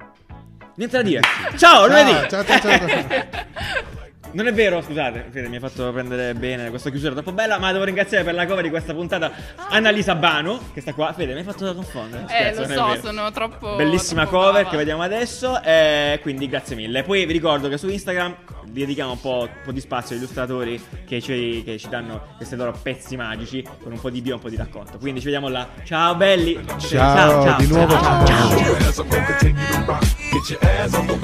Niente 0.77 0.97
da 0.97 1.03
dire. 1.03 1.21
Ciao, 1.59 1.87
lunedì. 1.87 2.13
ciao, 2.31 2.45
ciao, 2.47 2.59
ciao, 2.61 2.79
ciao. 2.89 4.07
Non 4.31 4.47
è 4.47 4.53
vero, 4.53 4.83
scusate, 4.83 5.27
Fede 5.31 5.49
mi 5.49 5.57
ha 5.57 5.61
fatto 5.61 5.91
prendere 5.91 6.35
bene 6.35 6.69
questa 6.69 6.91
chiusura 6.91 7.13
troppo 7.13 7.33
bella, 7.33 7.59
ma 7.59 7.73
devo 7.73 7.85
ringraziare 7.85 8.25
per 8.25 8.35
la 8.35 8.47
cover 8.47 8.63
di 8.63 8.69
questa 8.69 8.93
puntata 8.93 9.33
Annalisa 9.71 10.15
Bano, 10.15 10.61
che 10.75 10.81
sta 10.81 10.93
qua. 10.93 11.13
Fede, 11.13 11.33
mi 11.33 11.39
hai 11.39 11.45
fatto 11.45 11.75
confondere. 11.75 12.25
Eh, 12.25 12.29
Scherzo, 12.29 12.61
lo 12.61 12.67
non 12.67 12.73
è 12.73 12.77
so, 12.77 12.87
vero. 12.87 13.01
sono 13.01 13.31
troppo. 13.33 13.77
Bellissima 13.77 14.23
troppo 14.23 14.37
cover 14.37 14.53
brava. 14.53 14.69
che 14.71 14.77
vediamo 14.77 15.03
adesso, 15.03 15.63
eh, 15.63 16.19
quindi 16.23 16.47
grazie 16.49 16.77
mille. 16.77 17.03
Poi 17.03 17.25
vi 17.25 17.33
ricordo 17.33 17.69
che 17.69 17.79
su 17.79 17.89
Instagram 17.89 18.37
vi 18.67 18.81
dedichiamo 18.81 19.13
un 19.13 19.21
po', 19.21 19.41
un 19.41 19.61
po' 19.65 19.73
di 19.73 19.81
spazio 19.81 20.15
agli 20.15 20.21
illustratori 20.23 20.81
che 21.07 21.23
ci, 21.23 21.63
che 21.65 21.79
ci 21.79 21.89
danno 21.89 22.35
questi 22.37 22.55
loro 22.55 22.77
pezzi 22.83 23.17
magici 23.17 23.67
con 23.83 23.93
un 23.93 24.01
po' 24.01 24.11
di 24.11 24.21
bio 24.21 24.33
e 24.33 24.35
un 24.35 24.41
po' 24.41 24.51
di 24.51 24.57
racconto. 24.57 24.99
Quindi 24.99 25.21
ci 25.21 25.27
vediamo 25.27 25.49
là. 25.49 25.67
Ciao 25.85 26.15
belli. 26.15 26.59
Ciao, 26.77 27.57
di 27.57 27.67
nuovo 27.67 27.93
ciao. 27.99 28.27
ciao. 28.27 28.57
Your 30.49 31.17